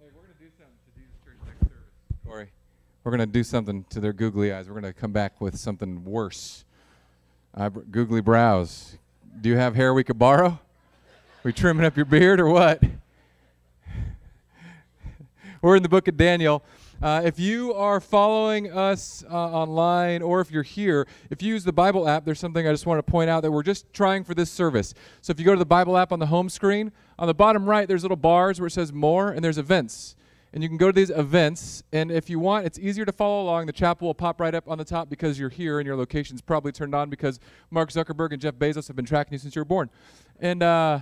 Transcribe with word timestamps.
Hey, 0.00 0.06
we're 0.14 0.22
going 0.22 0.32
to 0.32 0.42
do 0.42 0.50
something 0.56 0.78
to 0.86 0.98
Jesus 0.98 1.14
Church 1.22 1.36
next 1.44 1.60
service. 1.60 1.84
Corey. 2.24 2.48
We're 3.04 3.10
going 3.10 3.20
to 3.20 3.26
do 3.26 3.44
something 3.44 3.84
to 3.90 4.00
their 4.00 4.14
googly 4.14 4.50
eyes. 4.50 4.66
We're 4.66 4.80
going 4.80 4.90
to 4.90 4.98
come 4.98 5.12
back 5.12 5.42
with 5.42 5.58
something 5.58 6.06
worse. 6.06 6.64
Eyebr- 7.54 7.90
googly 7.90 8.22
brows. 8.22 8.96
Do 9.42 9.50
you 9.50 9.58
have 9.58 9.74
hair 9.74 9.92
we 9.92 10.02
could 10.02 10.18
borrow? 10.18 10.58
We 11.42 11.52
trimming 11.52 11.84
up 11.84 11.96
your 11.96 12.06
beard 12.06 12.40
or 12.40 12.48
what? 12.48 12.82
We're 15.60 15.76
in 15.76 15.82
the 15.82 15.90
book 15.90 16.08
of 16.08 16.16
Daniel. 16.16 16.62
Uh, 17.02 17.22
if 17.24 17.38
you 17.38 17.72
are 17.72 17.98
following 17.98 18.70
us 18.70 19.24
uh, 19.30 19.34
online 19.34 20.20
or 20.20 20.42
if 20.42 20.50
you're 20.50 20.62
here, 20.62 21.08
if 21.30 21.40
you 21.40 21.48
use 21.54 21.64
the 21.64 21.72
Bible 21.72 22.06
app, 22.06 22.26
there's 22.26 22.38
something 22.38 22.68
I 22.68 22.72
just 22.72 22.84
want 22.84 22.98
to 22.98 23.10
point 23.10 23.30
out 23.30 23.40
that 23.40 23.50
we're 23.50 23.62
just 23.62 23.90
trying 23.94 24.22
for 24.22 24.34
this 24.34 24.50
service. 24.50 24.92
So 25.22 25.30
if 25.30 25.38
you 25.38 25.46
go 25.46 25.52
to 25.52 25.58
the 25.58 25.64
Bible 25.64 25.96
app 25.96 26.12
on 26.12 26.18
the 26.18 26.26
home 26.26 26.50
screen, 26.50 26.92
on 27.18 27.26
the 27.26 27.32
bottom 27.32 27.64
right, 27.64 27.88
there's 27.88 28.02
little 28.02 28.18
bars 28.18 28.60
where 28.60 28.66
it 28.66 28.72
says 28.72 28.92
more 28.92 29.30
and 29.30 29.42
there's 29.42 29.56
events. 29.56 30.14
And 30.52 30.62
you 30.62 30.68
can 30.68 30.76
go 30.76 30.88
to 30.88 30.92
these 30.92 31.10
events, 31.10 31.84
and 31.92 32.10
if 32.10 32.28
you 32.28 32.40
want, 32.40 32.66
it's 32.66 32.78
easier 32.78 33.04
to 33.04 33.12
follow 33.12 33.44
along. 33.44 33.66
The 33.66 33.72
chapel 33.72 34.08
will 34.08 34.14
pop 34.14 34.40
right 34.40 34.54
up 34.54 34.68
on 34.68 34.78
the 34.78 34.84
top 34.84 35.08
because 35.08 35.38
you're 35.38 35.48
here 35.48 35.78
and 35.78 35.86
your 35.86 35.96
location's 35.96 36.42
probably 36.42 36.72
turned 36.72 36.92
on 36.92 37.08
because 37.08 37.38
Mark 37.70 37.90
Zuckerberg 37.90 38.32
and 38.32 38.42
Jeff 38.42 38.56
Bezos 38.56 38.88
have 38.88 38.96
been 38.96 39.06
tracking 39.06 39.32
you 39.32 39.38
since 39.38 39.54
you 39.54 39.60
were 39.60 39.64
born. 39.64 39.88
And, 40.40 40.62
uh, 40.62 41.00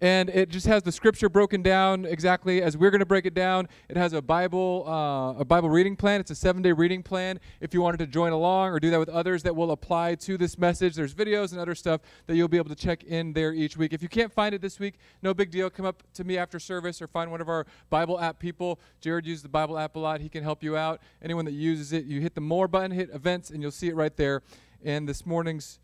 and 0.00 0.28
it 0.28 0.50
just 0.50 0.66
has 0.66 0.82
the 0.82 0.92
scripture 0.92 1.28
broken 1.28 1.62
down 1.62 2.04
exactly 2.04 2.62
as 2.62 2.76
we're 2.76 2.90
going 2.90 3.00
to 3.00 3.06
break 3.06 3.24
it 3.24 3.32
down. 3.32 3.66
It 3.88 3.96
has 3.96 4.12
a 4.12 4.20
Bible 4.20 4.84
uh, 4.86 5.40
a 5.40 5.44
Bible 5.44 5.70
reading 5.70 5.96
plan. 5.96 6.20
It's 6.20 6.30
a 6.30 6.34
seven 6.34 6.60
day 6.60 6.72
reading 6.72 7.02
plan. 7.02 7.40
If 7.60 7.72
you 7.72 7.80
wanted 7.80 7.98
to 7.98 8.06
join 8.06 8.32
along 8.32 8.72
or 8.72 8.80
do 8.80 8.90
that 8.90 8.98
with 8.98 9.08
others 9.08 9.42
that 9.44 9.56
will 9.56 9.70
apply 9.70 10.16
to 10.16 10.36
this 10.36 10.58
message, 10.58 10.94
there's 10.94 11.14
videos 11.14 11.52
and 11.52 11.60
other 11.60 11.74
stuff 11.74 12.02
that 12.26 12.36
you'll 12.36 12.48
be 12.48 12.58
able 12.58 12.68
to 12.68 12.74
check 12.74 13.04
in 13.04 13.32
there 13.32 13.52
each 13.52 13.76
week. 13.76 13.92
If 13.92 14.02
you 14.02 14.08
can't 14.08 14.32
find 14.32 14.54
it 14.54 14.60
this 14.60 14.78
week, 14.78 14.96
no 15.22 15.32
big 15.32 15.50
deal. 15.50 15.70
Come 15.70 15.86
up 15.86 16.02
to 16.14 16.24
me 16.24 16.36
after 16.36 16.58
service 16.58 17.00
or 17.00 17.06
find 17.06 17.30
one 17.30 17.40
of 17.40 17.48
our 17.48 17.66
Bible 17.88 18.20
app 18.20 18.38
people. 18.38 18.78
Jared 19.00 19.26
uses 19.26 19.42
the 19.42 19.48
Bible 19.48 19.78
app 19.78 19.96
a 19.96 19.98
lot. 19.98 20.20
He 20.20 20.28
can 20.28 20.42
help 20.42 20.62
you 20.62 20.76
out. 20.76 21.00
Anyone 21.22 21.46
that 21.46 21.54
uses 21.54 21.92
it, 21.92 22.04
you 22.04 22.20
hit 22.20 22.34
the 22.34 22.40
more 22.42 22.68
button, 22.68 22.90
hit 22.90 23.08
events, 23.14 23.50
and 23.50 23.62
you'll 23.62 23.70
see 23.70 23.88
it 23.88 23.96
right 23.96 24.14
there. 24.16 24.42
And 24.84 25.08
this 25.08 25.24
morning's 25.24 25.78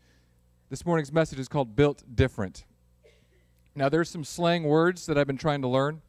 this 0.69 0.85
morning's 0.85 1.11
message 1.11 1.39
is 1.39 1.47
called 1.47 1.75
Built 1.75 2.03
Different. 2.15 2.65
Now, 3.75 3.89
there's 3.89 4.09
some 4.09 4.23
slang 4.23 4.63
words 4.63 5.07
that 5.07 5.17
I've 5.17 5.27
been 5.27 5.37
trying 5.37 5.61
to 5.63 5.67
learn, 5.67 6.01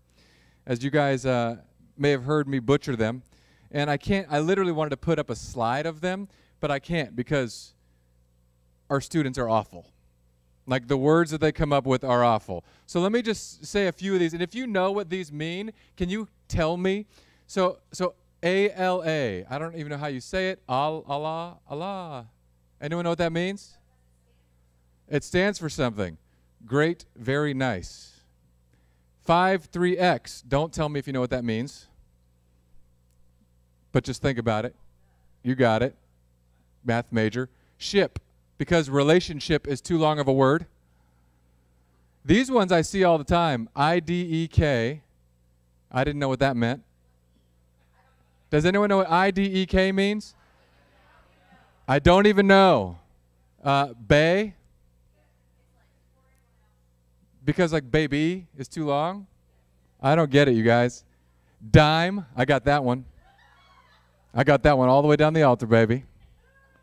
as 0.67 0.85
you 0.85 0.91
guys 0.91 1.25
uh, 1.25 1.57
may 1.97 2.11
have 2.11 2.25
heard 2.25 2.47
me 2.47 2.59
butcher 2.59 2.95
them. 2.95 3.23
And 3.71 3.91
I 3.91 3.97
can't, 3.97 4.27
I 4.31 4.39
literally 4.39 4.73
wanted 4.73 4.91
to 4.91 4.97
put 4.99 5.19
up 5.19 5.31
a 5.31 5.35
slide 5.35 5.87
of 5.87 6.01
them, 6.01 6.29
but 6.61 6.71
I 6.71 6.79
can't 6.79 7.17
because 7.17 7.73
our 8.91 9.01
students 9.01 9.39
are 9.39 9.49
awful. 9.49 9.91
Like 10.67 10.89
the 10.89 10.97
words 10.97 11.31
that 11.31 11.41
they 11.41 11.53
come 11.53 11.73
up 11.73 11.87
with 11.87 12.05
are 12.05 12.23
awful. 12.23 12.65
So 12.87 13.01
let 13.01 13.13
me 13.13 13.23
just 13.23 13.65
say 13.67 13.87
a 13.87 13.93
few 13.93 14.15
of 14.15 14.21
these. 14.21 14.33
And 14.33 14.43
if 14.43 14.55
you 14.55 14.67
know 14.67 14.93
what 14.93 15.11
these 15.11 15.33
mean, 15.33 15.73
can 15.97 16.09
you 16.09 16.29
tell 16.49 16.77
me? 16.77 17.07
So, 17.47 17.79
so 17.93 18.15
A 18.43 18.71
L 18.73 19.03
A. 19.05 19.45
I 19.51 19.59
don't 19.59 19.75
even 19.75 19.89
know 19.89 19.99
how 19.99 20.07
you 20.07 20.21
say 20.21 20.51
it. 20.51 20.63
Al 20.69 21.05
Allah 21.07 21.59
Allah. 21.69 22.27
Anyone 22.81 23.05
know 23.05 23.11
what 23.11 23.19
that 23.19 23.33
means? 23.33 23.77
It 25.09 25.25
stands 25.25 25.59
for 25.59 25.69
something. 25.69 26.17
Great, 26.67 27.05
very 27.17 27.55
nice. 27.55 28.13
5 29.25 29.71
3x. 29.71 30.45
Don't 30.47 30.73
tell 30.73 30.89
me 30.89 30.99
if 30.99 31.07
you 31.07 31.13
know 31.13 31.21
what 31.21 31.31
that 31.31 31.45
means. 31.45 31.89
But 33.93 34.05
just 34.05 34.23
think 34.23 34.39
about 34.39 34.65
it. 34.65 34.75
You 35.43 35.55
got 35.55 35.83
it. 35.83 35.95
Math 36.85 37.13
major. 37.13 37.49
Ship, 37.79 38.19
because 38.59 38.91
relationship 38.91 39.67
is 39.67 39.81
too 39.81 39.99
long 39.99 40.19
of 40.19 40.29
a 40.29 40.33
word. 40.33 40.67
These 42.25 42.51
ones 42.51 42.73
I 42.73 42.81
see 42.81 43.05
all 43.05 43.19
the 43.19 43.25
time. 43.25 43.69
I 43.77 44.01
D 44.01 44.23
E 44.23 44.49
K. 44.49 45.03
I 45.93 46.05
didn't 46.05 46.19
know 46.19 46.29
what 46.29 46.39
that 46.39 46.57
meant. 46.57 46.83
Does 48.51 48.65
anyone 48.65 48.89
know 48.89 48.99
what 48.99 49.11
I 49.11 49.31
D 49.31 49.43
E 49.43 49.67
K 49.67 49.93
means? 49.93 50.35
I 51.87 51.99
don't 51.99 52.27
even 52.27 52.47
know. 52.47 52.99
Uh, 53.63 53.89
bay, 53.95 54.55
because 57.45 57.73
like 57.73 57.91
baby 57.91 58.47
is 58.57 58.69
too 58.69 58.87
long. 58.87 59.27
I 60.01 60.15
don't 60.15 60.31
get 60.31 60.49
it, 60.49 60.53
you 60.53 60.63
guys. 60.63 61.05
Dime, 61.71 62.27
I 62.37 62.45
got 62.45 62.65
that 62.65 62.85
one. 62.85 63.05
I 64.35 64.45
got 64.45 64.63
that 64.65 64.77
one 64.77 64.89
all 64.89 65.01
the 65.01 65.09
way 65.09 65.17
down 65.17 65.33
the 65.33 65.43
altar, 65.43 65.67
baby. 65.67 66.05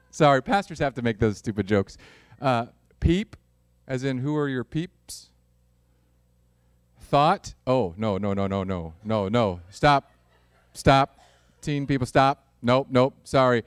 Sorry, 0.09 0.41
pastors 0.41 0.79
have 0.79 0.93
to 0.95 1.01
make 1.01 1.19
those 1.19 1.37
stupid 1.37 1.67
jokes. 1.67 1.97
Uh, 2.41 2.67
peep, 2.99 3.35
as 3.87 4.03
in 4.03 4.19
who 4.19 4.35
are 4.35 4.47
your 4.47 4.63
peeps? 4.63 5.29
Thought, 6.99 7.53
oh, 7.67 7.93
no, 7.97 8.17
no, 8.17 8.33
no, 8.33 8.47
no, 8.47 8.63
no, 8.63 8.93
no, 9.03 9.27
no. 9.27 9.59
Stop, 9.69 10.11
stop. 10.73 11.19
Teen 11.61 11.85
people, 11.85 12.07
stop. 12.07 12.45
Nope, 12.61 12.87
nope, 12.89 13.13
sorry. 13.23 13.63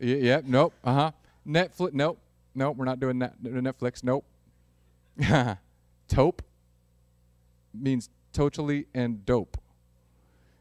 Y- 0.00 0.06
yep, 0.06 0.44
nope, 0.44 0.72
uh 0.82 0.94
huh. 0.94 1.10
Netflix, 1.46 1.92
nope, 1.92 2.18
nope, 2.54 2.76
we're 2.76 2.84
not 2.84 2.98
doing 2.98 3.18
that. 3.18 3.40
Netflix, 3.42 4.02
nope. 4.02 4.24
Taupe 6.14 6.42
means 7.72 8.08
totally 8.32 8.86
and 8.94 9.26
dope. 9.26 9.56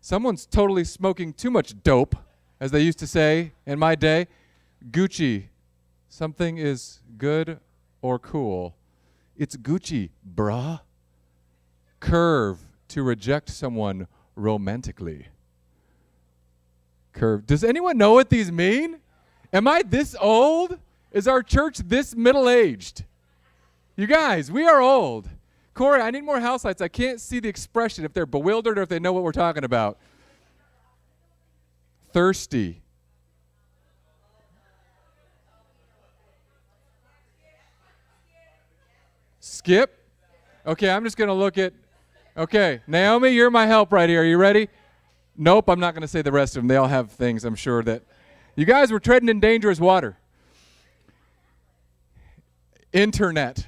Someone's 0.02 0.48
totally 0.48 0.84
smoking 0.84 1.32
too 1.32 1.52
much 1.52 1.76
dope, 1.84 2.16
as 2.60 2.72
they 2.72 2.80
used 2.80 2.98
to 3.00 3.08
say 3.08 3.52
in 3.68 3.78
my 3.78 3.94
day. 3.94 4.28
Gucci, 4.90 5.44
something 6.10 6.58
is 6.58 7.02
good 7.20 7.60
or 8.02 8.18
cool. 8.18 8.76
It's 9.38 9.56
Gucci, 9.56 10.10
bruh. 10.36 10.80
Curve, 12.00 12.58
to 12.88 13.04
reject 13.04 13.50
someone 13.50 14.08
romantically. 14.36 15.28
Curve. 17.14 17.46
Does 17.46 17.64
anyone 17.64 18.00
know 18.00 18.14
what 18.14 18.32
these 18.32 18.52
mean? 18.52 19.02
Am 19.54 19.68
I 19.68 19.84
this 19.84 20.16
old? 20.20 20.80
Is 21.12 21.28
our 21.28 21.44
church 21.44 21.78
this 21.78 22.16
middle 22.16 22.50
aged? 22.50 23.04
You 23.96 24.08
guys, 24.08 24.52
we 24.52 24.66
are 24.66 24.82
old. 24.82 25.30
Corey, 25.74 26.02
I 26.02 26.12
need 26.12 26.24
more 26.24 26.40
house 26.40 26.64
lights. 26.66 26.82
I 26.82 26.88
can't 26.88 27.20
see 27.20 27.40
the 27.40 27.50
expression 27.50 28.06
if 28.06 28.14
they're 28.14 28.26
bewildered 28.26 28.78
or 28.78 28.84
if 28.84 28.90
they 28.90 29.00
know 29.00 29.12
what 29.12 29.24
we're 29.24 29.32
talking 29.32 29.64
about. 29.64 29.98
Thirsty. 32.12 32.82
Skip. 39.40 40.00
Okay, 40.66 40.90
I'm 40.90 41.04
just 41.04 41.18
going 41.18 41.28
to 41.28 41.34
look 41.34 41.58
at. 41.58 41.74
Okay, 42.38 42.82
Naomi, 42.88 43.30
you're 43.30 43.52
my 43.52 43.66
help 43.66 43.92
right 43.92 44.10
here. 44.10 44.22
Are 44.22 44.26
you 44.26 44.38
ready? 44.38 44.70
Nope, 45.36 45.70
I'm 45.70 45.80
not 45.80 45.94
going 45.94 46.02
to 46.04 46.08
say 46.08 46.22
the 46.22 46.32
rest 46.32 46.56
of 46.56 46.62
them. 46.62 46.68
They 46.68 46.76
all 46.76 46.88
have 46.88 47.12
things, 47.12 47.44
I'm 47.44 47.56
sure, 47.56 47.84
that. 47.84 48.04
You 48.56 48.66
guys 48.66 48.92
were 48.92 49.00
treading 49.00 49.30
in 49.30 49.40
dangerous 49.40 49.80
water. 49.80 50.18
Internet. 52.92 53.68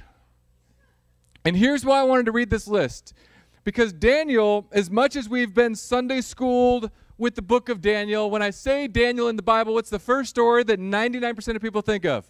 And 1.46 1.56
here's 1.56 1.84
why 1.84 2.00
I 2.00 2.02
wanted 2.02 2.26
to 2.26 2.32
read 2.32 2.50
this 2.50 2.66
list. 2.66 3.14
Because 3.62 3.92
Daniel, 3.92 4.66
as 4.72 4.90
much 4.90 5.14
as 5.14 5.28
we've 5.28 5.54
been 5.54 5.76
Sunday 5.76 6.20
schooled 6.20 6.90
with 7.18 7.36
the 7.36 7.42
book 7.42 7.68
of 7.68 7.80
Daniel, 7.80 8.28
when 8.28 8.42
I 8.42 8.50
say 8.50 8.88
Daniel 8.88 9.28
in 9.28 9.36
the 9.36 9.44
Bible, 9.44 9.72
what's 9.74 9.88
the 9.88 10.00
first 10.00 10.30
story 10.30 10.64
that 10.64 10.80
99% 10.80 11.54
of 11.54 11.62
people 11.62 11.82
think 11.82 12.04
of? 12.04 12.26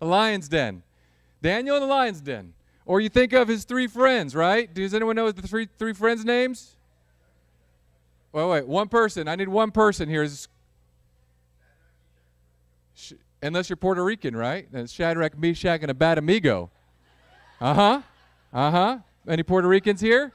The 0.00 0.06
lion's 0.06 0.48
den. 0.48 0.82
Daniel 1.40 1.76
in 1.76 1.82
the 1.82 1.88
lion's 1.88 2.20
den. 2.20 2.52
Or 2.84 3.00
you 3.00 3.08
think 3.08 3.32
of 3.32 3.46
his 3.46 3.64
three 3.64 3.86
friends, 3.86 4.34
right? 4.34 4.72
Does 4.74 4.92
anyone 4.92 5.14
know 5.14 5.30
the 5.30 5.46
three, 5.46 5.68
three 5.78 5.92
friends' 5.92 6.24
names? 6.24 6.74
Wait, 8.32 8.48
wait, 8.48 8.66
one 8.66 8.88
person. 8.88 9.28
I 9.28 9.36
need 9.36 9.48
one 9.48 9.70
person 9.70 10.08
here. 10.08 10.28
Unless 13.40 13.70
you're 13.70 13.76
Puerto 13.76 14.02
Rican, 14.02 14.34
right? 14.34 14.66
Then 14.72 14.82
it's 14.82 14.92
Shadrach, 14.92 15.38
Meshach, 15.38 15.82
and 15.82 15.92
Abednego. 15.92 16.72
Uh 17.60 17.74
huh. 17.74 18.02
Uh 18.52 18.70
huh. 18.70 18.98
Any 19.26 19.42
Puerto 19.42 19.68
Ricans 19.68 20.00
here? 20.00 20.32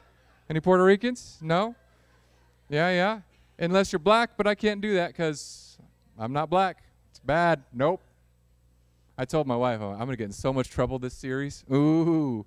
Any 0.50 0.59
Puerto 0.59 0.84
Ricans? 0.84 1.40
No? 1.41 1.75
Yeah, 2.69 2.90
yeah. 2.90 3.22
Unless 3.58 3.91
you're 3.91 3.99
black, 3.99 4.32
but 4.37 4.46
I 4.46 4.55
can't 4.55 4.82
do 4.82 4.96
that 4.96 5.08
because 5.08 5.78
I'm 6.17 6.34
not 6.34 6.49
black. 6.49 6.84
It's 7.09 7.20
bad. 7.20 7.64
Nope. 7.73 8.02
I 9.17 9.26
told 9.26 9.47
my 9.47 9.55
wife, 9.55 9.79
I'm 9.82 9.97
going 9.97 10.09
to 10.09 10.16
get 10.17 10.26
in 10.26 10.32
so 10.32 10.52
much 10.52 10.70
trouble 10.70 10.99
this 10.99 11.14
series. 11.14 11.64
Ooh. 11.72 12.46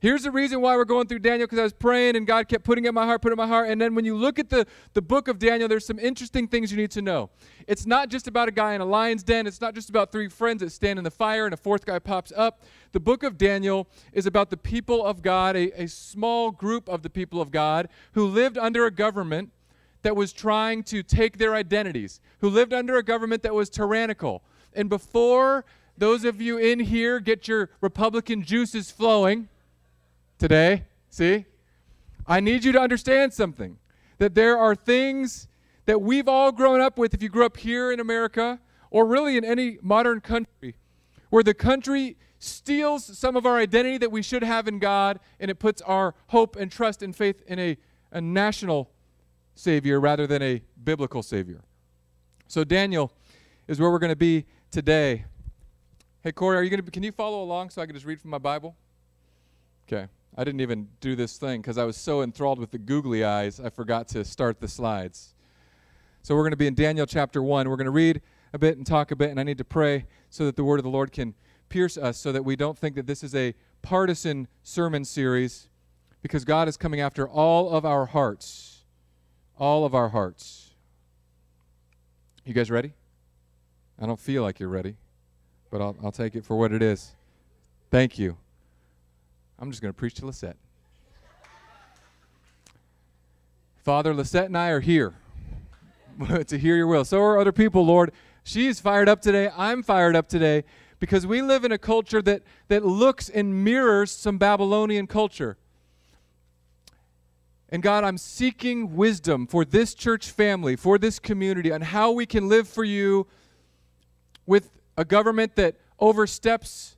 Here's 0.00 0.22
the 0.22 0.30
reason 0.30 0.60
why 0.60 0.76
we're 0.76 0.84
going 0.84 1.06
through 1.06 1.20
Daniel 1.20 1.46
because 1.46 1.58
I 1.58 1.62
was 1.62 1.72
praying 1.72 2.16
and 2.16 2.26
God 2.26 2.48
kept 2.48 2.64
putting 2.64 2.84
it 2.84 2.88
in 2.88 2.94
my 2.94 3.04
heart, 3.04 3.22
putting 3.22 3.38
it 3.38 3.42
in 3.42 3.48
my 3.48 3.52
heart. 3.52 3.70
And 3.70 3.80
then 3.80 3.94
when 3.94 4.04
you 4.04 4.16
look 4.16 4.38
at 4.38 4.50
the, 4.50 4.66
the 4.92 5.02
book 5.02 5.28
of 5.28 5.38
Daniel, 5.38 5.68
there's 5.68 5.86
some 5.86 5.98
interesting 5.98 6.48
things 6.48 6.70
you 6.70 6.76
need 6.76 6.90
to 6.92 7.02
know. 7.02 7.30
It's 7.66 7.86
not 7.86 8.08
just 8.08 8.28
about 8.28 8.48
a 8.48 8.52
guy 8.52 8.74
in 8.74 8.80
a 8.80 8.84
lion's 8.84 9.22
den, 9.22 9.46
it's 9.46 9.60
not 9.60 9.74
just 9.74 9.88
about 9.88 10.12
three 10.12 10.28
friends 10.28 10.60
that 10.60 10.70
stand 10.70 10.98
in 10.98 11.04
the 11.04 11.10
fire 11.10 11.46
and 11.46 11.54
a 11.54 11.56
fourth 11.56 11.86
guy 11.86 11.98
pops 11.98 12.32
up. 12.36 12.62
The 12.92 13.00
book 13.00 13.22
of 13.22 13.38
Daniel 13.38 13.88
is 14.12 14.26
about 14.26 14.50
the 14.50 14.56
people 14.56 15.04
of 15.04 15.22
God, 15.22 15.56
a, 15.56 15.82
a 15.82 15.88
small 15.88 16.50
group 16.50 16.88
of 16.88 17.02
the 17.02 17.10
people 17.10 17.40
of 17.40 17.50
God 17.50 17.88
who 18.12 18.26
lived 18.26 18.58
under 18.58 18.86
a 18.86 18.90
government 18.90 19.50
that 20.02 20.14
was 20.14 20.32
trying 20.32 20.82
to 20.84 21.02
take 21.02 21.38
their 21.38 21.54
identities, 21.54 22.20
who 22.40 22.48
lived 22.48 22.72
under 22.72 22.96
a 22.96 23.02
government 23.02 23.42
that 23.42 23.54
was 23.54 23.68
tyrannical. 23.68 24.42
And 24.72 24.88
before 24.88 25.64
those 25.98 26.24
of 26.24 26.40
you 26.40 26.58
in 26.58 26.80
here 26.80 27.18
get 27.18 27.48
your 27.48 27.70
Republican 27.80 28.42
juices 28.42 28.90
flowing, 28.90 29.48
today. 30.38 30.84
See? 31.10 31.46
I 32.26 32.40
need 32.40 32.64
you 32.64 32.72
to 32.72 32.80
understand 32.80 33.32
something. 33.32 33.78
that 34.18 34.34
there 34.34 34.56
are 34.56 34.74
things 34.74 35.46
that 35.84 36.00
we've 36.00 36.26
all 36.26 36.50
grown 36.50 36.80
up 36.80 36.96
with 36.96 37.12
if 37.12 37.22
you 37.22 37.28
grew 37.28 37.44
up 37.44 37.58
here 37.58 37.92
in 37.92 38.00
America 38.00 38.58
or 38.90 39.04
really 39.04 39.36
in 39.36 39.44
any 39.44 39.78
modern 39.82 40.22
country 40.22 40.74
where 41.28 41.42
the 41.42 41.52
country 41.52 42.16
steals 42.38 43.04
some 43.18 43.36
of 43.36 43.44
our 43.44 43.58
identity 43.58 43.98
that 43.98 44.10
we 44.10 44.22
should 44.22 44.42
have 44.42 44.68
in 44.68 44.78
God 44.78 45.20
and 45.40 45.50
it 45.50 45.58
puts 45.58 45.82
our 45.82 46.14
hope 46.28 46.56
and 46.56 46.70
trust 46.70 47.02
and 47.02 47.14
faith 47.14 47.42
in 47.46 47.58
a, 47.58 47.76
a 48.10 48.20
national 48.20 48.90
Savior 49.54 50.00
rather 50.00 50.26
than 50.26 50.42
a 50.42 50.62
biblical 50.82 51.22
Savior. 51.22 51.62
So, 52.48 52.62
Daniel 52.62 53.12
is 53.66 53.80
where 53.80 53.90
we're 53.90 53.98
going 53.98 54.12
to 54.12 54.16
be 54.16 54.46
today. 54.70 55.24
Hey, 56.22 56.32
Corey, 56.32 56.56
are 56.56 56.62
you 56.62 56.70
going 56.70 56.82
to? 56.82 56.90
Can 56.90 57.02
you 57.02 57.12
follow 57.12 57.42
along 57.42 57.70
so 57.70 57.82
I 57.82 57.86
can 57.86 57.94
just 57.94 58.06
read 58.06 58.20
from 58.20 58.30
my 58.30 58.38
Bible? 58.38 58.76
Okay. 59.86 60.08
I 60.36 60.44
didn't 60.44 60.60
even 60.60 60.88
do 61.00 61.16
this 61.16 61.38
thing 61.38 61.62
because 61.62 61.78
I 61.78 61.84
was 61.84 61.96
so 61.96 62.22
enthralled 62.22 62.58
with 62.58 62.70
the 62.70 62.78
googly 62.78 63.24
eyes, 63.24 63.58
I 63.58 63.70
forgot 63.70 64.08
to 64.08 64.24
start 64.24 64.60
the 64.60 64.68
slides. 64.68 65.34
So 66.22 66.34
we're 66.34 66.42
going 66.42 66.50
to 66.50 66.56
be 66.58 66.66
in 66.66 66.74
Daniel 66.74 67.06
chapter 67.06 67.42
1. 67.42 67.68
We're 67.68 67.76
going 67.76 67.86
to 67.86 67.90
read 67.90 68.20
a 68.52 68.58
bit 68.58 68.76
and 68.76 68.86
talk 68.86 69.10
a 69.12 69.16
bit, 69.16 69.30
and 69.30 69.40
I 69.40 69.44
need 69.44 69.58
to 69.58 69.64
pray 69.64 70.06
so 70.28 70.44
that 70.44 70.56
the 70.56 70.64
word 70.64 70.78
of 70.78 70.84
the 70.84 70.90
Lord 70.90 71.12
can 71.12 71.34
pierce 71.68 71.96
us 71.96 72.18
so 72.18 72.32
that 72.32 72.44
we 72.44 72.56
don't 72.56 72.76
think 72.76 72.96
that 72.96 73.06
this 73.06 73.22
is 73.22 73.34
a 73.34 73.54
partisan 73.80 74.48
sermon 74.62 75.04
series 75.04 75.68
because 76.22 76.44
God 76.44 76.68
is 76.68 76.76
coming 76.76 77.00
after 77.00 77.28
all 77.28 77.70
of 77.70 77.84
our 77.84 78.06
hearts. 78.06 78.84
All 79.58 79.84
of 79.84 79.94
our 79.94 80.10
hearts. 80.10 80.74
You 82.44 82.52
guys 82.52 82.70
ready? 82.70 82.92
I 83.98 84.06
don't 84.06 84.20
feel 84.20 84.42
like 84.42 84.60
you're 84.60 84.68
ready, 84.68 84.96
but 85.70 85.80
I'll, 85.80 85.96
I'll 86.04 86.12
take 86.12 86.34
it 86.34 86.44
for 86.44 86.58
what 86.58 86.72
it 86.72 86.82
is. 86.82 87.12
Thank 87.90 88.18
you. 88.18 88.36
I'm 89.58 89.70
just 89.70 89.80
going 89.80 89.92
to 89.92 89.98
preach 89.98 90.14
to 90.14 90.26
Lisette. 90.26 90.56
Father, 93.82 94.12
Lisette 94.12 94.46
and 94.46 94.58
I 94.58 94.68
are 94.68 94.80
here 94.80 95.14
to 96.46 96.58
hear 96.58 96.76
your 96.76 96.86
will. 96.86 97.04
So 97.04 97.20
are 97.22 97.38
other 97.38 97.52
people, 97.52 97.86
Lord. 97.86 98.12
She's 98.44 98.80
fired 98.80 99.08
up 99.08 99.22
today. 99.22 99.50
I'm 99.56 99.82
fired 99.82 100.14
up 100.14 100.28
today 100.28 100.64
because 100.98 101.26
we 101.26 101.42
live 101.42 101.64
in 101.64 101.72
a 101.72 101.78
culture 101.78 102.20
that, 102.22 102.42
that 102.68 102.84
looks 102.84 103.28
and 103.28 103.64
mirrors 103.64 104.10
some 104.10 104.38
Babylonian 104.38 105.06
culture. 105.06 105.56
And 107.68 107.82
God, 107.82 108.04
I'm 108.04 108.18
seeking 108.18 108.94
wisdom 108.94 109.46
for 109.46 109.64
this 109.64 109.94
church 109.94 110.30
family, 110.30 110.76
for 110.76 110.98
this 110.98 111.18
community, 111.18 111.72
on 111.72 111.80
how 111.80 112.12
we 112.12 112.26
can 112.26 112.48
live 112.48 112.68
for 112.68 112.84
you 112.84 113.26
with 114.46 114.70
a 114.96 115.04
government 115.04 115.56
that 115.56 115.76
oversteps 115.98 116.95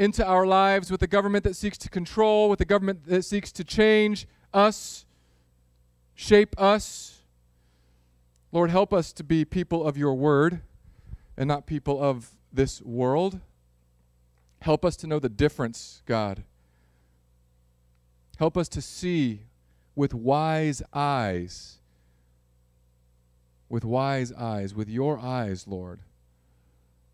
into 0.00 0.26
our 0.26 0.46
lives 0.46 0.90
with 0.90 1.02
a 1.02 1.06
government 1.06 1.44
that 1.44 1.54
seeks 1.54 1.76
to 1.76 1.90
control, 1.90 2.48
with 2.48 2.58
a 2.62 2.64
government 2.64 3.04
that 3.04 3.22
seeks 3.22 3.52
to 3.52 3.62
change 3.62 4.26
us, 4.54 5.04
shape 6.14 6.58
us. 6.58 7.18
Lord, 8.50 8.70
help 8.70 8.94
us 8.94 9.12
to 9.12 9.22
be 9.22 9.44
people 9.44 9.86
of 9.86 9.98
your 9.98 10.14
word 10.14 10.62
and 11.36 11.46
not 11.46 11.66
people 11.66 12.02
of 12.02 12.30
this 12.50 12.80
world. 12.80 13.40
Help 14.62 14.86
us 14.86 14.96
to 14.96 15.06
know 15.06 15.18
the 15.18 15.28
difference, 15.28 16.02
God. 16.06 16.44
Help 18.38 18.56
us 18.56 18.70
to 18.70 18.80
see 18.80 19.42
with 19.94 20.14
wise 20.14 20.82
eyes, 20.94 21.76
with 23.68 23.84
wise 23.84 24.32
eyes, 24.32 24.74
with 24.74 24.88
your 24.88 25.18
eyes, 25.18 25.66
Lord, 25.68 26.00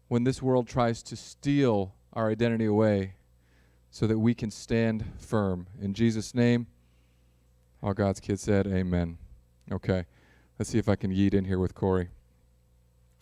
when 0.06 0.22
this 0.22 0.40
world 0.40 0.68
tries 0.68 1.02
to 1.02 1.16
steal 1.16 1.95
our 2.12 2.30
identity 2.30 2.66
away 2.66 3.14
so 3.90 4.06
that 4.06 4.18
we 4.18 4.34
can 4.34 4.50
stand 4.50 5.04
firm. 5.18 5.66
In 5.80 5.94
Jesus' 5.94 6.34
name, 6.34 6.66
all 7.82 7.94
God's 7.94 8.20
kids 8.20 8.42
said, 8.42 8.66
Amen. 8.66 9.18
Okay, 9.70 10.04
let's 10.58 10.70
see 10.70 10.78
if 10.78 10.88
I 10.88 10.96
can 10.96 11.10
yeet 11.10 11.34
in 11.34 11.44
here 11.44 11.58
with 11.58 11.74
Corey. 11.74 12.08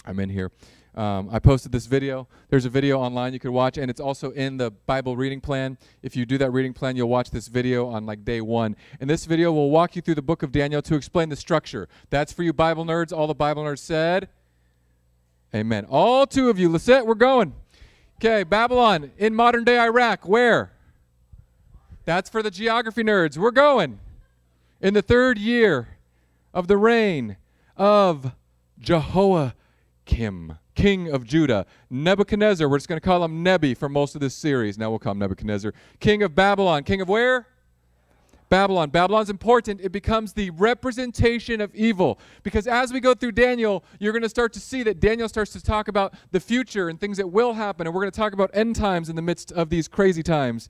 I'm 0.06 0.20
in 0.20 0.28
here. 0.28 0.50
Um, 0.94 1.28
I 1.32 1.40
posted 1.40 1.72
this 1.72 1.86
video. 1.86 2.28
There's 2.50 2.66
a 2.66 2.70
video 2.70 3.00
online 3.00 3.32
you 3.32 3.40
could 3.40 3.50
watch, 3.50 3.78
and 3.78 3.90
it's 3.90 4.00
also 4.00 4.30
in 4.30 4.58
the 4.58 4.70
Bible 4.70 5.16
reading 5.16 5.40
plan. 5.40 5.76
If 6.02 6.14
you 6.14 6.24
do 6.24 6.38
that 6.38 6.52
reading 6.52 6.72
plan, 6.72 6.96
you'll 6.96 7.08
watch 7.08 7.30
this 7.30 7.48
video 7.48 7.88
on 7.88 8.06
like 8.06 8.24
day 8.24 8.40
one. 8.40 8.76
And 9.00 9.10
this 9.10 9.24
video 9.24 9.52
will 9.52 9.70
walk 9.70 9.96
you 9.96 10.02
through 10.02 10.14
the 10.14 10.22
book 10.22 10.44
of 10.44 10.52
Daniel 10.52 10.82
to 10.82 10.94
explain 10.94 11.30
the 11.30 11.36
structure. 11.36 11.88
That's 12.10 12.32
for 12.32 12.44
you 12.44 12.52
Bible 12.52 12.84
nerds. 12.84 13.16
All 13.16 13.26
the 13.26 13.34
Bible 13.34 13.64
nerds 13.64 13.80
said, 13.80 14.28
Amen. 15.52 15.86
All 15.88 16.26
two 16.26 16.48
of 16.48 16.58
you, 16.58 16.68
Lisette, 16.68 17.06
we're 17.06 17.14
going. 17.14 17.54
Okay, 18.24 18.42
Babylon 18.42 19.10
in 19.18 19.34
modern 19.34 19.64
day 19.64 19.78
Iraq. 19.78 20.26
Where? 20.26 20.72
That's 22.06 22.30
for 22.30 22.42
the 22.42 22.50
geography 22.50 23.02
nerds. 23.02 23.36
We're 23.36 23.50
going. 23.50 24.00
In 24.80 24.94
the 24.94 25.02
third 25.02 25.36
year 25.36 25.98
of 26.54 26.66
the 26.66 26.78
reign 26.78 27.36
of 27.76 28.32
Jehoiakim, 28.78 30.56
king 30.74 31.10
of 31.10 31.26
Judah. 31.26 31.66
Nebuchadnezzar, 31.90 32.66
we're 32.66 32.78
just 32.78 32.88
going 32.88 32.98
to 32.98 33.04
call 33.04 33.22
him 33.22 33.42
Nebi 33.42 33.74
for 33.74 33.90
most 33.90 34.14
of 34.14 34.22
this 34.22 34.34
series. 34.34 34.78
Now 34.78 34.88
we'll 34.88 35.00
call 35.00 35.12
him 35.12 35.18
Nebuchadnezzar. 35.18 35.74
King 36.00 36.22
of 36.22 36.34
Babylon. 36.34 36.82
King 36.84 37.02
of 37.02 37.10
where? 37.10 37.46
Babylon. 38.54 38.88
Babylon's 38.88 39.30
important. 39.30 39.80
It 39.80 39.90
becomes 39.90 40.32
the 40.32 40.50
representation 40.50 41.60
of 41.60 41.74
evil. 41.74 42.20
Because 42.44 42.68
as 42.68 42.92
we 42.92 43.00
go 43.00 43.12
through 43.12 43.32
Daniel, 43.32 43.82
you're 43.98 44.12
going 44.12 44.22
to 44.22 44.28
start 44.28 44.52
to 44.52 44.60
see 44.60 44.84
that 44.84 45.00
Daniel 45.00 45.28
starts 45.28 45.52
to 45.54 45.60
talk 45.60 45.88
about 45.88 46.14
the 46.30 46.38
future 46.38 46.88
and 46.88 47.00
things 47.00 47.16
that 47.16 47.26
will 47.26 47.54
happen. 47.54 47.84
And 47.84 47.92
we're 47.92 48.02
going 48.02 48.12
to 48.12 48.16
talk 48.16 48.32
about 48.32 48.52
end 48.54 48.76
times 48.76 49.08
in 49.08 49.16
the 49.16 49.22
midst 49.22 49.50
of 49.50 49.70
these 49.70 49.88
crazy 49.88 50.22
times. 50.22 50.68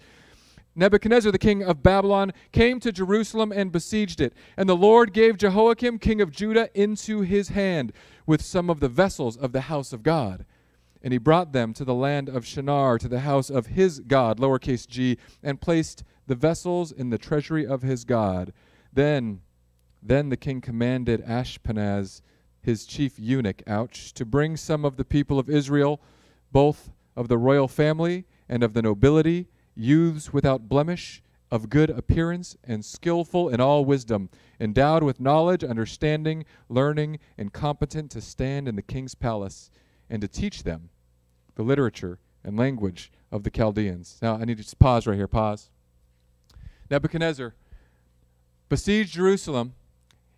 Nebuchadnezzar, 0.74 1.30
the 1.30 1.38
king 1.38 1.62
of 1.62 1.82
Babylon, 1.82 2.32
came 2.52 2.80
to 2.80 2.90
Jerusalem 2.90 3.52
and 3.52 3.70
besieged 3.70 4.22
it. 4.22 4.32
And 4.56 4.66
the 4.66 4.74
Lord 4.74 5.12
gave 5.12 5.36
Jehoiakim, 5.36 5.98
king 5.98 6.22
of 6.22 6.30
Judah, 6.30 6.70
into 6.72 7.20
his 7.20 7.50
hand 7.50 7.92
with 8.24 8.40
some 8.40 8.70
of 8.70 8.80
the 8.80 8.88
vessels 8.88 9.36
of 9.36 9.52
the 9.52 9.60
house 9.60 9.92
of 9.92 10.02
God. 10.02 10.46
And 11.02 11.12
he 11.12 11.18
brought 11.18 11.52
them 11.52 11.74
to 11.74 11.84
the 11.84 11.92
land 11.92 12.30
of 12.30 12.46
Shinar, 12.46 12.96
to 12.96 13.08
the 13.08 13.20
house 13.20 13.50
of 13.50 13.66
his 13.66 14.00
God, 14.00 14.38
lowercase 14.38 14.88
g, 14.88 15.18
and 15.42 15.60
placed 15.60 16.02
the 16.26 16.34
vessels 16.34 16.92
in 16.92 17.10
the 17.10 17.18
treasury 17.18 17.66
of 17.66 17.82
his 17.82 18.04
God. 18.04 18.52
Then, 18.92 19.40
then 20.02 20.28
the 20.28 20.36
king 20.36 20.60
commanded 20.60 21.24
Ashpenaz, 21.24 22.22
his 22.60 22.86
chief 22.86 23.18
eunuch, 23.18 23.62
ouch, 23.66 24.12
to 24.14 24.24
bring 24.24 24.56
some 24.56 24.84
of 24.84 24.96
the 24.96 25.04
people 25.04 25.38
of 25.38 25.50
Israel, 25.50 26.00
both 26.52 26.90
of 27.16 27.28
the 27.28 27.38
royal 27.38 27.68
family 27.68 28.24
and 28.48 28.62
of 28.62 28.72
the 28.72 28.82
nobility, 28.82 29.48
youths 29.74 30.32
without 30.32 30.68
blemish, 30.68 31.22
of 31.50 31.68
good 31.68 31.90
appearance, 31.90 32.56
and 32.64 32.84
skillful 32.84 33.48
in 33.48 33.60
all 33.60 33.84
wisdom, 33.84 34.28
endowed 34.58 35.02
with 35.02 35.20
knowledge, 35.20 35.62
understanding, 35.62 36.44
learning, 36.68 37.18
and 37.38 37.52
competent 37.52 38.10
to 38.10 38.20
stand 38.20 38.66
in 38.66 38.76
the 38.76 38.82
king's 38.82 39.14
palace, 39.14 39.70
and 40.10 40.20
to 40.22 40.28
teach 40.28 40.62
them 40.62 40.88
the 41.54 41.62
literature 41.62 42.18
and 42.42 42.56
language 42.56 43.12
of 43.30 43.42
the 43.42 43.50
Chaldeans. 43.50 44.18
Now, 44.20 44.36
I 44.36 44.44
need 44.44 44.56
to 44.56 44.62
just 44.62 44.78
pause 44.78 45.06
right 45.06 45.16
here. 45.16 45.28
Pause. 45.28 45.70
Nebuchadnezzar 46.94 47.56
besieged 48.68 49.14
Jerusalem. 49.14 49.74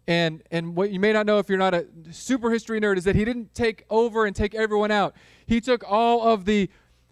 And, 0.08 0.42
and 0.50 0.74
what 0.74 0.90
you 0.90 0.98
may 0.98 1.12
not 1.12 1.26
know 1.26 1.38
if 1.38 1.50
you're 1.50 1.58
not 1.58 1.74
a 1.74 1.86
super 2.10 2.50
history 2.50 2.80
nerd 2.80 2.96
is 2.96 3.04
that 3.04 3.14
he 3.14 3.26
didn't 3.26 3.54
take 3.54 3.84
over 3.90 4.24
and 4.24 4.34
take 4.34 4.54
everyone 4.54 4.90
out. 4.90 5.14
He 5.44 5.60
took 5.60 5.84
all 5.86 6.26
of 6.26 6.46
the, 6.46 6.70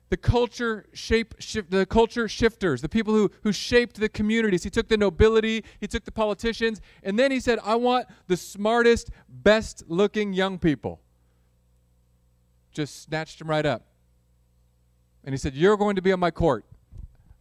the 0.08 0.16
culture 0.16 0.86
shape 0.94 1.34
the 1.68 1.84
culture 1.84 2.26
shifters, 2.26 2.80
the 2.80 2.88
people 2.88 3.12
who, 3.12 3.30
who 3.42 3.52
shaped 3.52 4.00
the 4.00 4.08
communities. 4.08 4.62
He 4.62 4.70
took 4.70 4.88
the 4.88 4.96
nobility, 4.96 5.62
he 5.78 5.88
took 5.88 6.04
the 6.06 6.12
politicians, 6.12 6.80
and 7.02 7.18
then 7.18 7.30
he 7.30 7.40
said, 7.40 7.58
I 7.62 7.74
want 7.74 8.06
the 8.28 8.38
smartest, 8.38 9.10
best 9.28 9.84
looking 9.88 10.32
young 10.32 10.58
people. 10.58 11.02
Just 12.72 13.02
snatched 13.02 13.40
them 13.40 13.50
right 13.50 13.66
up. 13.66 13.82
And 15.22 15.34
he 15.34 15.36
said, 15.36 15.54
You're 15.54 15.76
going 15.76 15.96
to 15.96 16.02
be 16.02 16.12
on 16.12 16.20
my 16.20 16.30
court. 16.30 16.64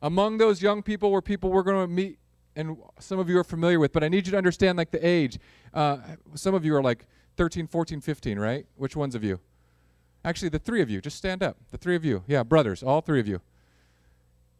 Among 0.03 0.37
those 0.37 0.61
young 0.61 0.83
people 0.83 1.11
were 1.11 1.21
people 1.21 1.49
we're 1.49 1.63
going 1.63 1.87
to 1.87 1.87
meet, 1.87 2.19
and 2.57 2.75
some 2.99 3.19
of 3.19 3.29
you 3.29 3.39
are 3.39 3.43
familiar 3.43 3.79
with, 3.79 3.93
but 3.93 4.03
I 4.03 4.09
need 4.09 4.27
you 4.27 4.31
to 4.31 4.37
understand 4.37 4.77
like 4.77 4.91
the 4.91 5.05
age. 5.05 5.39
Uh, 5.73 5.97
some 6.35 6.53
of 6.53 6.65
you 6.65 6.75
are 6.75 6.83
like 6.83 7.07
13, 7.37 7.67
14, 7.67 8.01
15, 8.01 8.37
right? 8.37 8.65
Which 8.75 8.97
ones 8.97 9.15
of 9.15 9.23
you? 9.23 9.39
Actually, 10.25 10.49
the 10.49 10.59
three 10.59 10.81
of 10.81 10.89
you. 10.89 10.99
Just 10.99 11.17
stand 11.17 11.41
up. 11.41 11.55
The 11.71 11.77
three 11.77 11.95
of 11.95 12.03
you. 12.03 12.21
Yeah, 12.27 12.43
brothers, 12.43 12.83
all 12.83 12.99
three 12.99 13.21
of 13.21 13.29
you. 13.29 13.39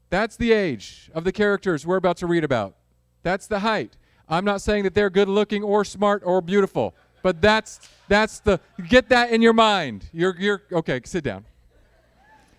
That's 0.09 0.37
the 0.37 0.53
age 0.53 1.11
of 1.13 1.25
the 1.25 1.33
characters 1.33 1.85
we're 1.85 1.97
about 1.97 2.15
to 2.17 2.27
read 2.27 2.45
about. 2.45 2.75
That's 3.21 3.45
the 3.45 3.59
height. 3.59 3.97
I'm 4.29 4.45
not 4.45 4.61
saying 4.61 4.83
that 4.83 4.93
they're 4.93 5.09
good 5.09 5.27
looking 5.27 5.61
or 5.61 5.83
smart 5.83 6.23
or 6.25 6.41
beautiful, 6.41 6.95
but 7.21 7.41
that's 7.41 7.81
that's 8.07 8.39
the 8.39 8.61
get 8.87 9.09
that 9.09 9.31
in 9.31 9.41
your 9.41 9.53
mind. 9.53 10.05
You're 10.13 10.35
you're 10.39 10.61
okay, 10.71 11.01
sit 11.03 11.23
down. 11.25 11.43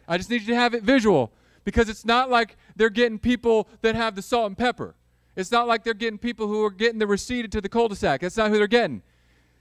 I 0.07 0.19
just 0.19 0.29
need 0.29 0.43
you 0.43 0.49
to 0.49 0.57
have 0.57 0.75
it 0.75 0.83
visual 0.83 1.33
because 1.65 1.89
it's 1.89 2.05
not 2.05 2.31
like 2.31 2.57
they're 2.77 2.91
getting 2.91 3.19
people 3.19 3.69
that 3.83 3.95
have 3.95 4.15
the 4.15 4.23
salt 4.23 4.47
and 4.47 4.59
pepper. 4.59 4.95
It's 5.37 5.51
not 5.51 5.67
like 5.67 5.83
they're 5.83 5.95
getting 5.95 6.19
people 6.19 6.47
who 6.47 6.65
are 6.65 6.71
getting 6.71 6.99
the 6.99 7.07
receipt 7.07 7.51
to 7.51 7.61
the 7.61 7.69
cul-de-sac. 7.69 8.21
That's 8.21 8.37
not 8.37 8.51
who 8.51 8.59
they're 8.59 8.67
getting. 8.67 9.03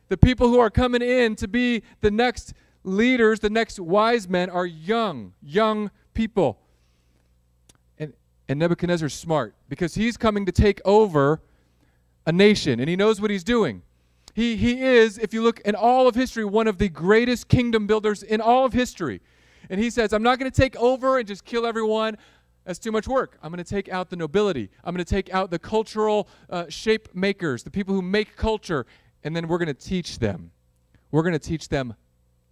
The 0.09 0.17
people 0.17 0.49
who 0.49 0.59
are 0.59 0.69
coming 0.69 1.01
in 1.01 1.35
to 1.37 1.47
be 1.47 1.81
the 2.01 2.11
next 2.11 2.53
leaders, 2.83 3.39
the 3.39 3.49
next 3.49 3.79
wise 3.79 4.27
men, 4.27 4.49
are 4.49 4.65
young, 4.65 5.33
young 5.41 5.89
people. 6.13 6.59
And, 7.97 8.13
and 8.47 8.59
Nebuchadnezzar's 8.59 9.13
smart 9.13 9.55
because 9.69 9.95
he's 9.95 10.17
coming 10.17 10.45
to 10.45 10.51
take 10.51 10.81
over 10.85 11.41
a 12.25 12.31
nation, 12.31 12.79
and 12.79 12.87
he 12.87 12.95
knows 12.95 13.19
what 13.19 13.31
he's 13.31 13.43
doing. 13.43 13.81
He, 14.35 14.55
he 14.55 14.81
is, 14.81 15.17
if 15.17 15.33
you 15.33 15.43
look 15.43 15.59
in 15.61 15.75
all 15.75 16.07
of 16.07 16.15
history, 16.15 16.45
one 16.45 16.67
of 16.67 16.77
the 16.77 16.89
greatest 16.89 17.47
kingdom 17.47 17.87
builders 17.87 18.23
in 18.23 18.41
all 18.41 18.65
of 18.65 18.73
history. 18.73 19.21
And 19.69 19.79
he 19.79 19.89
says, 19.89 20.13
I'm 20.13 20.23
not 20.23 20.39
going 20.39 20.51
to 20.51 20.61
take 20.61 20.75
over 20.77 21.17
and 21.17 21.27
just 21.27 21.45
kill 21.45 21.65
everyone. 21.65 22.17
That's 22.65 22.79
too 22.79 22.91
much 22.91 23.07
work. 23.07 23.37
I'm 23.41 23.51
going 23.51 23.63
to 23.63 23.69
take 23.69 23.89
out 23.89 24.09
the 24.09 24.15
nobility. 24.15 24.69
I'm 24.83 24.93
going 24.93 25.03
to 25.03 25.09
take 25.09 25.33
out 25.33 25.51
the 25.51 25.59
cultural 25.59 26.29
uh, 26.49 26.65
shape 26.69 27.13
makers, 27.13 27.63
the 27.63 27.71
people 27.71 27.93
who 27.93 28.01
make 28.01 28.35
culture, 28.35 28.85
and 29.23 29.35
then 29.35 29.47
we're 29.47 29.57
going 29.57 29.67
to 29.67 29.73
teach 29.73 30.19
them. 30.19 30.51
We're 31.11 31.23
going 31.23 31.33
to 31.33 31.39
teach 31.39 31.69
them 31.69 31.95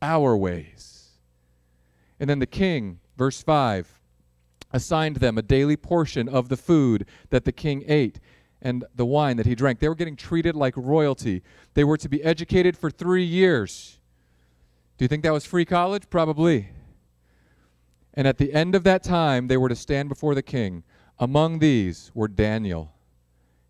our 0.01 0.35
ways. 0.35 1.11
And 2.19 2.29
then 2.29 2.39
the 2.39 2.45
king, 2.45 2.99
verse 3.17 3.41
5, 3.41 3.99
assigned 4.73 5.17
them 5.17 5.37
a 5.37 5.41
daily 5.41 5.77
portion 5.77 6.29
of 6.29 6.49
the 6.49 6.57
food 6.57 7.05
that 7.29 7.45
the 7.45 7.51
king 7.51 7.83
ate 7.87 8.19
and 8.61 8.85
the 8.95 9.05
wine 9.05 9.37
that 9.37 9.45
he 9.45 9.55
drank. 9.55 9.79
They 9.79 9.89
were 9.89 9.95
getting 9.95 10.15
treated 10.15 10.55
like 10.55 10.75
royalty. 10.77 11.41
They 11.73 11.83
were 11.83 11.97
to 11.97 12.09
be 12.09 12.23
educated 12.23 12.77
for 12.77 12.91
three 12.91 13.23
years. 13.23 13.99
Do 14.97 15.05
you 15.05 15.07
think 15.07 15.23
that 15.23 15.33
was 15.33 15.45
free 15.45 15.65
college? 15.65 16.09
Probably. 16.09 16.69
And 18.13 18.27
at 18.27 18.37
the 18.37 18.53
end 18.53 18.75
of 18.75 18.83
that 18.83 19.03
time, 19.03 19.47
they 19.47 19.57
were 19.57 19.69
to 19.69 19.75
stand 19.75 20.09
before 20.09 20.35
the 20.35 20.41
king. 20.41 20.83
Among 21.17 21.59
these 21.59 22.11
were 22.13 22.27
Daniel, 22.27 22.93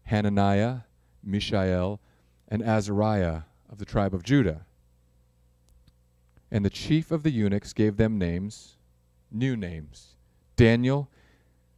Hananiah, 0.04 0.80
Mishael, 1.24 2.00
and 2.48 2.64
Azariah 2.64 3.42
of 3.70 3.78
the 3.78 3.86
tribe 3.86 4.14
of 4.14 4.24
Judah. 4.24 4.66
And 6.50 6.66
the 6.66 6.70
chief 6.70 7.12
of 7.12 7.24
the 7.24 7.32
eunuchs 7.32 7.72
gave 7.72 7.98
them 7.98 8.18
names, 8.18 8.78
new 9.32 9.56
names. 9.56 10.16
Daniel, 10.56 11.10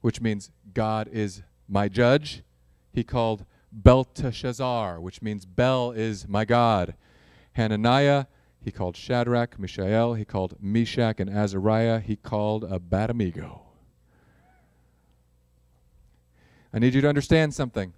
which 0.02 0.20
means 0.20 0.52
God 0.74 1.08
is 1.12 1.44
my 1.68 1.88
judge, 1.88 2.44
he 2.92 3.04
called 3.04 3.46
Belteshazzar, 3.72 5.00
which 5.00 5.22
means 5.22 5.46
Bel 5.46 5.92
is 5.92 6.28
my 6.28 6.46
God. 6.46 6.96
Hananiah, 7.54 8.26
he 8.64 8.72
called 8.72 8.96
Shadrach, 8.96 9.60
Mishael, 9.60 10.14
he 10.14 10.24
called 10.26 10.56
Meshach, 10.62 11.20
and 11.20 11.30
Azariah, 11.30 12.00
he 12.00 12.16
called 12.16 12.64
Abednego. 12.64 13.62
I 16.74 16.80
need 16.80 16.94
you 16.94 17.02
to 17.02 17.10
understand 17.10 17.54
something. 17.54 17.94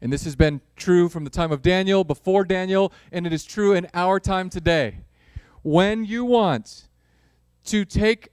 And 0.00 0.12
this 0.12 0.24
has 0.24 0.36
been 0.36 0.60
true 0.76 1.08
from 1.08 1.24
the 1.24 1.30
time 1.30 1.50
of 1.50 1.62
Daniel, 1.62 2.04
before 2.04 2.44
Daniel, 2.44 2.92
and 3.10 3.26
it 3.26 3.32
is 3.32 3.44
true 3.44 3.72
in 3.72 3.88
our 3.92 4.20
time 4.20 4.50
today. 4.50 4.98
When 5.62 6.04
you 6.04 6.24
want 6.24 6.88
to 7.66 7.84
take 7.84 8.28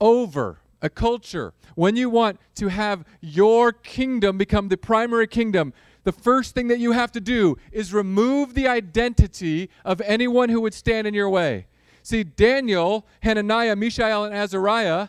over 0.00 0.58
a 0.80 0.90
culture, 0.90 1.54
when 1.74 1.96
you 1.96 2.10
want 2.10 2.40
to 2.56 2.68
have 2.68 3.04
your 3.20 3.72
kingdom 3.72 4.38
become 4.38 4.68
the 4.68 4.76
primary 4.76 5.26
kingdom, 5.26 5.72
the 6.04 6.12
first 6.12 6.54
thing 6.54 6.68
that 6.68 6.78
you 6.78 6.92
have 6.92 7.12
to 7.12 7.20
do 7.20 7.56
is 7.70 7.94
remove 7.94 8.54
the 8.54 8.68
identity 8.68 9.70
of 9.84 10.00
anyone 10.00 10.48
who 10.48 10.60
would 10.60 10.74
stand 10.74 11.06
in 11.06 11.14
your 11.14 11.30
way. 11.30 11.66
See, 12.02 12.24
Daniel, 12.24 13.06
Hananiah, 13.20 13.76
Mishael, 13.76 14.24
and 14.24 14.34
Azariah, 14.34 15.08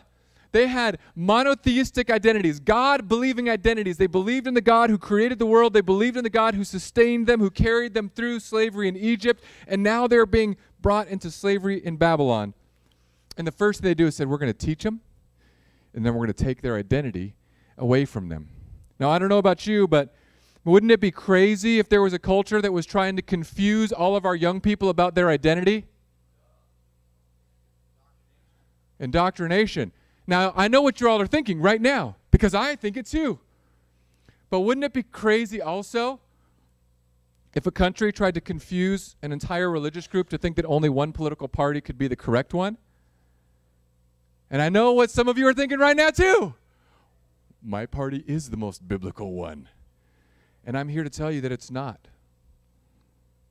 they 0.52 0.68
had 0.68 0.98
monotheistic 1.16 2.10
identities, 2.10 2.60
God 2.60 3.08
believing 3.08 3.50
identities. 3.50 3.96
They 3.96 4.06
believed 4.06 4.46
in 4.46 4.54
the 4.54 4.60
God 4.60 4.88
who 4.88 4.98
created 4.98 5.40
the 5.40 5.46
world, 5.46 5.72
they 5.72 5.80
believed 5.80 6.16
in 6.16 6.22
the 6.22 6.30
God 6.30 6.54
who 6.54 6.62
sustained 6.62 7.26
them, 7.26 7.40
who 7.40 7.50
carried 7.50 7.92
them 7.92 8.08
through 8.08 8.38
slavery 8.38 8.86
in 8.86 8.96
Egypt, 8.96 9.42
and 9.66 9.82
now 9.82 10.06
they're 10.06 10.26
being 10.26 10.56
brought 10.80 11.08
into 11.08 11.28
slavery 11.28 11.84
in 11.84 11.96
Babylon. 11.96 12.54
And 13.36 13.44
the 13.44 13.52
first 13.52 13.80
thing 13.80 13.90
they 13.90 13.94
do 13.94 14.06
is 14.06 14.14
said, 14.14 14.28
We're 14.28 14.38
going 14.38 14.52
to 14.52 14.66
teach 14.66 14.84
them, 14.84 15.00
and 15.92 16.06
then 16.06 16.14
we're 16.14 16.26
going 16.26 16.34
to 16.34 16.44
take 16.44 16.62
their 16.62 16.76
identity 16.76 17.34
away 17.76 18.04
from 18.04 18.28
them. 18.28 18.48
Now, 19.00 19.10
I 19.10 19.18
don't 19.18 19.28
know 19.28 19.38
about 19.38 19.66
you, 19.66 19.88
but 19.88 20.14
wouldn't 20.64 20.90
it 20.90 21.00
be 21.00 21.10
crazy 21.10 21.78
if 21.78 21.88
there 21.88 22.00
was 22.00 22.12
a 22.12 22.18
culture 22.18 22.62
that 22.62 22.72
was 22.72 22.86
trying 22.86 23.16
to 23.16 23.22
confuse 23.22 23.92
all 23.92 24.16
of 24.16 24.24
our 24.24 24.34
young 24.34 24.60
people 24.60 24.88
about 24.88 25.14
their 25.14 25.28
identity? 25.28 25.84
Indoctrination. 28.98 29.92
Now, 30.26 30.54
I 30.56 30.68
know 30.68 30.80
what 30.80 31.00
you 31.00 31.08
all 31.08 31.20
are 31.20 31.26
thinking 31.26 31.60
right 31.60 31.80
now 31.80 32.16
because 32.30 32.54
I 32.54 32.76
think 32.76 32.96
it 32.96 33.04
too. 33.04 33.40
But 34.48 34.60
wouldn't 34.60 34.84
it 34.84 34.94
be 34.94 35.02
crazy 35.02 35.60
also 35.60 36.20
if 37.54 37.66
a 37.66 37.70
country 37.70 38.12
tried 38.12 38.34
to 38.34 38.40
confuse 38.40 39.16
an 39.20 39.32
entire 39.32 39.70
religious 39.70 40.06
group 40.06 40.30
to 40.30 40.38
think 40.38 40.56
that 40.56 40.64
only 40.64 40.88
one 40.88 41.12
political 41.12 41.48
party 41.48 41.82
could 41.82 41.98
be 41.98 42.08
the 42.08 42.16
correct 42.16 42.54
one? 42.54 42.78
And 44.50 44.62
I 44.62 44.70
know 44.70 44.92
what 44.92 45.10
some 45.10 45.28
of 45.28 45.36
you 45.36 45.46
are 45.46 45.54
thinking 45.54 45.78
right 45.78 45.96
now 45.96 46.10
too. 46.10 46.54
My 47.62 47.84
party 47.84 48.24
is 48.26 48.50
the 48.50 48.56
most 48.56 48.86
biblical 48.86 49.32
one. 49.32 49.68
And 50.66 50.76
I'm 50.76 50.88
here 50.88 51.04
to 51.04 51.10
tell 51.10 51.30
you 51.30 51.40
that 51.42 51.52
it's 51.52 51.70
not. 51.70 52.08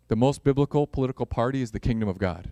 The 0.07 0.15
most 0.15 0.43
biblical 0.43 0.87
political 0.87 1.25
party 1.25 1.61
is 1.61 1.71
the 1.71 1.79
kingdom 1.79 2.09
of 2.09 2.17
God. 2.17 2.51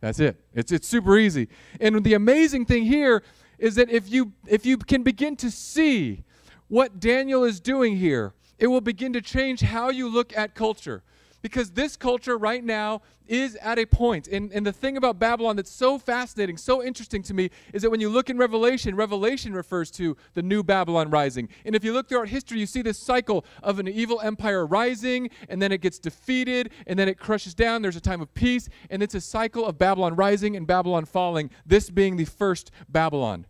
That's 0.00 0.18
it. 0.18 0.36
It's, 0.52 0.72
it's 0.72 0.88
super 0.88 1.16
easy. 1.16 1.48
And 1.80 2.02
the 2.02 2.14
amazing 2.14 2.66
thing 2.66 2.84
here 2.84 3.22
is 3.58 3.76
that 3.76 3.88
if 3.88 4.10
you 4.10 4.32
if 4.46 4.66
you 4.66 4.76
can 4.76 5.04
begin 5.04 5.36
to 5.36 5.50
see 5.50 6.24
what 6.68 6.98
Daniel 6.98 7.44
is 7.44 7.60
doing 7.60 7.96
here, 7.96 8.32
it 8.58 8.66
will 8.66 8.80
begin 8.80 9.12
to 9.12 9.20
change 9.20 9.60
how 9.60 9.90
you 9.90 10.08
look 10.08 10.36
at 10.36 10.54
culture 10.54 11.02
because 11.42 11.72
this 11.72 11.96
culture 11.96 12.38
right 12.38 12.64
now 12.64 13.02
is 13.26 13.56
at 13.56 13.78
a 13.78 13.86
point. 13.86 14.28
And, 14.28 14.52
and 14.52 14.64
the 14.64 14.72
thing 14.72 14.96
about 14.96 15.18
Babylon 15.18 15.56
that's 15.56 15.70
so 15.70 15.98
fascinating, 15.98 16.56
so 16.56 16.82
interesting 16.82 17.22
to 17.24 17.34
me, 17.34 17.50
is 17.72 17.82
that 17.82 17.90
when 17.90 18.00
you 18.00 18.08
look 18.08 18.30
in 18.30 18.38
Revelation, 18.38 18.94
Revelation 18.94 19.52
refers 19.52 19.90
to 19.92 20.16
the 20.34 20.42
new 20.42 20.62
Babylon 20.62 21.10
rising. 21.10 21.48
And 21.64 21.74
if 21.74 21.84
you 21.84 21.92
look 21.92 22.08
throughout 22.08 22.28
history, 22.28 22.58
you 22.58 22.66
see 22.66 22.82
this 22.82 22.98
cycle 22.98 23.44
of 23.62 23.78
an 23.78 23.88
evil 23.88 24.20
empire 24.20 24.64
rising, 24.64 25.30
and 25.48 25.60
then 25.60 25.72
it 25.72 25.80
gets 25.80 25.98
defeated, 25.98 26.70
and 26.86 26.98
then 26.98 27.08
it 27.08 27.18
crushes 27.18 27.54
down. 27.54 27.82
There's 27.82 27.96
a 27.96 28.00
time 28.00 28.20
of 28.20 28.32
peace, 28.34 28.68
and 28.90 29.02
it's 29.02 29.14
a 29.14 29.20
cycle 29.20 29.66
of 29.66 29.78
Babylon 29.78 30.14
rising 30.14 30.56
and 30.56 30.66
Babylon 30.66 31.04
falling, 31.04 31.50
this 31.66 31.90
being 31.90 32.16
the 32.16 32.24
first 32.24 32.70
Babylon. 32.88 33.46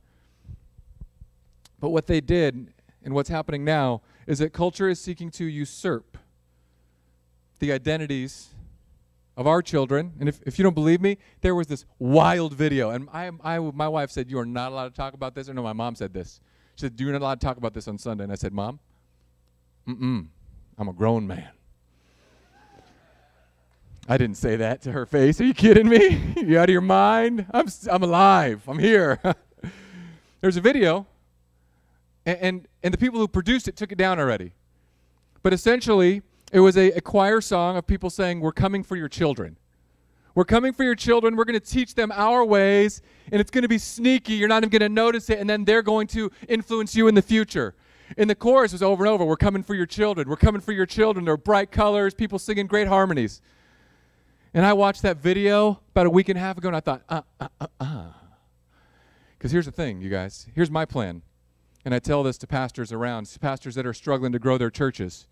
But 1.81 1.91
what 1.91 2.07
they 2.07 2.21
did, 2.21 2.73
and 3.05 3.15
what's 3.15 3.29
happening 3.29 3.65
now, 3.65 4.03
is 4.27 4.39
that 4.39 4.53
culture 4.53 4.89
is 4.89 5.01
seeking 5.01 5.31
to 5.33 5.45
usurp 5.45 6.17
the 7.62 7.73
identities 7.73 8.49
of 9.37 9.47
our 9.47 9.62
children. 9.62 10.12
And 10.19 10.28
if, 10.28 10.40
if 10.45 10.59
you 10.59 10.64
don't 10.64 10.75
believe 10.75 11.00
me, 11.00 11.16
there 11.42 11.54
was 11.54 11.69
this 11.69 11.85
wild 12.00 12.54
video. 12.54 12.90
And 12.90 13.09
I, 13.12 13.31
I, 13.45 13.61
my 13.61 13.87
wife 13.87 14.11
said, 14.11 14.28
You 14.28 14.40
are 14.40 14.45
not 14.45 14.73
allowed 14.73 14.88
to 14.88 14.95
talk 14.95 15.14
about 15.14 15.37
this. 15.37 15.49
Or 15.49 15.54
no, 15.54 15.62
my 15.62 15.73
mom 15.73 15.95
said 15.95 16.12
this. 16.12 16.40
She 16.75 16.81
said, 16.81 16.95
You're 16.99 17.12
not 17.12 17.23
allowed 17.23 17.40
to 17.40 17.47
talk 17.47 17.59
about 17.59 17.73
this 17.73 17.87
on 17.87 17.99
Sunday. 17.99 18.25
And 18.25 18.33
I 18.33 18.35
said, 18.35 18.52
Mom, 18.52 18.81
mm-mm, 19.87 20.26
I'm 20.76 20.88
a 20.88 20.92
grown 20.92 21.25
man. 21.25 21.50
I 24.09 24.19
didn't 24.19 24.38
say 24.38 24.57
that 24.57 24.83
to 24.83 24.90
her 24.90 25.07
face. 25.07 25.40
Are 25.40 25.45
you 25.45 25.54
kidding 25.54 25.88
me? 25.88 26.35
you 26.45 26.59
out 26.59 26.69
of 26.69 26.73
your 26.73 26.81
mind? 26.81 27.47
I'm, 27.54 27.69
I'm 27.88 28.02
alive. 28.02 28.62
I'm 28.66 28.81
here. 28.81 29.21
There's 30.40 30.57
a 30.57 30.61
video, 30.61 31.07
and, 32.26 32.38
and, 32.40 32.69
and 32.83 32.92
the 32.92 32.99
people 32.99 33.21
who 33.21 33.28
produced 33.28 33.69
it 33.69 33.76
took 33.76 33.92
it 33.92 33.99
down 33.99 34.19
already. 34.19 34.52
But 35.45 35.52
essentially, 35.52 36.23
it 36.52 36.61
was 36.61 36.76
a, 36.76 36.90
a 36.92 37.00
choir 37.00 37.40
song 37.40 37.76
of 37.76 37.87
people 37.87 38.11
saying, 38.11 38.40
We're 38.40 38.52
coming 38.52 38.82
for 38.82 38.94
your 38.94 39.09
children. 39.09 39.56
We're 40.35 40.44
coming 40.44 40.73
for 40.73 40.85
your 40.85 40.94
children. 40.94 41.37
We're 41.37 41.44
going 41.44 41.59
to 41.59 41.66
teach 41.66 41.94
them 41.94 42.12
our 42.12 42.44
ways, 42.44 43.02
and 43.30 43.40
it's 43.40 43.50
going 43.50 43.62
to 43.62 43.68
be 43.68 43.78
sneaky. 43.78 44.35
You're 44.35 44.49
not 44.49 44.62
even 44.62 44.71
going 44.71 44.80
to 44.80 44.88
notice 44.88 45.28
it, 45.30 45.38
and 45.38 45.49
then 45.49 45.64
they're 45.64 45.82
going 45.82 46.06
to 46.09 46.30
influence 46.49 46.94
you 46.94 47.09
in 47.09 47.14
the 47.14 47.23
future. 47.23 47.75
And 48.16 48.28
the 48.28 48.35
chorus 48.35 48.73
was 48.73 48.82
over 48.82 49.04
and 49.04 49.11
over 49.11 49.25
We're 49.25 49.37
coming 49.37 49.62
for 49.62 49.75
your 49.75 49.87
children. 49.87 50.28
We're 50.28 50.37
coming 50.37 50.61
for 50.61 50.73
your 50.73 50.87
children. 50.87 51.25
There 51.25 51.35
are 51.35 51.38
bright 51.38 51.71
colors, 51.71 52.14
people 52.14 52.38
singing 52.38 52.66
great 52.66 52.88
harmonies. 52.88 53.40
And 54.54 54.66
I 54.66 54.75
watched 54.75 55.00
that 55.02 55.16
video 55.16 55.80
about 55.90 56.06
a 56.06 56.11
week 56.11 56.28
and 56.28 56.37
a 56.37 56.40
half 56.40 56.59
ago, 56.59 56.68
and 56.68 56.76
I 56.76 56.80
thought, 56.80 57.02
uh, 57.09 57.23
uh, 57.40 57.49
uh, 57.61 57.66
uh. 57.80 58.04
Because 59.38 59.52
here's 59.52 59.66
the 59.66 59.73
thing, 59.73 60.02
you 60.02 60.11
guys. 60.11 60.47
Here's 60.54 60.71
my 60.71 60.85
plan. 60.85 61.23
And 61.85 61.94
I 61.94 61.99
tell 61.99 62.23
this 62.23 62.38
to 62.38 62.47
pastors 62.47 62.92
around, 62.92 63.35
pastors 63.40 63.75
that 63.75 63.87
are 63.87 63.94
struggling 63.94 64.32
to 64.32 64.38
grow 64.38 64.59
their 64.59 64.71
churches 64.71 65.26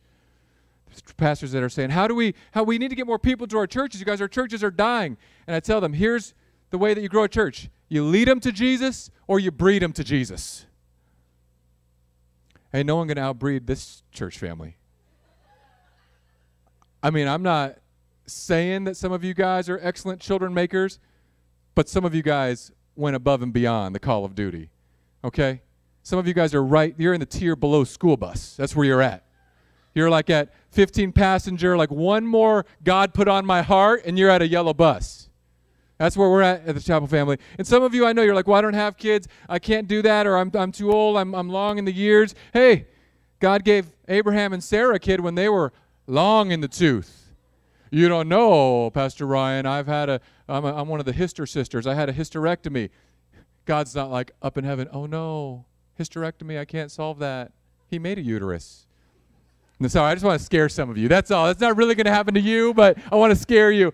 pastors 1.17 1.53
that 1.53 1.63
are 1.63 1.69
saying, 1.69 1.91
"How 1.91 2.09
do 2.09 2.15
we 2.15 2.35
how 2.53 2.63
we 2.63 2.79
need 2.79 2.89
to 2.89 2.97
get 2.97 3.07
more 3.07 3.19
people 3.19 3.47
to 3.49 3.59
our 3.59 3.67
churches? 3.67 4.01
You 4.01 4.07
guys, 4.07 4.21
our 4.21 4.29
churches 4.29 4.63
are 4.65 4.71
dying." 4.71 5.17
And 5.47 5.55
I 5.57 5.61
tell 5.61 5.81
them, 5.81 5.93
"Here's 5.93 6.35
the 6.71 6.79
way 6.79 6.95
that 6.95 7.01
you 7.01 7.09
grow 7.09 7.25
a 7.25 7.29
church: 7.29 7.71
you 7.89 8.05
lead 8.05 8.29
them 8.29 8.41
to 8.41 8.53
Jesus, 8.53 9.11
or 9.27 9.41
you 9.41 9.51
breed 9.51 9.83
them 9.83 9.93
to 9.93 10.05
Jesus." 10.05 10.67
Hey, 12.73 12.83
no 12.83 12.97
one 12.97 13.09
can 13.09 13.19
outbreed 13.19 13.67
this 13.67 14.03
church 14.13 14.39
family. 14.39 14.77
I 17.03 17.11
mean, 17.11 17.27
I'm 17.27 17.43
not 17.43 17.79
saying 18.27 18.85
that 18.85 18.97
some 18.97 19.11
of 19.11 19.25
you 19.25 19.35
guys 19.35 19.69
are 19.69 19.79
excellent 19.83 20.21
children 20.21 20.55
makers, 20.55 21.01
but 21.75 21.89
some 21.89 22.05
of 22.05 22.15
you 22.15 22.23
guys 22.23 22.71
went 22.95 23.17
above 23.17 23.43
and 23.43 23.53
beyond 23.53 23.95
the 23.95 23.99
call 23.99 24.25
of 24.25 24.35
duty. 24.35 24.71
Okay? 25.25 25.63
Some 26.03 26.19
of 26.19 26.27
you 26.27 26.35
guys 26.35 26.55
are 26.55 26.63
right, 26.63 26.95
you're 26.97 27.15
in 27.15 27.21
the 27.21 27.27
tier 27.27 27.57
below 27.57 27.85
school 27.85 28.17
bus. 28.17 28.55
That's 28.57 28.77
where 28.77 28.87
you're 28.87 29.03
at. 29.03 29.27
You're 29.95 30.11
like 30.11 30.31
at 30.31 30.53
15 30.71 31.13
passenger, 31.13 31.77
like 31.77 31.91
one 31.91 32.27
more 32.27 32.65
God 32.83 33.15
put 33.15 33.29
on 33.29 33.45
my 33.45 33.63
heart, 33.63 34.03
and 34.05 34.19
you're 34.19 34.31
at 34.31 34.43
a 34.43 34.49
yellow 34.49 34.75
bus. 34.75 35.29
That's 35.99 36.17
where 36.17 36.31
we're 36.31 36.43
at 36.43 36.67
at 36.67 36.75
the 36.75 36.81
Chapel 36.81 37.07
family. 37.07 37.39
And 37.59 37.67
some 37.67 37.83
of 37.83 37.95
you 37.95 38.07
I 38.07 38.13
know 38.13 38.23
you're 38.23 38.35
like, 38.35 38.47
well, 38.47 38.57
I 38.57 38.63
don't 38.63 38.75
have 38.75 38.97
kids. 38.97 39.29
I 39.49 39.59
can't 39.59 39.87
do 39.87 40.01
that, 40.03 40.27
or 40.27 40.39
I'm, 40.39 40.51
I'm 40.55 40.73
too 40.73 40.91
old. 40.93 41.19
I'm, 41.19 41.35
I'm 41.35 41.49
long 41.49 41.77
in 41.77 41.85
the 41.85 41.93
years. 41.93 42.35
Hey, 42.53 42.87
God 43.39 43.65
gave 43.65 43.91
Abraham 44.09 44.53
and 44.53 44.65
Sarah 44.65 44.95
a 44.95 44.99
kid 44.99 45.21
when 45.21 45.35
they 45.35 45.49
were 45.49 45.73
long 46.07 46.53
in 46.53 46.61
the 46.61 46.69
tooth. 46.69 47.35
You 47.91 48.09
don't 48.09 48.29
know, 48.29 48.91
Pastor 48.91 49.27
Ryan. 49.27 49.67
I've 49.67 49.89
had 49.89 50.09
a, 50.09 50.21
I'm, 50.49 50.65
a, 50.65 50.75
I'm 50.75 50.89
one 50.89 51.01
of 51.01 51.07
the 51.07 51.13
Hister 51.13 51.45
sisters. 51.45 51.87
I 51.87 51.95
had 51.95 52.09
a 52.09 52.13
hysterectomy. 52.13 52.91
God's 53.67 53.95
not 53.95 54.11
like 54.11 54.33
up 54.41 54.57
in 54.57 54.65
heaven, 54.65 54.89
oh 54.93 55.07
no, 55.07 55.67
hysterectomy, 55.99 56.59
I 56.59 56.65
can't 56.65 56.91
solve 56.91 57.19
that. 57.19 57.53
He 57.87 57.99
made 57.99 58.19
a 58.19 58.23
uterus. 58.23 58.87
And 59.81 59.91
so 59.91 60.05
I 60.05 60.15
just 60.15 60.25
want 60.25 60.39
to 60.39 60.45
scare 60.45 60.69
some 60.69 60.91
of 60.91 60.99
you. 60.99 61.09
That's 61.09 61.31
all. 61.31 61.47
That's 61.47 61.61
not 61.61 61.77
really 61.77 61.95
going 61.95 62.05
to 62.05 62.13
happen 62.13 62.35
to 62.35 62.41
you, 62.41 62.75
but 62.75 62.99
I 63.11 63.17
want 63.17 63.31
to 63.31 63.37
scare 63.37 63.73
you. 63.73 63.93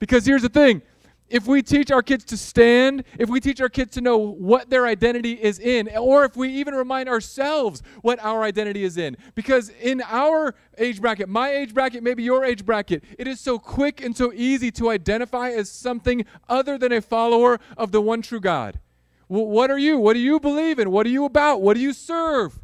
Because 0.00 0.26
here's 0.26 0.42
the 0.42 0.48
thing 0.48 0.82
if 1.30 1.46
we 1.46 1.62
teach 1.62 1.90
our 1.90 2.02
kids 2.02 2.24
to 2.24 2.36
stand, 2.36 3.04
if 3.18 3.28
we 3.28 3.38
teach 3.38 3.60
our 3.60 3.68
kids 3.68 3.92
to 3.92 4.00
know 4.00 4.16
what 4.16 4.70
their 4.70 4.86
identity 4.86 5.32
is 5.32 5.58
in, 5.58 5.88
or 5.96 6.24
if 6.24 6.36
we 6.36 6.48
even 6.48 6.74
remind 6.74 7.08
ourselves 7.08 7.82
what 8.00 8.18
our 8.24 8.42
identity 8.42 8.82
is 8.82 8.96
in, 8.96 9.16
because 9.34 9.68
in 9.68 10.02
our 10.06 10.54
age 10.78 11.00
bracket, 11.00 11.28
my 11.28 11.50
age 11.50 11.74
bracket, 11.74 12.02
maybe 12.02 12.22
your 12.22 12.44
age 12.44 12.64
bracket, 12.64 13.04
it 13.18 13.28
is 13.28 13.40
so 13.40 13.58
quick 13.58 14.02
and 14.02 14.16
so 14.16 14.32
easy 14.32 14.70
to 14.72 14.90
identify 14.90 15.50
as 15.50 15.70
something 15.70 16.24
other 16.48 16.78
than 16.78 16.92
a 16.92 17.02
follower 17.02 17.60
of 17.76 17.92
the 17.92 18.00
one 18.00 18.22
true 18.22 18.40
God. 18.40 18.80
Well, 19.28 19.46
what 19.46 19.70
are 19.70 19.78
you? 19.78 19.98
What 19.98 20.14
do 20.14 20.20
you 20.20 20.40
believe 20.40 20.78
in? 20.78 20.90
What 20.90 21.06
are 21.06 21.10
you 21.10 21.26
about? 21.26 21.60
What 21.60 21.74
do 21.74 21.80
you 21.80 21.92
serve? 21.92 22.58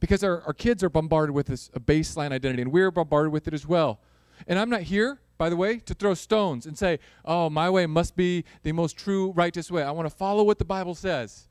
Because 0.00 0.24
our, 0.24 0.42
our 0.42 0.52
kids 0.52 0.82
are 0.82 0.90
bombarded 0.90 1.34
with 1.34 1.46
this 1.46 1.70
a 1.74 1.80
baseline 1.80 2.32
identity, 2.32 2.62
and 2.62 2.72
we're 2.72 2.90
bombarded 2.90 3.32
with 3.32 3.46
it 3.46 3.54
as 3.54 3.66
well. 3.66 4.00
And 4.48 4.58
I'm 4.58 4.70
not 4.70 4.82
here 4.82 5.20
by 5.40 5.48
the 5.48 5.56
way, 5.56 5.78
to 5.78 5.94
throw 5.94 6.12
stones 6.12 6.66
and 6.66 6.76
say, 6.76 6.98
oh, 7.24 7.48
my 7.48 7.70
way 7.70 7.86
must 7.86 8.14
be 8.14 8.44
the 8.62 8.72
most 8.72 8.98
true, 8.98 9.30
righteous 9.30 9.70
way. 9.70 9.82
I 9.82 9.90
want 9.90 10.06
to 10.06 10.14
follow 10.14 10.42
what 10.42 10.58
the 10.58 10.66
Bible 10.66 10.94
says. 10.94 11.48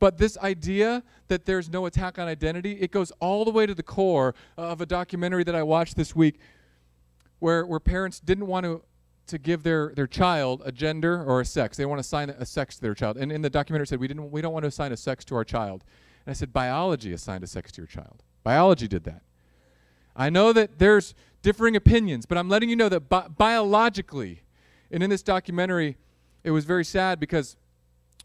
But 0.00 0.18
this 0.18 0.36
idea 0.38 1.04
that 1.28 1.46
there's 1.46 1.70
no 1.70 1.86
attack 1.86 2.18
on 2.18 2.26
identity, 2.26 2.72
it 2.80 2.90
goes 2.90 3.12
all 3.20 3.44
the 3.44 3.52
way 3.52 3.64
to 3.64 3.76
the 3.76 3.82
core 3.84 4.34
of 4.56 4.80
a 4.80 4.86
documentary 4.86 5.44
that 5.44 5.54
I 5.54 5.62
watched 5.62 5.94
this 5.94 6.16
week 6.16 6.40
where, 7.38 7.64
where 7.64 7.78
parents 7.78 8.18
didn't 8.18 8.48
want 8.48 8.64
to, 8.64 8.82
to 9.28 9.38
give 9.38 9.62
their, 9.62 9.92
their 9.94 10.08
child 10.08 10.60
a 10.64 10.72
gender 10.72 11.22
or 11.22 11.40
a 11.40 11.44
sex. 11.44 11.76
They 11.76 11.86
want 11.86 11.98
to 11.98 12.00
assign 12.00 12.30
a 12.30 12.44
sex 12.44 12.74
to 12.74 12.82
their 12.82 12.94
child. 12.96 13.18
And 13.18 13.30
in 13.30 13.40
the 13.40 13.50
documentary 13.50 13.86
said, 13.86 14.00
we, 14.00 14.08
didn't, 14.08 14.32
we 14.32 14.42
don't 14.42 14.52
want 14.52 14.64
to 14.64 14.68
assign 14.68 14.90
a 14.90 14.96
sex 14.96 15.24
to 15.26 15.36
our 15.36 15.44
child. 15.44 15.84
And 16.28 16.34
I 16.34 16.36
said, 16.36 16.52
biology 16.52 17.14
assigned 17.14 17.42
a 17.42 17.46
sex 17.46 17.72
to 17.72 17.80
your 17.80 17.86
child. 17.86 18.22
Biology 18.44 18.86
did 18.86 19.04
that. 19.04 19.22
I 20.14 20.28
know 20.28 20.52
that 20.52 20.78
there's 20.78 21.14
differing 21.40 21.74
opinions, 21.74 22.26
but 22.26 22.36
I'm 22.36 22.50
letting 22.50 22.68
you 22.68 22.76
know 22.76 22.90
that 22.90 23.08
bi- 23.08 23.28
biologically, 23.28 24.42
and 24.90 25.02
in 25.02 25.08
this 25.08 25.22
documentary, 25.22 25.96
it 26.44 26.50
was 26.50 26.66
very 26.66 26.84
sad 26.84 27.18
because 27.18 27.56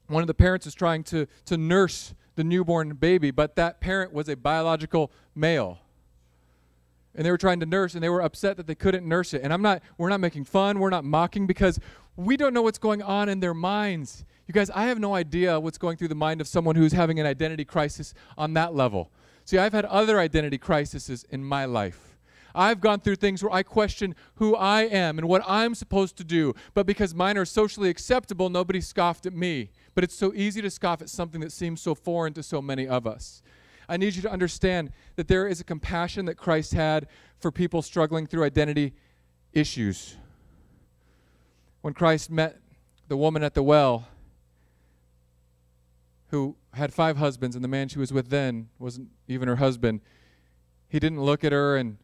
one 0.08 0.22
of 0.22 0.28
the 0.28 0.34
parents 0.34 0.66
was 0.66 0.76
trying 0.76 1.06
to, 1.06 1.28
to 1.46 1.56
nurse 1.56 2.14
the 2.36 2.44
newborn 2.44 2.90
baby, 2.96 3.32
but 3.32 3.56
that 3.56 3.80
parent 3.80 4.12
was 4.12 4.28
a 4.28 4.36
biological 4.36 5.10
male. 5.34 5.80
And 7.16 7.26
they 7.26 7.32
were 7.32 7.38
trying 7.38 7.62
to 7.62 7.66
nurse, 7.66 7.94
and 7.94 8.04
they 8.04 8.10
were 8.10 8.22
upset 8.22 8.58
that 8.58 8.68
they 8.68 8.76
couldn't 8.76 9.08
nurse 9.08 9.34
it. 9.34 9.44
And 9.44 9.54
I'm 9.54 9.62
not, 9.62 9.82
we're 9.98 10.10
not 10.10 10.20
making 10.20 10.44
fun, 10.44 10.80
we're 10.80 10.90
not 10.90 11.06
mocking, 11.06 11.48
because 11.48 11.80
we 12.16 12.38
don't 12.38 12.54
know 12.54 12.62
what's 12.62 12.78
going 12.78 13.02
on 13.02 13.30
in 13.30 13.40
their 13.40 13.54
minds. 13.54 14.26
You 14.48 14.54
guys, 14.54 14.70
I 14.70 14.84
have 14.84 15.00
no 15.00 15.16
idea 15.16 15.60
what's 15.60 15.78
going 15.78 15.98
through 15.98 16.10
the 16.10 16.16
mind 16.16 16.42
of 16.42 16.48
someone 16.48 16.76
who's 16.76 16.92
having 16.92 17.20
an 17.20 17.26
identity 17.26 17.66
crisis 17.66 18.14
on 18.38 18.54
that 18.54 18.76
level. 18.76 19.12
See, 19.46 19.58
I've 19.58 19.74
had 19.74 19.86
other 19.86 20.20
identity 20.20 20.58
crises 20.58 21.26
in 21.30 21.44
my 21.44 21.66
life. 21.66 22.18
I've 22.56 22.80
gone 22.80 23.00
through 23.00 23.16
things 23.16 23.42
where 23.42 23.52
I 23.52 23.64
question 23.64 24.16
who 24.36 24.56
I 24.56 24.84
am 24.84 25.18
and 25.18 25.28
what 25.28 25.42
I'm 25.48 25.74
supposed 25.74 26.18
to 26.18 26.24
do, 26.24 26.54
but 26.74 26.86
because 26.86 27.16
mine 27.16 27.38
are 27.38 27.46
socially 27.46 27.90
acceptable, 27.90 28.50
nobody 28.50 28.80
scoffed 28.80 29.26
at 29.26 29.34
me. 29.34 29.72
But 29.96 30.04
it's 30.04 30.16
so 30.16 30.34
easy 30.36 30.62
to 30.62 30.70
scoff 30.70 31.02
at 31.02 31.10
something 31.10 31.42
that 31.42 31.52
seems 31.52 31.82
so 31.82 31.96
foreign 31.96 32.34
to 32.34 32.44
so 32.44 32.62
many 32.62 32.88
of 32.88 33.08
us. 33.08 33.42
I 33.90 33.98
need 33.98 34.16
you 34.16 34.22
to 34.22 34.32
understand 34.32 34.92
that 35.16 35.28
there 35.28 35.48
is 35.48 35.60
a 35.60 35.64
compassion 35.64 36.26
that 36.26 36.36
Christ 36.36 36.74
had 36.74 37.08
for 37.40 37.52
people 37.52 37.82
struggling 37.82 38.28
through 38.28 38.44
identity 38.44 38.94
issues. 39.52 40.18
When 41.84 41.94
Christ 41.94 42.32
met 42.32 42.62
the 43.10 43.18
woman 43.18 43.44
at 43.44 43.56
the 43.56 43.62
well, 43.62 44.08
who 46.30 46.56
had 46.76 46.94
five 46.94 47.18
husbands, 47.18 47.58
and 47.58 47.64
the 47.64 47.68
man 47.68 47.90
she 47.90 48.00
was 48.00 48.14
with 48.14 48.30
then 48.30 48.70
wasn't 48.80 49.10
even 49.28 49.50
her 49.50 49.58
husband. 49.58 50.00
He 50.88 50.98
didn't 50.98 51.22
look 51.22 51.44
at 51.44 51.52
her 51.52 51.76
and 51.76 51.98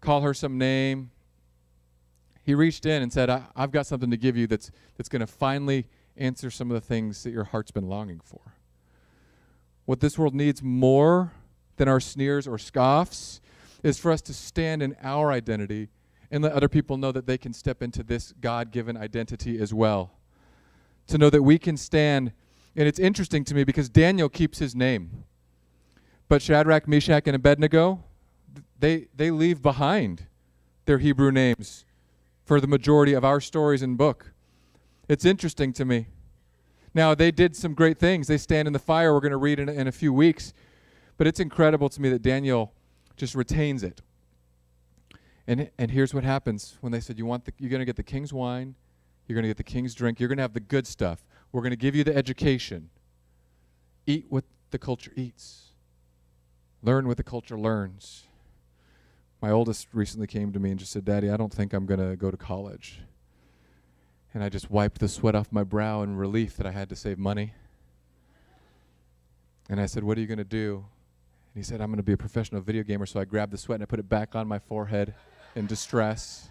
call 0.00 0.22
her 0.22 0.34
some 0.34 0.58
name. 0.58 1.12
He 2.42 2.56
reached 2.56 2.84
in 2.84 3.02
and 3.02 3.12
said, 3.12 3.30
I, 3.30 3.44
have 3.54 3.70
got 3.70 3.86
something 3.86 4.10
to 4.10 4.16
give 4.16 4.36
you 4.36 4.48
that's, 4.48 4.72
that's 4.96 5.08
going 5.08 5.20
to 5.20 5.28
finally 5.28 5.86
answer 6.16 6.50
some 6.50 6.68
of 6.68 6.74
the 6.74 6.84
things 6.84 7.22
that 7.22 7.30
your 7.30 7.44
heart's 7.44 7.70
been 7.70 7.88
longing 7.88 8.18
for. 8.24 8.56
What 9.84 10.00
this 10.00 10.18
world 10.18 10.34
needs 10.34 10.60
more 10.60 11.30
than 11.76 11.86
our 11.86 12.00
sneers 12.00 12.48
or 12.48 12.58
scoffs 12.58 13.40
is 13.84 13.96
for 13.96 14.10
us 14.10 14.22
to 14.22 14.34
stand 14.34 14.82
in 14.82 14.96
our 15.04 15.30
identity 15.30 15.88
and 16.30 16.44
let 16.44 16.52
other 16.52 16.68
people 16.68 16.96
know 16.96 17.12
that 17.12 17.26
they 17.26 17.38
can 17.38 17.52
step 17.52 17.82
into 17.82 18.02
this 18.02 18.32
God 18.40 18.70
given 18.70 18.96
identity 18.96 19.60
as 19.60 19.74
well. 19.74 20.12
To 21.08 21.18
know 21.18 21.30
that 21.30 21.42
we 21.42 21.58
can 21.58 21.76
stand 21.76 22.32
and 22.76 22.86
it's 22.86 22.98
interesting 22.98 23.44
to 23.44 23.54
me 23.54 23.64
because 23.64 23.88
Daniel 23.88 24.28
keeps 24.28 24.58
his 24.58 24.74
name. 24.74 25.24
But 26.28 26.42
Shadrach, 26.42 26.86
Meshach, 26.86 27.24
and 27.26 27.34
Abednego, 27.34 28.04
they, 28.78 29.08
they 29.14 29.30
leave 29.30 29.60
behind 29.60 30.26
their 30.84 30.98
Hebrew 30.98 31.32
names 31.32 31.84
for 32.44 32.60
the 32.60 32.66
majority 32.66 33.12
of 33.12 33.24
our 33.24 33.40
stories 33.40 33.82
and 33.82 33.98
book. 33.98 34.32
It's 35.08 35.24
interesting 35.24 35.72
to 35.74 35.84
me. 35.84 36.06
Now, 36.94 37.14
they 37.14 37.30
did 37.30 37.56
some 37.56 37.74
great 37.74 37.98
things. 37.98 38.26
They 38.26 38.38
stand 38.38 38.66
in 38.66 38.72
the 38.72 38.78
fire, 38.78 39.12
we're 39.12 39.20
going 39.20 39.30
to 39.32 39.36
read 39.36 39.60
in, 39.60 39.68
in 39.68 39.86
a 39.86 39.92
few 39.92 40.12
weeks. 40.12 40.52
But 41.16 41.26
it's 41.26 41.40
incredible 41.40 41.88
to 41.88 42.00
me 42.00 42.08
that 42.10 42.22
Daniel 42.22 42.72
just 43.16 43.34
retains 43.34 43.82
it. 43.82 44.00
And, 45.46 45.70
and 45.78 45.90
here's 45.90 46.14
what 46.14 46.24
happens 46.24 46.76
when 46.80 46.92
they 46.92 47.00
said, 47.00 47.18
you 47.18 47.26
want 47.26 47.44
the, 47.44 47.52
You're 47.58 47.70
going 47.70 47.80
to 47.80 47.86
get 47.86 47.96
the 47.96 48.02
king's 48.02 48.32
wine, 48.32 48.74
you're 49.26 49.34
going 49.34 49.44
to 49.44 49.48
get 49.48 49.56
the 49.56 49.64
king's 49.64 49.94
drink, 49.94 50.20
you're 50.20 50.28
going 50.28 50.38
to 50.38 50.42
have 50.42 50.54
the 50.54 50.60
good 50.60 50.86
stuff. 50.86 51.24
We're 51.52 51.62
going 51.62 51.70
to 51.70 51.76
give 51.76 51.96
you 51.96 52.04
the 52.04 52.16
education. 52.16 52.90
Eat 54.06 54.26
what 54.28 54.44
the 54.70 54.78
culture 54.78 55.12
eats, 55.16 55.72
learn 56.82 57.06
what 57.08 57.16
the 57.16 57.22
culture 57.22 57.58
learns. 57.58 58.24
My 59.42 59.50
oldest 59.50 59.88
recently 59.92 60.26
came 60.26 60.52
to 60.52 60.58
me 60.58 60.70
and 60.70 60.78
just 60.78 60.92
said, 60.92 61.04
Daddy, 61.04 61.30
I 61.30 61.36
don't 61.36 61.52
think 61.52 61.72
I'm 61.72 61.86
going 61.86 62.00
to 62.00 62.14
go 62.14 62.30
to 62.30 62.36
college. 62.36 63.00
And 64.34 64.44
I 64.44 64.48
just 64.48 64.70
wiped 64.70 65.00
the 65.00 65.08
sweat 65.08 65.34
off 65.34 65.50
my 65.50 65.64
brow 65.64 66.02
in 66.02 66.14
relief 66.16 66.56
that 66.56 66.66
I 66.66 66.70
had 66.70 66.88
to 66.90 66.96
save 66.96 67.18
money. 67.18 67.54
And 69.68 69.80
I 69.80 69.86
said, 69.86 70.04
What 70.04 70.18
are 70.18 70.20
you 70.20 70.26
going 70.26 70.38
to 70.38 70.44
do? 70.44 70.84
And 71.54 71.64
he 71.64 71.66
said, 71.66 71.80
I'm 71.80 71.88
going 71.88 71.96
to 71.96 72.02
be 72.02 72.12
a 72.12 72.16
professional 72.16 72.60
video 72.60 72.82
gamer. 72.82 73.06
So 73.06 73.18
I 73.20 73.24
grabbed 73.24 73.52
the 73.52 73.58
sweat 73.58 73.76
and 73.76 73.82
I 73.82 73.86
put 73.86 73.98
it 73.98 74.08
back 74.08 74.34
on 74.34 74.46
my 74.46 74.58
forehead 74.58 75.14
in 75.56 75.66
distress. 75.66 76.48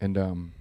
And 0.00 0.16
um, 0.16 0.52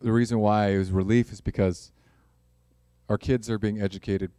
the 0.00 0.10
reason 0.10 0.40
why 0.40 0.68
it 0.70 0.78
was 0.78 0.90
relief 0.90 1.32
is 1.32 1.40
because 1.40 1.92
our 3.08 3.18
kids 3.18 3.48
are 3.48 3.58
being 3.58 3.80
educated 3.80 4.32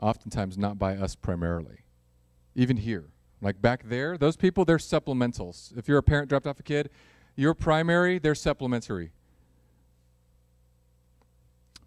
oftentimes 0.00 0.58
not 0.58 0.78
by 0.78 0.96
us 0.96 1.14
primarily. 1.14 1.84
Even 2.56 2.76
here. 2.76 3.10
Like 3.40 3.60
back 3.60 3.88
there, 3.88 4.16
those 4.16 4.36
people, 4.36 4.64
they're 4.64 4.78
supplementals. 4.78 5.76
If 5.76 5.86
you're 5.86 5.98
a 5.98 6.02
parent 6.02 6.28
dropped 6.28 6.46
off 6.46 6.58
a 6.58 6.62
kid, 6.62 6.90
you're 7.36 7.54
primary, 7.54 8.18
they're 8.18 8.34
supplementary. 8.34 9.12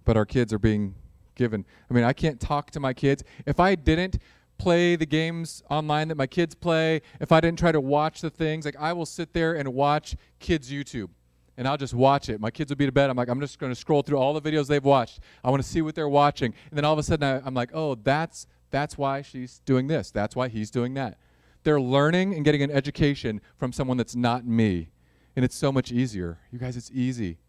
But 0.08 0.16
our 0.16 0.26
kids 0.26 0.54
are 0.54 0.60
being 0.60 0.96
given. 1.36 1.66
I 1.90 1.94
mean, 1.94 2.06
I 2.06 2.14
can't 2.14 2.40
talk 2.40 2.72
to 2.72 2.80
my 2.80 2.94
kids. 2.94 3.26
If 3.46 3.60
I 3.60 3.76
didn't 3.76 4.20
play 4.58 4.96
the 4.96 5.06
games 5.06 5.62
online 5.70 6.08
that 6.08 6.16
my 6.16 6.28
kids 6.28 6.56
play, 6.56 7.02
if 7.20 7.34
I 7.34 7.42
didn't 7.42 7.60
try 7.60 7.74
to 7.74 7.82
watch 7.82 8.22
the 8.22 8.30
things, 8.30 8.64
like 8.64 8.78
I 8.80 8.94
will 8.94 9.06
sit 9.06 9.34
there 9.34 9.56
and 9.58 9.74
watch 9.74 10.16
kids' 10.40 10.72
YouTube 10.72 11.10
and 11.58 11.68
I'll 11.68 11.76
just 11.76 11.94
watch 11.94 12.30
it. 12.30 12.40
My 12.40 12.52
kids 12.52 12.72
will 12.72 12.78
be 12.78 12.86
to 12.86 12.92
bed. 12.94 13.10
I'm 13.10 13.18
like, 13.18 13.28
I'm 13.28 13.42
just 13.42 13.60
going 13.60 13.70
to 13.70 13.76
scroll 13.76 14.02
through 14.02 14.18
all 14.18 14.34
the 14.34 14.42
videos 14.42 14.68
they've 14.68 14.82
watched. 14.82 15.20
I 15.44 15.50
want 15.50 15.62
to 15.62 15.68
see 15.68 15.82
what 15.82 15.94
they're 15.94 16.08
watching. 16.08 16.54
And 16.70 16.78
then 16.78 16.86
all 16.86 16.94
of 16.94 17.00
a 17.00 17.04
sudden, 17.04 17.28
I, 17.28 17.46
I'm 17.46 17.54
like, 17.54 17.72
oh, 17.74 17.96
that's 17.96 18.48
that's 18.72 18.98
why 18.98 19.22
she's 19.22 19.60
doing 19.66 19.88
this. 19.88 20.10
That's 20.10 20.38
why 20.38 20.48
he's 20.48 20.72
doing 20.72 20.94
that. 20.94 21.18
They're 21.64 21.82
learning 21.82 22.34
and 22.34 22.46
getting 22.46 22.64
an 22.64 22.72
education 22.72 23.42
from 23.58 23.74
someone 23.74 23.98
that's 23.98 24.16
not 24.16 24.48
me, 24.48 24.90
and 25.36 25.44
it's 25.44 25.56
so 25.56 25.70
much 25.70 25.92
easier. 25.92 26.40
You 26.50 26.60
guys, 26.60 26.78
it's 26.78 26.92
easy. 26.94 27.40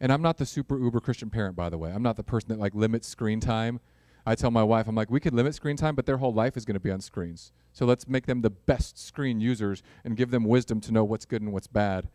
And 0.00 0.12
I'm 0.12 0.22
not 0.22 0.36
the 0.36 0.46
super 0.46 0.78
uber 0.78 1.00
Christian 1.00 1.30
parent, 1.30 1.56
by 1.56 1.68
the 1.68 1.78
way. 1.78 1.90
I'm 1.90 2.02
not 2.02 2.16
the 2.16 2.22
person 2.22 2.50
that 2.50 2.58
like 2.58 2.74
limits 2.74 3.08
screen 3.08 3.40
time. 3.40 3.80
I 4.24 4.34
tell 4.34 4.50
my 4.50 4.62
wife, 4.62 4.86
I'm 4.86 4.94
like, 4.94 5.10
we 5.10 5.20
could 5.20 5.32
limit 5.32 5.54
screen 5.54 5.76
time, 5.76 5.94
but 5.94 6.04
their 6.04 6.18
whole 6.18 6.34
life 6.34 6.56
is 6.56 6.64
going 6.64 6.74
to 6.74 6.80
be 6.80 6.90
on 6.90 7.00
screens. 7.00 7.50
So 7.72 7.86
let's 7.86 8.06
make 8.06 8.26
them 8.26 8.42
the 8.42 8.50
best 8.50 8.98
screen 8.98 9.40
users 9.40 9.82
and 10.04 10.16
give 10.16 10.30
them 10.30 10.44
wisdom 10.44 10.80
to 10.82 10.92
know 10.92 11.02
what's 11.02 11.24
good 11.24 11.40
and 11.40 11.52
what's 11.52 11.66
bad. 11.66 12.08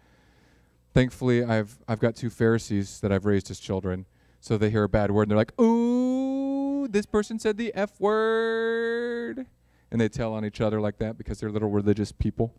Thankfully, 0.93 1.43
I've, 1.43 1.79
I've 1.87 1.99
got 1.99 2.15
two 2.15 2.29
Pharisees 2.29 2.99
that 2.99 3.11
I've 3.11 3.25
raised 3.25 3.49
as 3.49 3.59
children. 3.59 4.05
So 4.41 4.57
they 4.57 4.69
hear 4.69 4.83
a 4.83 4.89
bad 4.89 5.09
word 5.09 5.23
and 5.23 5.31
they're 5.31 5.37
like, 5.37 5.59
ooh, 5.59 6.87
this 6.87 7.05
person 7.05 7.39
said 7.39 7.57
the 7.57 7.73
F 7.73 7.99
word. 7.99 9.47
And 9.89 9.99
they 9.99 10.09
tell 10.09 10.33
on 10.33 10.45
each 10.45 10.61
other 10.61 10.79
like 10.79 10.99
that 10.99 11.17
because 11.17 11.39
they're 11.39 11.51
little 11.51 11.69
religious 11.69 12.11
people. 12.11 12.53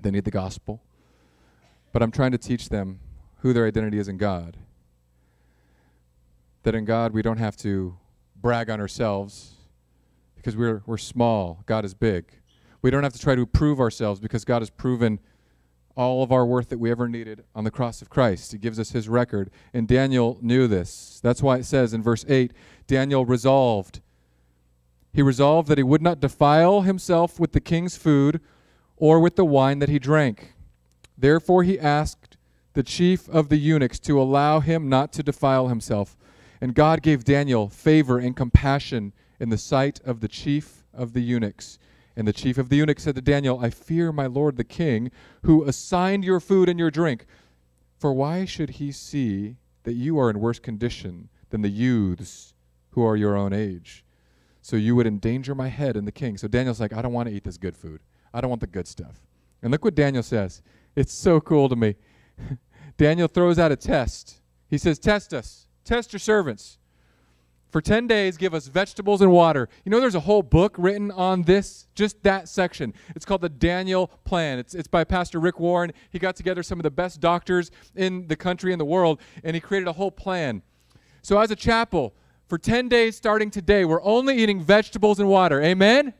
They 0.00 0.10
need 0.10 0.24
the 0.24 0.30
gospel. 0.30 0.82
But 1.92 2.02
I'm 2.02 2.10
trying 2.10 2.32
to 2.32 2.38
teach 2.38 2.68
them 2.68 3.00
who 3.38 3.52
their 3.52 3.66
identity 3.66 3.98
is 3.98 4.08
in 4.08 4.16
God. 4.16 4.56
that 6.64 6.74
in 6.74 6.84
God 6.84 7.12
we 7.12 7.22
don't 7.22 7.38
have 7.38 7.56
to 7.56 7.96
brag 8.36 8.68
on 8.68 8.80
ourselves 8.80 9.54
because 10.34 10.56
we're, 10.56 10.82
we're 10.86 10.98
small, 10.98 11.62
God 11.66 11.84
is 11.84 11.94
big. 11.94 12.26
We 12.82 12.90
don't 12.90 13.02
have 13.02 13.12
to 13.12 13.18
try 13.18 13.34
to 13.34 13.46
prove 13.46 13.80
ourselves 13.80 14.20
because 14.20 14.44
God 14.44 14.62
has 14.62 14.70
proven 14.70 15.18
all 15.96 16.22
of 16.22 16.30
our 16.30 16.46
worth 16.46 16.68
that 16.68 16.78
we 16.78 16.92
ever 16.92 17.08
needed 17.08 17.44
on 17.56 17.64
the 17.64 17.72
cross 17.72 18.00
of 18.00 18.08
Christ. 18.08 18.52
He 18.52 18.58
gives 18.58 18.78
us 18.78 18.92
his 18.92 19.08
record. 19.08 19.50
And 19.74 19.88
Daniel 19.88 20.38
knew 20.40 20.68
this. 20.68 21.18
That's 21.24 21.42
why 21.42 21.56
it 21.56 21.64
says 21.64 21.92
in 21.92 22.02
verse 22.02 22.24
8 22.28 22.52
Daniel 22.86 23.26
resolved. 23.26 24.00
He 25.12 25.22
resolved 25.22 25.68
that 25.68 25.78
he 25.78 25.82
would 25.82 26.02
not 26.02 26.20
defile 26.20 26.82
himself 26.82 27.40
with 27.40 27.50
the 27.52 27.60
king's 27.60 27.96
food 27.96 28.40
or 28.96 29.18
with 29.18 29.34
the 29.34 29.44
wine 29.44 29.80
that 29.80 29.88
he 29.88 29.98
drank. 29.98 30.54
Therefore 31.16 31.64
he 31.64 31.80
asked 31.80 32.36
the 32.78 32.84
chief 32.84 33.28
of 33.30 33.48
the 33.48 33.56
eunuchs 33.56 33.98
to 33.98 34.22
allow 34.22 34.60
him 34.60 34.88
not 34.88 35.12
to 35.12 35.20
defile 35.20 35.66
himself. 35.66 36.16
And 36.60 36.76
God 36.76 37.02
gave 37.02 37.24
Daniel 37.24 37.68
favor 37.68 38.20
and 38.20 38.36
compassion 38.36 39.12
in 39.40 39.48
the 39.48 39.58
sight 39.58 40.00
of 40.04 40.20
the 40.20 40.28
chief 40.28 40.84
of 40.94 41.12
the 41.12 41.20
eunuchs. 41.20 41.80
And 42.14 42.28
the 42.28 42.32
chief 42.32 42.56
of 42.56 42.68
the 42.68 42.76
eunuchs 42.76 43.02
said 43.02 43.16
to 43.16 43.20
Daniel, 43.20 43.58
I 43.58 43.70
fear 43.70 44.12
my 44.12 44.26
lord 44.26 44.56
the 44.56 44.62
king, 44.62 45.10
who 45.42 45.64
assigned 45.64 46.22
your 46.22 46.38
food 46.38 46.68
and 46.68 46.78
your 46.78 46.92
drink. 46.92 47.26
For 47.98 48.12
why 48.12 48.44
should 48.44 48.70
he 48.70 48.92
see 48.92 49.56
that 49.82 49.94
you 49.94 50.16
are 50.20 50.30
in 50.30 50.38
worse 50.38 50.60
condition 50.60 51.30
than 51.50 51.62
the 51.62 51.70
youths 51.70 52.54
who 52.90 53.04
are 53.04 53.16
your 53.16 53.36
own 53.36 53.52
age? 53.52 54.04
So 54.62 54.76
you 54.76 54.94
would 54.94 55.08
endanger 55.08 55.56
my 55.56 55.66
head 55.66 55.96
and 55.96 56.06
the 56.06 56.12
king. 56.12 56.38
So 56.38 56.46
Daniel's 56.46 56.78
like, 56.78 56.92
I 56.92 57.02
don't 57.02 57.12
want 57.12 57.28
to 57.28 57.34
eat 57.34 57.42
this 57.42 57.58
good 57.58 57.76
food. 57.76 58.02
I 58.32 58.40
don't 58.40 58.50
want 58.50 58.60
the 58.60 58.68
good 58.68 58.86
stuff. 58.86 59.26
And 59.62 59.72
look 59.72 59.84
what 59.84 59.96
Daniel 59.96 60.22
says. 60.22 60.62
It's 60.94 61.12
so 61.12 61.40
cool 61.40 61.68
to 61.68 61.74
me. 61.74 61.96
Daniel 62.98 63.28
throws 63.28 63.58
out 63.58 63.72
a 63.72 63.76
test. 63.76 64.40
He 64.68 64.76
says, 64.76 64.98
Test 64.98 65.32
us, 65.32 65.68
test 65.84 66.12
your 66.12 66.20
servants. 66.20 66.76
For 67.70 67.82
10 67.82 68.06
days, 68.06 68.38
give 68.38 68.54
us 68.54 68.66
vegetables 68.66 69.20
and 69.20 69.30
water. 69.30 69.68
You 69.84 69.90
know, 69.90 70.00
there's 70.00 70.14
a 70.14 70.20
whole 70.20 70.42
book 70.42 70.74
written 70.78 71.10
on 71.10 71.42
this, 71.42 71.86
just 71.94 72.22
that 72.22 72.48
section. 72.48 72.94
It's 73.14 73.26
called 73.26 73.42
the 73.42 73.50
Daniel 73.50 74.06
Plan. 74.24 74.58
It's, 74.58 74.74
it's 74.74 74.88
by 74.88 75.04
Pastor 75.04 75.38
Rick 75.38 75.60
Warren. 75.60 75.92
He 76.08 76.18
got 76.18 76.34
together 76.34 76.62
some 76.62 76.78
of 76.78 76.82
the 76.82 76.90
best 76.90 77.20
doctors 77.20 77.70
in 77.94 78.26
the 78.28 78.36
country 78.36 78.72
and 78.72 78.80
the 78.80 78.86
world, 78.86 79.20
and 79.44 79.54
he 79.54 79.60
created 79.60 79.86
a 79.86 79.92
whole 79.92 80.10
plan. 80.10 80.62
So, 81.20 81.38
as 81.38 81.50
a 81.50 81.56
chapel, 81.56 82.14
for 82.46 82.56
10 82.56 82.88
days 82.88 83.16
starting 83.16 83.50
today, 83.50 83.84
we're 83.84 84.02
only 84.02 84.38
eating 84.38 84.62
vegetables 84.62 85.20
and 85.20 85.28
water. 85.28 85.60
Amen? 85.62 86.14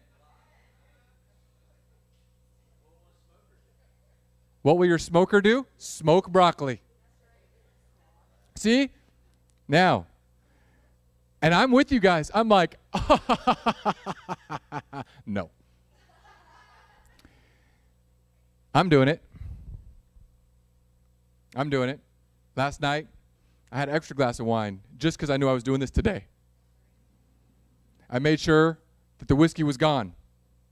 What 4.62 4.78
will 4.78 4.86
your 4.86 4.98
smoker 4.98 5.40
do? 5.40 5.66
Smoke 5.76 6.30
broccoli. 6.30 6.80
See? 8.56 8.90
Now, 9.68 10.06
and 11.40 11.54
I'm 11.54 11.70
with 11.70 11.92
you 11.92 12.00
guys. 12.00 12.30
I'm 12.34 12.48
like, 12.48 12.78
no. 15.26 15.50
I'm 18.74 18.88
doing 18.88 19.08
it. 19.08 19.22
I'm 21.54 21.70
doing 21.70 21.88
it. 21.88 22.00
Last 22.56 22.80
night, 22.80 23.06
I 23.70 23.78
had 23.78 23.88
an 23.88 23.94
extra 23.94 24.16
glass 24.16 24.40
of 24.40 24.46
wine 24.46 24.80
just 24.96 25.16
because 25.16 25.30
I 25.30 25.36
knew 25.36 25.48
I 25.48 25.52
was 25.52 25.62
doing 25.62 25.80
this 25.80 25.90
today. 25.90 26.24
I 28.10 28.18
made 28.18 28.40
sure 28.40 28.78
that 29.18 29.28
the 29.28 29.36
whiskey 29.36 29.62
was 29.62 29.76
gone 29.76 30.14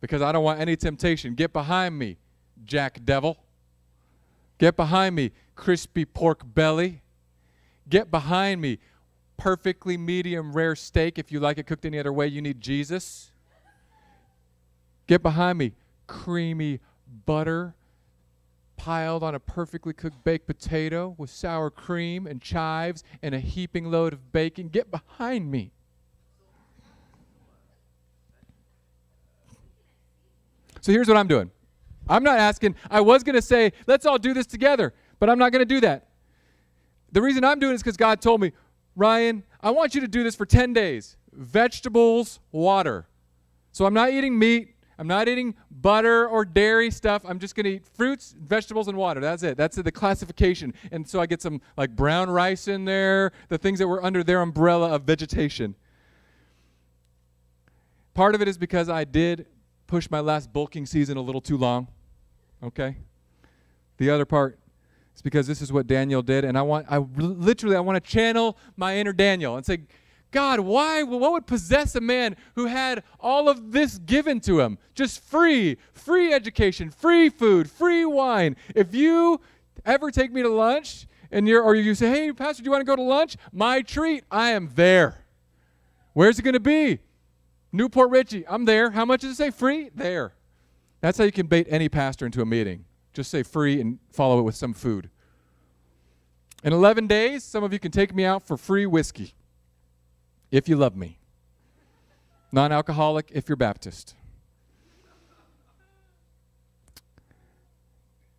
because 0.01 0.23
I 0.23 0.33
don't 0.33 0.45
want 0.45 0.61
any 0.61 0.77
temptation. 0.77 1.35
Get 1.35 1.53
behind 1.53 1.99
me, 1.99 2.19
Jack 2.65 3.05
Devil. 3.05 3.39
Get 4.59 4.77
behind 4.77 5.15
me, 5.15 5.33
crispy 5.55 6.05
pork 6.05 6.43
belly. 6.45 7.03
Get 7.89 8.11
behind 8.11 8.61
me, 8.61 8.79
perfectly 9.37 9.97
medium 9.97 10.53
rare 10.53 10.75
steak. 10.75 11.19
If 11.19 11.31
you 11.31 11.41
like 11.41 11.59
it 11.59 11.67
cooked 11.67 11.85
any 11.85 11.99
other 11.99 12.13
way, 12.13 12.27
you 12.27 12.41
need 12.41 12.61
Jesus. 12.61 13.31
Get 15.07 15.23
behind 15.23 15.59
me. 15.59 15.73
Creamy 16.07 16.81
butter 17.27 17.75
piled 18.77 19.23
on 19.23 19.35
a 19.35 19.41
perfectly 19.41 19.93
cooked 19.93 20.23
baked 20.25 20.47
potato 20.47 21.15
with 21.19 21.31
sour 21.31 21.71
cream 21.71 22.27
and 22.27 22.41
chives 22.41 23.03
and 23.23 23.35
a 23.35 23.41
heaping 23.41 23.91
load 23.91 24.13
of 24.13 24.33
bacon. 24.33 24.69
Get 24.69 24.91
behind 24.91 25.51
me. 25.51 25.73
So 30.81 30.93
here's 30.93 31.09
what 31.09 31.17
I'm 31.17 31.27
doing. 31.27 31.51
I'm 32.09 32.23
not 32.23 32.39
asking, 32.39 32.77
I 32.91 33.01
was 33.01 33.23
going 33.23 33.35
to 33.35 33.43
say, 33.43 33.73
let's 33.87 34.07
all 34.07 34.19
do 34.19 34.33
this 34.35 34.47
together, 34.47 34.95
but 35.19 35.29
I'm 35.29 35.39
not 35.39 35.53
going 35.53 35.61
to 35.61 35.75
do 35.75 35.81
that. 35.81 36.09
The 37.13 37.23
reason 37.23 37.45
I'm 37.45 37.59
doing 37.59 37.73
it 37.73 37.77
is 37.77 37.83
because 37.83 37.97
God 37.97 38.21
told 38.21 38.41
me, 38.41 38.53
Ryan, 38.95 39.43
I 39.61 39.71
want 39.71 39.95
you 39.95 40.01
to 40.01 40.09
do 40.09 40.23
this 40.23 40.35
for 40.35 40.47
10 40.47 40.73
days 40.73 41.17
vegetables, 41.33 42.41
water. 42.51 43.07
So 43.73 43.85
I'm 43.85 43.95
not 43.95 44.11
eating 44.11 44.39
meat. 44.39 44.75
I'm 44.99 45.07
not 45.07 45.29
eating 45.29 45.55
butter 45.71 46.27
or 46.27 46.47
dairy 46.47 46.91
stuff. 46.91 47.23
I'm 47.27 47.39
just 47.39 47.55
going 47.55 47.65
to 47.65 47.71
eat 47.73 47.85
fruits, 47.85 48.35
vegetables, 48.39 48.89
and 48.89 48.97
water. 48.97 49.21
That's 49.21 49.43
it. 49.43 49.59
That's 49.59 49.77
the 49.77 49.93
classification. 49.93 50.73
And 50.91 51.07
so 51.07 51.21
I 51.21 51.27
get 51.27 51.43
some 51.43 51.61
like 51.77 51.95
brown 51.95 52.31
rice 52.31 52.69
in 52.69 52.87
there, 52.87 53.33
the 53.49 53.59
things 53.59 53.79
that 53.79 53.89
were 53.89 54.03
under 54.03 54.25
their 54.25 54.41
umbrella 54.41 54.89
of 54.89 55.03
vegetation. 55.03 55.75
Part 58.15 58.35
of 58.35 58.41
it 58.41 58.49
is 58.49 58.57
because 58.57 58.89
I 58.89 59.05
did 59.05 59.47
push 59.87 60.09
my 60.11 60.21
last 60.21 60.51
bulking 60.53 60.87
season 60.87 61.19
a 61.19 61.21
little 61.21 61.43
too 61.43 61.59
long. 61.59 61.89
Okay? 62.63 62.97
The 63.99 64.11
other 64.11 64.25
part 64.25 64.59
is 65.15 65.23
because 65.23 65.47
this 65.47 65.63
is 65.63 65.73
what 65.73 65.87
Daniel 65.87 66.23
did, 66.23 66.45
and 66.45 66.59
I 66.59 66.63
want, 66.63 66.87
I 66.91 66.99
literally, 66.99 67.77
I 67.77 67.81
want 67.81 68.03
to 68.03 68.11
channel 68.11 68.57
my 68.77 68.97
inner 68.97 69.13
Daniel 69.13 69.57
and 69.57 69.65
say, 69.65 69.81
God, 70.33 70.61
why, 70.61 71.03
what 71.03 71.33
would 71.33 71.47
possess 71.47 71.95
a 71.95 72.01
man 72.01 72.37
who 72.57 72.67
had 72.67 73.03
all 73.21 73.49
of 73.49 73.73
this 73.73 73.99
given 73.99 74.41
to 74.41 74.61
him? 74.61 74.77
Just 74.95 75.23
free, 75.23 75.79
free 75.93 76.33
education, 76.33 76.91
free 76.91 77.31
food, 77.31 77.71
free 77.71 78.05
wine. 78.05 78.57
If 78.75 78.95
you 78.95 79.41
ever 79.85 80.11
take 80.11 80.33
me 80.33 80.43
to 80.43 80.49
lunch 80.49 81.07
and 81.31 81.49
you're, 81.49 81.63
or 81.63 81.75
you 81.75 81.95
say, 81.95 82.11
hey, 82.11 82.33
Pastor, 82.33 82.63
do 82.63 82.67
you 82.67 82.71
want 82.71 82.83
to 82.83 82.87
go 82.87 82.97
to 82.97 83.03
lunch? 83.03 83.37
My 83.53 83.83
treat, 83.83 84.25
I 84.31 84.51
am 84.51 84.71
there. 84.75 85.25
Where's 86.13 86.39
it 86.39 86.43
going 86.43 86.55
to 86.55 86.61
be? 86.61 86.99
New 87.73 87.89
Port 87.89 88.11
Richey, 88.11 88.47
I'm 88.49 88.65
there. 88.65 88.91
How 88.91 89.05
much 89.05 89.21
does 89.23 89.33
it 89.33 89.37
say? 89.37 89.51
Free? 89.51 89.91
There. 89.95 90.35
That's 91.07 91.19
how 91.19 91.25
you 91.25 91.31
can 91.31 91.47
bait 91.47 91.69
any 91.71 91.89
pastor 91.89 92.27
into 92.27 92.43
a 92.43 92.45
meeting. 92.45 92.85
Just 93.13 93.31
say 93.31 93.45
free 93.45 93.81
and 93.81 94.01
follow 94.11 94.41
it 94.41 94.43
with 94.43 94.57
some 94.57 94.75
food. 94.75 95.09
In 96.65 96.73
11 96.73 97.07
days, 97.07 97.45
some 97.45 97.63
of 97.63 97.73
you 97.73 97.79
can 97.79 97.93
take 97.93 98.13
me 98.13 98.25
out 98.25 98.43
for 98.43 98.57
free 98.57 98.87
whiskey 98.87 99.35
if 100.51 100.69
you 100.69 100.75
love 100.75 100.97
me. 100.97 101.21
Non 102.51 102.73
alcoholic 102.73 103.31
if 103.33 103.49
you're 103.49 103.55
Baptist. 103.55 104.17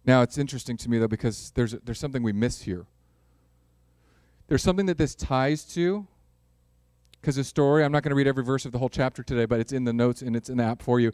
Now, 0.04 0.22
it's 0.22 0.38
interesting 0.38 0.76
to 0.76 0.90
me, 0.90 0.98
though, 0.98 1.08
because 1.08 1.52
there's, 1.52 1.72
there's 1.72 2.00
something 2.00 2.22
we 2.22 2.34
miss 2.34 2.64
here. 2.64 2.86
There's 4.50 4.62
something 4.62 4.88
that 4.88 4.98
this 4.98 5.16
ties 5.16 5.64
to, 5.76 6.06
because 7.22 7.38
the 7.38 7.46
story, 7.46 7.86
I'm 7.86 7.94
not 7.94 8.04
going 8.04 8.10
to 8.10 8.16
read 8.16 8.28
every 8.28 8.44
verse 8.44 8.66
of 8.66 8.74
the 8.74 8.78
whole 8.78 8.90
chapter 8.90 9.24
today, 9.24 9.46
but 9.46 9.62
it's 9.62 9.72
in 9.72 9.86
the 9.86 9.94
notes 9.94 10.22
and 10.22 10.36
it's 10.36 10.50
in 10.50 10.58
the 10.58 10.66
app 10.66 10.82
for 10.82 11.00
you. 11.00 11.14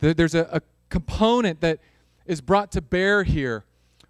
There's 0.00 0.34
a, 0.34 0.48
a 0.52 0.60
component 0.88 1.60
that 1.60 1.80
is 2.26 2.40
brought 2.40 2.72
to 2.72 2.80
bear 2.80 3.24
here 3.24 3.64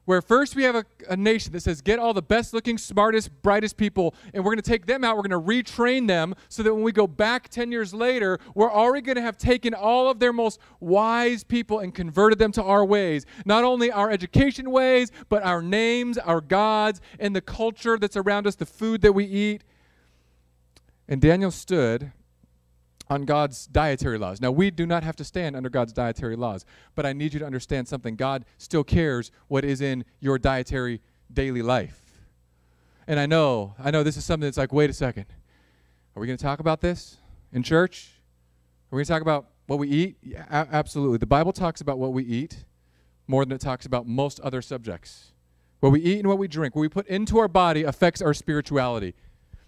where 0.08 0.22
first 0.22 0.56
we 0.56 0.62
have 0.62 0.74
a, 0.74 0.86
a, 1.10 1.16
nation 1.18 1.52
that 1.52 1.60
says, 1.60 1.82
get 1.82 1.98
all 1.98 2.14
the 2.14 2.22
best 2.22 2.54
looking, 2.54 2.78
smartest, 2.78 3.30
brightest 3.42 3.76
people, 3.76 4.14
and 4.32 4.42
we're 4.42 4.52
going 4.52 4.62
to 4.62 4.70
take 4.70 4.86
them 4.86 5.04
out. 5.04 5.18
We're 5.18 5.28
going 5.28 5.44
to 5.44 5.72
retrain 5.72 6.08
them 6.08 6.34
so 6.48 6.62
that 6.62 6.72
when 6.72 6.82
we 6.82 6.92
go 6.92 7.06
back 7.06 7.50
10 7.50 7.70
years 7.70 7.92
later, 7.92 8.38
we're 8.54 8.72
already 8.72 9.02
going 9.02 9.16
to 9.16 9.22
have 9.22 9.36
taken 9.36 9.74
all 9.74 10.10
of 10.10 10.18
their 10.18 10.32
most 10.32 10.60
wise 10.80 11.44
people 11.44 11.80
and 11.80 11.94
converted 11.94 12.38
them 12.38 12.52
to 12.52 12.62
our 12.62 12.86
ways. 12.86 13.26
Not 13.44 13.64
only 13.64 13.92
our 13.92 14.10
education 14.10 14.70
ways, 14.70 15.12
but 15.28 15.42
our 15.42 15.60
names, 15.60 16.16
our 16.16 16.40
gods, 16.40 17.02
and 17.20 17.36
the 17.36 17.42
culture 17.42 17.98
that's 17.98 18.16
around 18.16 18.46
us, 18.46 18.54
the 18.54 18.64
food 18.64 19.02
that 19.02 19.12
we 19.12 19.26
eat. 19.26 19.62
And 21.06 21.20
Daniel 21.20 21.50
stood 21.50 22.12
on 23.10 23.24
God's 23.24 23.66
dietary 23.66 24.18
laws. 24.18 24.40
Now, 24.40 24.50
we 24.50 24.70
do 24.70 24.86
not 24.86 25.02
have 25.02 25.16
to 25.16 25.24
stand 25.24 25.56
under 25.56 25.70
God's 25.70 25.92
dietary 25.92 26.36
laws, 26.36 26.64
but 26.94 27.06
I 27.06 27.12
need 27.12 27.32
you 27.32 27.40
to 27.40 27.46
understand 27.46 27.88
something. 27.88 28.16
God 28.16 28.44
still 28.58 28.84
cares 28.84 29.30
what 29.48 29.64
is 29.64 29.80
in 29.80 30.04
your 30.20 30.38
dietary 30.38 31.00
daily 31.32 31.62
life. 31.62 32.02
And 33.06 33.18
I 33.18 33.26
know, 33.26 33.74
I 33.78 33.90
know 33.90 34.02
this 34.02 34.16
is 34.16 34.24
something 34.24 34.46
that's 34.46 34.58
like, 34.58 34.72
wait 34.72 34.90
a 34.90 34.92
second. 34.92 35.26
Are 36.14 36.20
we 36.20 36.26
going 36.26 36.36
to 36.36 36.44
talk 36.44 36.60
about 36.60 36.80
this 36.80 37.16
in 37.52 37.62
church? 37.62 38.10
Are 38.90 38.96
we 38.96 39.00
going 39.00 39.06
to 39.06 39.12
talk 39.12 39.22
about 39.22 39.46
what 39.66 39.78
we 39.78 39.88
eat? 39.88 40.16
Yeah, 40.22 40.44
absolutely. 40.50 41.18
The 41.18 41.26
Bible 41.26 41.52
talks 41.52 41.80
about 41.80 41.98
what 41.98 42.12
we 42.12 42.22
eat 42.24 42.64
more 43.26 43.44
than 43.44 43.54
it 43.54 43.60
talks 43.60 43.86
about 43.86 44.06
most 44.06 44.40
other 44.40 44.60
subjects. 44.60 45.32
What 45.80 45.92
we 45.92 46.00
eat 46.00 46.18
and 46.18 46.28
what 46.28 46.38
we 46.38 46.48
drink, 46.48 46.74
what 46.74 46.82
we 46.82 46.88
put 46.88 47.06
into 47.06 47.38
our 47.38 47.48
body 47.48 47.84
affects 47.84 48.20
our 48.20 48.34
spirituality. 48.34 49.14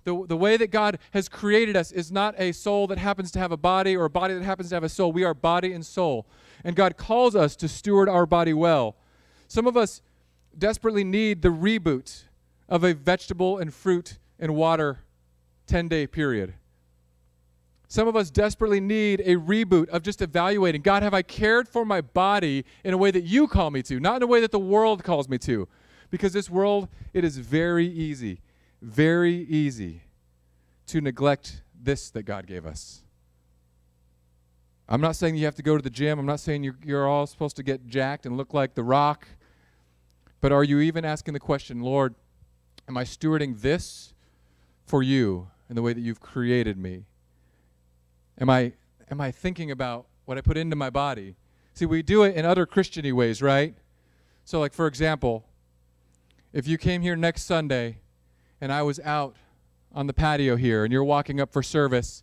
The, 0.04 0.24
the 0.26 0.36
way 0.36 0.56
that 0.56 0.70
God 0.70 0.98
has 1.10 1.28
created 1.28 1.76
us 1.76 1.92
is 1.92 2.10
not 2.10 2.34
a 2.38 2.52
soul 2.52 2.86
that 2.86 2.98
happens 2.98 3.30
to 3.32 3.38
have 3.38 3.52
a 3.52 3.56
body 3.56 3.96
or 3.96 4.06
a 4.06 4.10
body 4.10 4.34
that 4.34 4.42
happens 4.42 4.70
to 4.70 4.76
have 4.76 4.84
a 4.84 4.88
soul. 4.88 5.12
We 5.12 5.24
are 5.24 5.34
body 5.34 5.72
and 5.72 5.84
soul. 5.84 6.26
And 6.64 6.74
God 6.74 6.96
calls 6.96 7.36
us 7.36 7.54
to 7.56 7.68
steward 7.68 8.08
our 8.08 8.26
body 8.26 8.52
well. 8.54 8.96
Some 9.48 9.66
of 9.66 9.76
us 9.76 10.00
desperately 10.56 11.04
need 11.04 11.42
the 11.42 11.48
reboot 11.48 12.24
of 12.68 12.84
a 12.84 12.94
vegetable 12.94 13.58
and 13.58 13.74
fruit 13.74 14.18
and 14.38 14.54
water 14.54 15.00
10 15.66 15.88
day 15.88 16.06
period. 16.06 16.54
Some 17.88 18.06
of 18.06 18.14
us 18.14 18.30
desperately 18.30 18.80
need 18.80 19.20
a 19.20 19.34
reboot 19.34 19.88
of 19.88 20.02
just 20.02 20.22
evaluating 20.22 20.80
God, 20.80 21.02
have 21.02 21.12
I 21.12 21.22
cared 21.22 21.68
for 21.68 21.84
my 21.84 22.00
body 22.00 22.64
in 22.84 22.94
a 22.94 22.96
way 22.96 23.10
that 23.10 23.24
you 23.24 23.48
call 23.48 23.72
me 23.72 23.82
to, 23.82 23.98
not 23.98 24.16
in 24.16 24.22
a 24.22 24.28
way 24.28 24.40
that 24.40 24.52
the 24.52 24.60
world 24.60 25.02
calls 25.02 25.28
me 25.28 25.38
to? 25.38 25.66
Because 26.08 26.32
this 26.32 26.48
world, 26.48 26.88
it 27.12 27.24
is 27.24 27.38
very 27.38 27.88
easy, 27.88 28.40
very 28.82 29.34
easy 29.34 30.02
to 30.86 31.00
neglect 31.00 31.62
this 31.80 32.10
that 32.10 32.24
God 32.24 32.46
gave 32.46 32.66
us. 32.66 33.02
I'm 34.88 35.00
not 35.00 35.14
saying 35.14 35.36
you 35.36 35.44
have 35.44 35.54
to 35.54 35.62
go 35.62 35.76
to 35.76 35.82
the 35.82 35.90
gym. 35.90 36.18
I'm 36.18 36.26
not 36.26 36.40
saying 36.40 36.64
you're, 36.64 36.76
you're 36.84 37.06
all 37.06 37.26
supposed 37.26 37.54
to 37.56 37.62
get 37.62 37.86
jacked 37.86 38.26
and 38.26 38.36
look 38.36 38.52
like 38.52 38.74
The 38.74 38.82
Rock. 38.82 39.28
But 40.40 40.50
are 40.50 40.64
you 40.64 40.80
even 40.80 41.04
asking 41.04 41.34
the 41.34 41.40
question, 41.40 41.80
Lord, 41.80 42.14
am 42.88 42.96
I 42.96 43.04
stewarding 43.04 43.60
this 43.60 44.14
for 44.84 45.02
you 45.02 45.48
in 45.68 45.76
the 45.76 45.82
way 45.82 45.92
that 45.92 46.00
you've 46.00 46.20
created 46.20 46.76
me? 46.76 47.04
Am 48.40 48.50
I 48.50 48.72
am 49.10 49.20
I 49.20 49.30
thinking 49.30 49.70
about 49.70 50.06
what 50.24 50.38
I 50.38 50.40
put 50.40 50.56
into 50.56 50.74
my 50.74 50.90
body? 50.90 51.36
See, 51.74 51.86
we 51.86 52.02
do 52.02 52.24
it 52.24 52.34
in 52.34 52.44
other 52.44 52.66
Christiany 52.66 53.12
ways, 53.12 53.40
right? 53.40 53.74
So 54.44 54.58
like 54.58 54.72
for 54.72 54.86
example, 54.88 55.44
if 56.52 56.66
you 56.66 56.78
came 56.78 57.02
here 57.02 57.14
next 57.14 57.42
Sunday 57.42 57.98
and 58.60 58.72
I 58.72 58.82
was 58.82 59.00
out 59.00 59.36
on 59.94 60.06
the 60.06 60.12
patio 60.12 60.56
here 60.56 60.84
and 60.84 60.92
you're 60.92 61.04
walking 61.04 61.40
up 61.40 61.52
for 61.52 61.62
service 61.62 62.22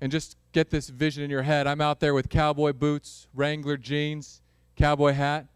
and 0.00 0.10
just 0.10 0.36
get 0.52 0.70
this 0.70 0.88
vision 0.88 1.22
in 1.22 1.30
your 1.30 1.42
head. 1.42 1.66
I'm 1.66 1.80
out 1.80 2.00
there 2.00 2.14
with 2.14 2.28
cowboy 2.28 2.72
boots, 2.72 3.28
Wrangler 3.34 3.76
jeans, 3.76 4.40
cowboy 4.76 5.12
hat, 5.12 5.46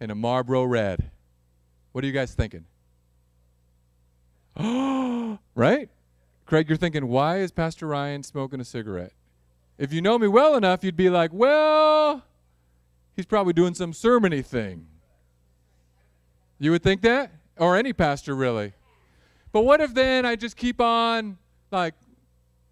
and 0.00 0.12
a 0.12 0.14
Marlboro 0.14 0.64
red. 0.64 1.10
What 1.92 2.04
are 2.04 2.06
you 2.06 2.12
guys 2.12 2.34
thinking? 2.34 2.64
right? 5.54 5.88
Craig, 6.46 6.68
you're 6.68 6.78
thinking, 6.78 7.08
why 7.08 7.38
is 7.38 7.52
Pastor 7.52 7.86
Ryan 7.86 8.22
smoking 8.22 8.60
a 8.60 8.64
cigarette? 8.64 9.12
If 9.76 9.92
you 9.92 10.02
know 10.02 10.18
me 10.18 10.28
well 10.28 10.56
enough, 10.56 10.82
you'd 10.82 10.96
be 10.96 11.10
like, 11.10 11.32
well, 11.32 12.24
he's 13.14 13.26
probably 13.26 13.52
doing 13.52 13.74
some 13.74 13.92
sermony 13.92 14.44
thing. 14.44 14.86
You 16.58 16.72
would 16.72 16.82
think 16.82 17.02
that? 17.02 17.30
Or 17.56 17.76
any 17.76 17.92
pastor, 17.92 18.34
really. 18.34 18.72
But 19.52 19.62
what 19.62 19.80
if 19.80 19.94
then 19.94 20.26
I 20.26 20.36
just 20.36 20.56
keep 20.56 20.80
on, 20.80 21.38
like, 21.70 21.94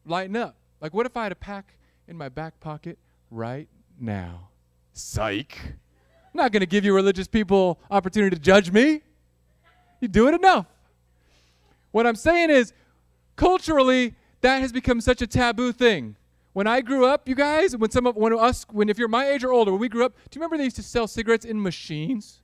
lighting 0.04 0.36
up? 0.36 0.56
Like, 0.80 0.92
what 0.94 1.06
if 1.06 1.16
I 1.16 1.24
had 1.24 1.32
a 1.32 1.36
pack 1.36 1.74
in 2.06 2.16
my 2.16 2.28
back 2.28 2.60
pocket 2.60 2.98
right 3.30 3.68
now? 3.98 4.48
Psych. 4.92 5.58
I'm 5.64 6.42
not 6.42 6.52
going 6.52 6.60
to 6.60 6.66
give 6.66 6.84
you 6.84 6.94
religious 6.94 7.28
people 7.28 7.78
opportunity 7.90 8.36
to 8.36 8.40
judge 8.40 8.70
me. 8.70 9.02
You 10.00 10.08
do 10.08 10.28
it 10.28 10.34
enough. 10.34 10.66
What 11.92 12.06
I'm 12.06 12.16
saying 12.16 12.50
is, 12.50 12.74
culturally, 13.36 14.14
that 14.42 14.60
has 14.60 14.70
become 14.70 15.00
such 15.00 15.22
a 15.22 15.26
taboo 15.26 15.72
thing. 15.72 16.16
When 16.52 16.66
I 16.66 16.80
grew 16.80 17.06
up, 17.06 17.28
you 17.28 17.34
guys, 17.34 17.76
when 17.76 17.90
some 17.90 18.06
of 18.06 18.16
when 18.16 18.32
us 18.38 18.66
when 18.70 18.88
if 18.88 18.98
you're 18.98 19.08
my 19.08 19.28
age 19.28 19.44
or 19.44 19.52
older, 19.52 19.70
when 19.72 19.80
we 19.80 19.88
grew 19.88 20.04
up, 20.04 20.12
do 20.30 20.36
you 20.36 20.40
remember 20.40 20.56
they 20.56 20.64
used 20.64 20.76
to 20.76 20.82
sell 20.82 21.06
cigarettes 21.06 21.44
in 21.44 21.62
machines? 21.62 22.40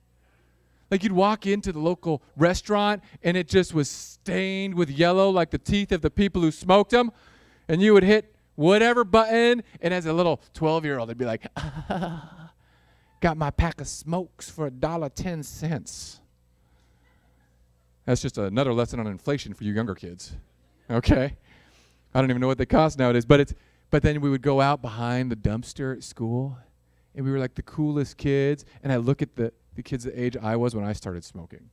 Like 0.93 1.01
you'd 1.01 1.11
walk 1.11 1.47
into 1.47 1.71
the 1.71 1.79
local 1.79 2.21
restaurant 2.37 3.01
and 3.23 3.35
it 3.35 3.47
just 3.47 3.73
was 3.73 3.89
stained 3.89 4.75
with 4.75 4.91
yellow 4.91 5.31
like 5.31 5.49
the 5.49 5.57
teeth 5.57 5.91
of 5.91 6.03
the 6.03 6.11
people 6.11 6.39
who 6.39 6.51
smoked 6.51 6.91
them. 6.91 7.11
And 7.67 7.81
you 7.81 7.95
would 7.95 8.03
hit 8.03 8.35
whatever 8.53 9.03
button, 9.03 9.63
and 9.81 9.91
as 9.91 10.05
a 10.05 10.13
little 10.13 10.39
12 10.53 10.85
year 10.85 10.99
old, 10.99 11.09
they'd 11.09 11.17
be 11.17 11.25
like, 11.25 11.47
ah, 11.57 12.51
Got 13.21 13.37
my 13.37 13.49
pack 13.49 13.81
of 13.81 13.87
smokes 13.87 14.51
for 14.51 14.67
a 14.67 14.69
dollar 14.69 15.09
ten 15.09 15.41
cents. 15.41 16.19
That's 18.05 18.21
just 18.21 18.37
another 18.37 18.71
lesson 18.71 18.99
on 18.99 19.07
inflation 19.07 19.55
for 19.55 19.63
you 19.63 19.73
younger 19.73 19.95
kids. 19.95 20.35
Okay? 20.91 21.35
I 22.13 22.21
don't 22.21 22.29
even 22.29 22.39
know 22.39 22.47
what 22.47 22.59
they 22.59 22.67
cost 22.67 22.99
nowadays, 22.99 23.25
but 23.25 23.39
it's 23.39 23.55
but 23.89 24.03
then 24.03 24.21
we 24.21 24.29
would 24.29 24.43
go 24.43 24.61
out 24.61 24.83
behind 24.83 25.31
the 25.31 25.35
dumpster 25.35 25.97
at 25.97 26.03
school, 26.03 26.55
and 27.15 27.25
we 27.25 27.31
were 27.31 27.39
like 27.39 27.55
the 27.55 27.63
coolest 27.63 28.17
kids. 28.17 28.63
And 28.83 28.93
I 28.93 28.97
look 28.97 29.23
at 29.23 29.35
the, 29.35 29.53
the 29.75 29.83
kids 29.83 30.03
the 30.03 30.21
age 30.21 30.37
I 30.37 30.55
was 30.55 30.75
when 30.75 30.85
I 30.85 30.93
started 30.93 31.23
smoking. 31.23 31.69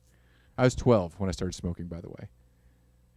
I 0.57 0.63
was 0.63 0.75
12 0.75 1.19
when 1.19 1.29
I 1.29 1.31
started 1.31 1.53
smoking, 1.53 1.87
by 1.87 2.01
the 2.01 2.09
way. 2.09 2.29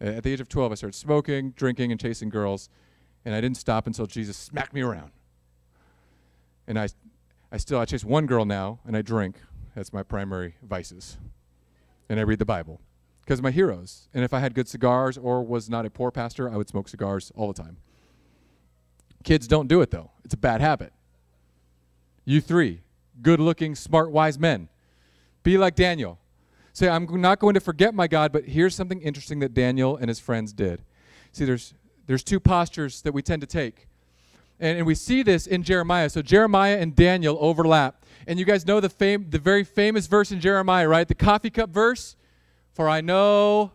At 0.01 0.23
the 0.23 0.31
age 0.31 0.41
of 0.41 0.49
12, 0.49 0.71
I 0.71 0.75
started 0.75 0.97
smoking, 0.97 1.51
drinking, 1.51 1.91
and 1.91 1.99
chasing 1.99 2.29
girls, 2.29 2.69
and 3.23 3.33
I 3.33 3.41
didn't 3.41 3.57
stop 3.57 3.87
until 3.87 4.05
Jesus 4.05 4.37
smacked 4.37 4.73
me 4.73 4.81
around. 4.81 5.11
And 6.67 6.77
I, 6.77 6.89
I 7.51 7.57
still, 7.57 7.79
I 7.79 7.85
chase 7.85 8.03
one 8.03 8.25
girl 8.25 8.45
now, 8.45 8.79
and 8.85 8.97
I 8.97 9.01
drink. 9.01 9.37
That's 9.75 9.93
my 9.93 10.03
primary 10.03 10.55
vices. 10.61 11.17
And 12.09 12.19
I 12.19 12.23
read 12.23 12.39
the 12.39 12.45
Bible 12.45 12.81
because 13.21 13.41
my 13.41 13.51
heroes. 13.51 14.07
And 14.13 14.23
if 14.23 14.33
I 14.33 14.39
had 14.39 14.53
good 14.53 14.67
cigars 14.67 15.17
or 15.17 15.43
was 15.43 15.69
not 15.69 15.85
a 15.85 15.89
poor 15.89 16.11
pastor, 16.11 16.49
I 16.51 16.57
would 16.57 16.69
smoke 16.69 16.87
cigars 16.87 17.31
all 17.35 17.51
the 17.51 17.61
time. 17.61 17.77
Kids 19.23 19.47
don't 19.47 19.67
do 19.67 19.81
it 19.81 19.89
though. 19.91 20.11
It's 20.23 20.35
a 20.35 20.37
bad 20.37 20.61
habit. 20.61 20.93
You 22.23 22.41
three, 22.41 22.81
good 23.21 23.39
looking, 23.39 23.75
smart, 23.75 24.11
wise 24.11 24.37
men. 24.37 24.69
Be 25.45 25.59
like 25.59 25.75
Daniel. 25.75 26.17
Say, 26.73 26.89
I'm 26.89 27.21
not 27.21 27.39
going 27.39 27.53
to 27.53 27.59
forget 27.59 27.93
my 27.93 28.07
God, 28.07 28.33
but 28.33 28.45
here's 28.45 28.75
something 28.75 28.99
interesting 28.99 29.39
that 29.39 29.53
Daniel 29.53 29.95
and 29.95 30.09
his 30.09 30.19
friends 30.19 30.51
did. 30.51 30.81
See, 31.31 31.45
there's, 31.45 31.75
there's 32.07 32.23
two 32.23 32.39
postures 32.39 33.03
that 33.03 33.13
we 33.13 33.21
tend 33.21 33.41
to 33.41 33.47
take. 33.47 33.87
And, 34.59 34.79
and 34.79 34.87
we 34.87 34.95
see 34.95 35.21
this 35.21 35.45
in 35.45 35.61
Jeremiah. 35.61 36.09
So 36.09 36.23
Jeremiah 36.23 36.77
and 36.79 36.95
Daniel 36.95 37.37
overlap. 37.39 38.03
And 38.25 38.39
you 38.39 38.45
guys 38.45 38.65
know 38.65 38.79
the, 38.79 38.89
fame, 38.89 39.27
the 39.29 39.37
very 39.37 39.63
famous 39.63 40.07
verse 40.07 40.31
in 40.31 40.41
Jeremiah, 40.41 40.87
right? 40.89 41.07
The 41.07 41.13
coffee 41.13 41.51
cup 41.51 41.69
verse. 41.69 42.15
For 42.73 42.89
I 42.89 43.01
know 43.01 43.71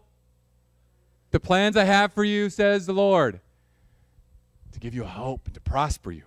the 1.30 1.40
plans 1.40 1.76
I 1.76 1.85
have 1.85 2.12
for 2.12 2.24
you, 2.24 2.50
says 2.50 2.85
the 2.85 2.92
Lord 2.92 3.40
to 4.72 4.80
give 4.80 4.92
you 4.92 5.04
hope 5.04 5.46
and 5.46 5.54
to 5.54 5.61
prosper 5.61 6.11
you. 6.11 6.24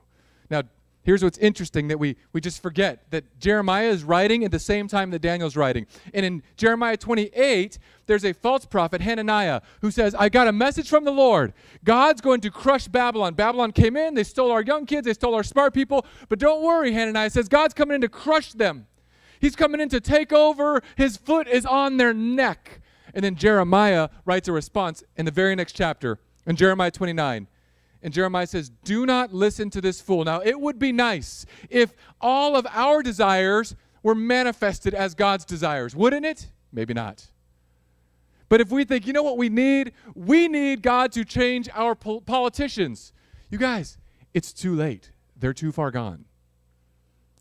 Now, 0.49 0.63
here's 1.03 1.23
what's 1.23 1.37
interesting 1.37 1.87
that 1.89 1.99
we, 1.99 2.15
we 2.31 2.41
just 2.41 2.61
forget 2.61 3.09
that 3.11 3.39
Jeremiah 3.39 3.89
is 3.89 4.03
writing 4.03 4.43
at 4.43 4.51
the 4.51 4.59
same 4.59 4.87
time 4.87 5.11
that 5.11 5.19
Daniel's 5.19 5.55
writing. 5.55 5.85
And 6.13 6.25
in 6.25 6.43
Jeremiah 6.57 6.97
28, 6.97 7.77
there's 8.05 8.25
a 8.25 8.33
false 8.33 8.65
prophet, 8.65 9.01
Hananiah, 9.01 9.61
who 9.81 9.91
says, 9.91 10.15
I 10.15 10.29
got 10.29 10.47
a 10.47 10.51
message 10.51 10.89
from 10.89 11.03
the 11.03 11.11
Lord. 11.11 11.53
God's 11.83 12.21
going 12.21 12.41
to 12.41 12.51
crush 12.51 12.87
Babylon. 12.87 13.33
Babylon 13.33 13.71
came 13.71 13.95
in, 13.95 14.13
they 14.13 14.23
stole 14.23 14.51
our 14.51 14.63
young 14.63 14.85
kids, 14.85 15.05
they 15.05 15.13
stole 15.13 15.35
our 15.35 15.43
smart 15.43 15.73
people. 15.73 16.05
But 16.29 16.39
don't 16.39 16.63
worry, 16.63 16.93
Hananiah 16.93 17.29
says, 17.29 17.47
God's 17.47 17.73
coming 17.73 17.95
in 17.95 18.01
to 18.01 18.09
crush 18.09 18.53
them. 18.53 18.87
He's 19.39 19.55
coming 19.55 19.81
in 19.81 19.89
to 19.89 19.99
take 19.99 20.31
over. 20.31 20.81
His 20.95 21.17
foot 21.17 21.47
is 21.47 21.65
on 21.65 21.97
their 21.97 22.13
neck. 22.13 22.79
And 23.13 23.23
then 23.23 23.35
Jeremiah 23.35 24.09
writes 24.25 24.47
a 24.47 24.51
response 24.51 25.03
in 25.17 25.25
the 25.25 25.31
very 25.31 25.55
next 25.55 25.73
chapter, 25.73 26.19
in 26.45 26.55
Jeremiah 26.55 26.91
29. 26.91 27.47
And 28.03 28.13
Jeremiah 28.13 28.45
says, 28.45 28.69
Do 28.83 29.05
not 29.05 29.33
listen 29.33 29.69
to 29.71 29.81
this 29.81 30.01
fool. 30.01 30.25
Now, 30.25 30.41
it 30.41 30.59
would 30.59 30.77
be 30.77 30.91
nice 30.91 31.45
if 31.69 31.93
all 32.19 32.55
of 32.55 32.67
our 32.69 33.01
desires 33.01 33.75
were 34.03 34.13
manifested 34.13 34.93
as 34.93 35.15
God's 35.15 35.45
desires, 35.45 35.95
wouldn't 35.95 36.25
it? 36.25 36.47
Maybe 36.71 36.93
not. 36.93 37.27
But 38.49 38.59
if 38.61 38.69
we 38.69 38.83
think, 38.83 39.07
you 39.07 39.13
know 39.13 39.23
what 39.23 39.37
we 39.37 39.49
need? 39.49 39.93
We 40.13 40.49
need 40.49 40.83
God 40.83 41.13
to 41.13 41.23
change 41.23 41.69
our 41.73 41.95
pol- 41.95 42.21
politicians. 42.21 43.13
You 43.49 43.57
guys, 43.57 43.97
it's 44.33 44.51
too 44.51 44.75
late. 44.75 45.11
They're 45.37 45.53
too 45.53 45.71
far 45.71 45.89
gone. 45.89 46.25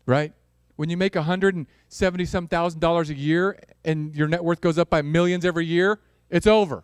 Right? 0.05 0.33
When 0.75 0.89
you 0.89 0.97
make 0.97 1.15
170 1.15 2.25
some 2.25 2.47
thousand 2.47 2.79
dollars 2.79 3.09
a 3.09 3.13
year 3.13 3.59
and 3.83 4.15
your 4.15 4.27
net 4.27 4.43
worth 4.43 4.61
goes 4.61 4.77
up 4.79 4.89
by 4.89 5.01
millions 5.01 5.45
every 5.45 5.65
year, 5.65 5.99
it's 6.29 6.47
over. 6.47 6.83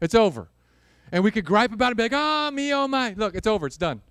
It's 0.00 0.14
over. 0.14 0.48
And 1.12 1.22
we 1.22 1.30
could 1.30 1.44
gripe 1.44 1.72
about 1.72 1.86
it 1.86 1.90
and 1.90 1.96
be 1.96 2.02
like, 2.04 2.12
ah, 2.14 2.48
oh, 2.48 2.50
me, 2.50 2.72
oh 2.74 2.88
my. 2.88 3.14
Look, 3.16 3.34
it's 3.34 3.46
over, 3.46 3.66
it's 3.66 3.76
done. 3.76 4.02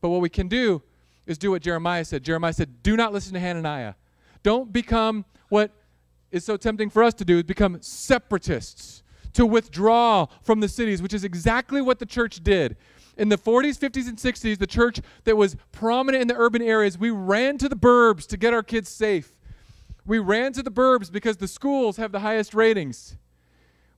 But 0.00 0.08
what 0.10 0.20
we 0.20 0.28
can 0.28 0.48
do 0.48 0.82
is 1.26 1.38
do 1.38 1.50
what 1.50 1.62
Jeremiah 1.62 2.04
said. 2.04 2.24
Jeremiah 2.24 2.52
said, 2.52 2.82
do 2.82 2.96
not 2.96 3.12
listen 3.12 3.34
to 3.34 3.40
Hananiah. 3.40 3.94
Don't 4.42 4.72
become 4.72 5.24
what 5.48 5.72
is 6.30 6.44
so 6.44 6.56
tempting 6.56 6.90
for 6.90 7.02
us 7.02 7.14
to 7.14 7.24
do, 7.24 7.38
is 7.38 7.42
become 7.42 7.78
separatists, 7.80 9.02
to 9.34 9.44
withdraw 9.46 10.26
from 10.42 10.60
the 10.60 10.68
cities, 10.68 11.02
which 11.02 11.14
is 11.14 11.24
exactly 11.24 11.80
what 11.80 11.98
the 11.98 12.06
church 12.06 12.42
did. 12.42 12.76
In 13.16 13.28
the 13.28 13.38
40s, 13.38 13.78
50s, 13.78 14.08
and 14.08 14.16
60s, 14.16 14.58
the 14.58 14.66
church 14.66 15.00
that 15.24 15.36
was 15.36 15.56
prominent 15.72 16.22
in 16.22 16.28
the 16.28 16.36
urban 16.36 16.62
areas, 16.62 16.96
we 16.96 17.10
ran 17.10 17.58
to 17.58 17.68
the 17.68 17.76
burbs 17.76 18.26
to 18.28 18.36
get 18.36 18.54
our 18.54 18.62
kids 18.62 18.88
safe. 18.88 19.32
We 20.06 20.18
ran 20.18 20.52
to 20.54 20.62
the 20.62 20.70
burbs 20.70 21.10
because 21.10 21.36
the 21.36 21.48
schools 21.48 21.96
have 21.96 22.12
the 22.12 22.20
highest 22.20 22.54
ratings. 22.54 23.16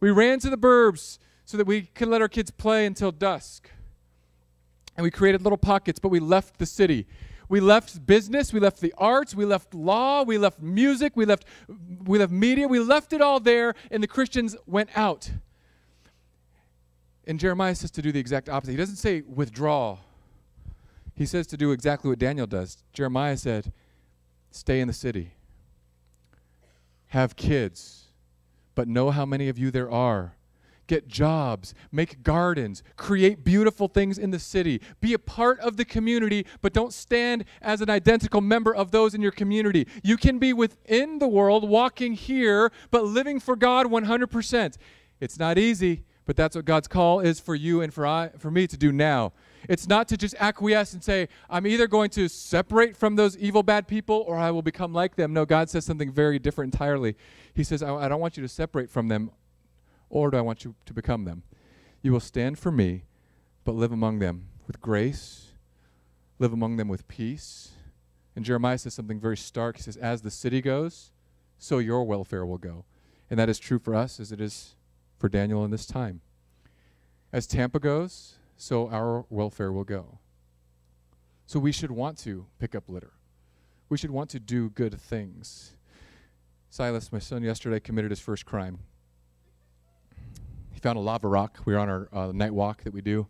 We 0.00 0.10
ran 0.10 0.40
to 0.40 0.50
the 0.50 0.58
burbs 0.58 1.18
so 1.50 1.56
that 1.56 1.66
we 1.66 1.82
could 1.82 2.06
let 2.06 2.22
our 2.22 2.28
kids 2.28 2.52
play 2.52 2.86
until 2.86 3.10
dusk. 3.10 3.68
And 4.96 5.02
we 5.02 5.10
created 5.10 5.42
little 5.42 5.58
pockets, 5.58 5.98
but 5.98 6.08
we 6.08 6.20
left 6.20 6.58
the 6.58 6.66
city. 6.66 7.08
We 7.48 7.58
left 7.58 8.06
business, 8.06 8.52
we 8.52 8.60
left 8.60 8.80
the 8.80 8.94
arts, 8.96 9.34
we 9.34 9.44
left 9.44 9.74
law, 9.74 10.22
we 10.22 10.38
left 10.38 10.62
music, 10.62 11.16
we 11.16 11.24
left 11.24 11.44
we 12.04 12.20
left 12.20 12.30
media, 12.30 12.68
we 12.68 12.78
left 12.78 13.12
it 13.12 13.20
all 13.20 13.40
there, 13.40 13.74
and 13.90 14.00
the 14.00 14.06
Christians 14.06 14.56
went 14.66 14.90
out. 14.96 15.28
And 17.26 17.40
Jeremiah 17.40 17.74
says 17.74 17.90
to 17.92 18.02
do 18.02 18.12
the 18.12 18.20
exact 18.20 18.48
opposite. 18.48 18.70
He 18.70 18.76
doesn't 18.76 18.96
say 18.96 19.22
withdraw. 19.22 19.98
He 21.16 21.26
says 21.26 21.48
to 21.48 21.56
do 21.56 21.72
exactly 21.72 22.08
what 22.08 22.20
Daniel 22.20 22.46
does. 22.46 22.84
Jeremiah 22.92 23.36
said, 23.36 23.72
stay 24.52 24.80
in 24.80 24.86
the 24.86 24.94
city. 24.94 25.32
Have 27.08 27.34
kids, 27.34 28.04
but 28.76 28.86
know 28.86 29.10
how 29.10 29.26
many 29.26 29.48
of 29.48 29.58
you 29.58 29.72
there 29.72 29.90
are 29.90 30.34
get 30.90 31.06
jobs, 31.06 31.72
make 31.92 32.24
gardens, 32.24 32.82
create 32.96 33.44
beautiful 33.44 33.86
things 33.86 34.18
in 34.18 34.32
the 34.32 34.40
city. 34.40 34.80
Be 35.00 35.14
a 35.14 35.20
part 35.20 35.60
of 35.60 35.76
the 35.76 35.84
community, 35.84 36.44
but 36.62 36.72
don't 36.72 36.92
stand 36.92 37.44
as 37.62 37.80
an 37.80 37.88
identical 37.88 38.40
member 38.40 38.74
of 38.74 38.90
those 38.90 39.14
in 39.14 39.22
your 39.22 39.30
community. 39.30 39.86
You 40.02 40.16
can 40.16 40.40
be 40.40 40.52
within 40.52 41.20
the 41.20 41.28
world, 41.28 41.68
walking 41.68 42.14
here, 42.14 42.72
but 42.90 43.04
living 43.04 43.38
for 43.38 43.54
God 43.54 43.86
100%. 43.86 44.76
It's 45.20 45.38
not 45.38 45.58
easy, 45.58 46.02
but 46.26 46.34
that's 46.36 46.56
what 46.56 46.64
God's 46.64 46.88
call 46.88 47.20
is 47.20 47.38
for 47.38 47.54
you 47.54 47.82
and 47.82 47.94
for 47.94 48.04
I, 48.04 48.30
for 48.36 48.50
me 48.50 48.66
to 48.66 48.76
do 48.76 48.90
now. 48.90 49.32
It's 49.68 49.86
not 49.86 50.08
to 50.08 50.16
just 50.16 50.34
acquiesce 50.40 50.92
and 50.92 51.04
say, 51.04 51.28
I'm 51.48 51.68
either 51.68 51.86
going 51.86 52.10
to 52.10 52.28
separate 52.28 52.96
from 52.96 53.14
those 53.14 53.36
evil, 53.36 53.62
bad 53.62 53.86
people 53.86 54.24
or 54.26 54.36
I 54.36 54.50
will 54.50 54.62
become 54.62 54.92
like 54.92 55.14
them. 55.14 55.32
No, 55.32 55.44
God 55.44 55.70
says 55.70 55.84
something 55.84 56.10
very 56.10 56.40
different 56.40 56.74
entirely. 56.74 57.16
He 57.54 57.62
says, 57.62 57.80
I, 57.80 57.94
I 57.94 58.08
don't 58.08 58.20
want 58.20 58.36
you 58.36 58.42
to 58.42 58.48
separate 58.48 58.90
from 58.90 59.06
them, 59.06 59.30
or 60.10 60.30
do 60.30 60.36
I 60.36 60.42
want 60.42 60.64
you 60.64 60.74
to 60.84 60.92
become 60.92 61.24
them? 61.24 61.44
You 62.02 62.12
will 62.12 62.20
stand 62.20 62.58
for 62.58 62.70
me, 62.70 63.04
but 63.64 63.74
live 63.74 63.92
among 63.92 64.18
them 64.18 64.48
with 64.66 64.80
grace, 64.80 65.52
live 66.38 66.52
among 66.52 66.76
them 66.76 66.88
with 66.88 67.08
peace. 67.08 67.70
And 68.36 68.44
Jeremiah 68.44 68.78
says 68.78 68.94
something 68.94 69.20
very 69.20 69.36
stark. 69.36 69.76
He 69.76 69.82
says, 69.82 69.96
As 69.96 70.22
the 70.22 70.30
city 70.30 70.60
goes, 70.60 71.12
so 71.58 71.78
your 71.78 72.04
welfare 72.04 72.44
will 72.44 72.58
go. 72.58 72.84
And 73.28 73.38
that 73.38 73.48
is 73.48 73.58
true 73.58 73.78
for 73.78 73.94
us 73.94 74.18
as 74.18 74.32
it 74.32 74.40
is 74.40 74.74
for 75.18 75.28
Daniel 75.28 75.64
in 75.64 75.70
this 75.70 75.86
time. 75.86 76.20
As 77.32 77.46
Tampa 77.46 77.78
goes, 77.78 78.36
so 78.56 78.88
our 78.88 79.24
welfare 79.30 79.70
will 79.70 79.84
go. 79.84 80.18
So 81.46 81.58
we 81.58 81.72
should 81.72 81.90
want 81.90 82.18
to 82.18 82.46
pick 82.58 82.74
up 82.74 82.88
litter. 82.88 83.12
We 83.88 83.98
should 83.98 84.10
want 84.10 84.30
to 84.30 84.40
do 84.40 84.70
good 84.70 85.00
things. 85.00 85.74
Silas, 86.70 87.12
my 87.12 87.18
son, 87.18 87.42
yesterday 87.42 87.80
committed 87.80 88.10
his 88.10 88.20
first 88.20 88.46
crime. 88.46 88.78
Found 90.82 90.96
a 90.96 91.00
lava 91.00 91.28
rock. 91.28 91.58
We 91.66 91.74
were 91.74 91.78
on 91.78 91.88
our 91.88 92.08
uh, 92.12 92.32
night 92.32 92.54
walk 92.54 92.84
that 92.84 92.92
we 92.92 93.02
do, 93.02 93.26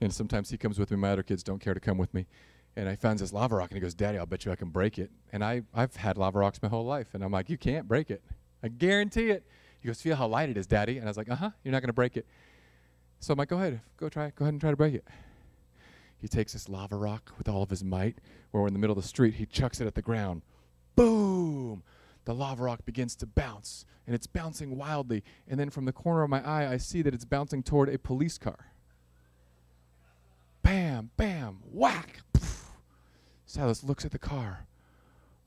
and 0.00 0.12
sometimes 0.12 0.50
he 0.50 0.56
comes 0.56 0.78
with 0.78 0.90
me. 0.90 0.96
My 0.96 1.10
other 1.10 1.24
kids 1.24 1.42
don't 1.42 1.58
care 1.58 1.74
to 1.74 1.80
come 1.80 1.98
with 1.98 2.14
me. 2.14 2.26
And 2.76 2.88
I 2.88 2.96
found 2.96 3.18
this 3.18 3.32
lava 3.32 3.56
rock, 3.56 3.70
and 3.70 3.76
he 3.76 3.80
goes, 3.80 3.94
Daddy, 3.94 4.18
I'll 4.18 4.26
bet 4.26 4.44
you 4.44 4.52
I 4.52 4.56
can 4.56 4.68
break 4.68 4.98
it. 4.98 5.10
And 5.32 5.44
I, 5.44 5.62
I've 5.72 5.96
had 5.96 6.16
lava 6.16 6.38
rocks 6.38 6.60
my 6.62 6.68
whole 6.68 6.84
life. 6.84 7.08
And 7.12 7.24
I'm 7.24 7.32
like, 7.32 7.50
You 7.50 7.58
can't 7.58 7.88
break 7.88 8.10
it. 8.10 8.22
I 8.62 8.68
guarantee 8.68 9.30
it. 9.30 9.44
He 9.80 9.86
goes, 9.88 10.00
Feel 10.00 10.16
how 10.16 10.28
light 10.28 10.48
it 10.48 10.56
is, 10.56 10.66
Daddy. 10.66 10.98
And 10.98 11.06
I 11.06 11.10
was 11.10 11.16
like, 11.16 11.30
Uh 11.30 11.36
huh, 11.36 11.50
you're 11.62 11.72
not 11.72 11.80
going 11.80 11.88
to 11.88 11.92
break 11.92 12.16
it. 12.16 12.26
So 13.20 13.32
I'm 13.32 13.38
like, 13.38 13.48
Go 13.48 13.56
ahead, 13.56 13.80
go 13.96 14.08
try 14.08 14.26
it. 14.26 14.36
Go 14.36 14.44
ahead 14.44 14.54
and 14.54 14.60
try 14.60 14.70
to 14.70 14.76
break 14.76 14.94
it. 14.94 15.04
He 16.18 16.28
takes 16.28 16.52
this 16.52 16.68
lava 16.68 16.96
rock 16.96 17.32
with 17.38 17.48
all 17.48 17.62
of 17.62 17.70
his 17.70 17.84
might. 17.84 18.18
Where 18.50 18.62
we're 18.62 18.68
in 18.68 18.72
the 18.72 18.78
middle 18.78 18.96
of 18.96 19.02
the 19.02 19.08
street, 19.08 19.34
he 19.34 19.46
chucks 19.46 19.80
it 19.80 19.86
at 19.86 19.94
the 19.94 20.02
ground. 20.02 20.42
Boom! 20.96 21.82
The 22.24 22.34
lava 22.34 22.64
rock 22.64 22.84
begins 22.84 23.14
to 23.16 23.26
bounce, 23.26 23.84
and 24.06 24.14
it's 24.14 24.26
bouncing 24.26 24.76
wildly. 24.76 25.22
And 25.48 25.58
then 25.58 25.70
from 25.70 25.84
the 25.84 25.92
corner 25.92 26.22
of 26.22 26.30
my 26.30 26.46
eye, 26.46 26.70
I 26.70 26.76
see 26.78 27.02
that 27.02 27.14
it's 27.14 27.24
bouncing 27.24 27.62
toward 27.62 27.88
a 27.88 27.98
police 27.98 28.38
car. 28.38 28.72
Bam, 30.62 31.10
bam, 31.16 31.58
whack. 31.70 32.20
Silas 33.46 33.84
looks 33.84 34.04
at 34.04 34.10
the 34.10 34.18
car, 34.18 34.66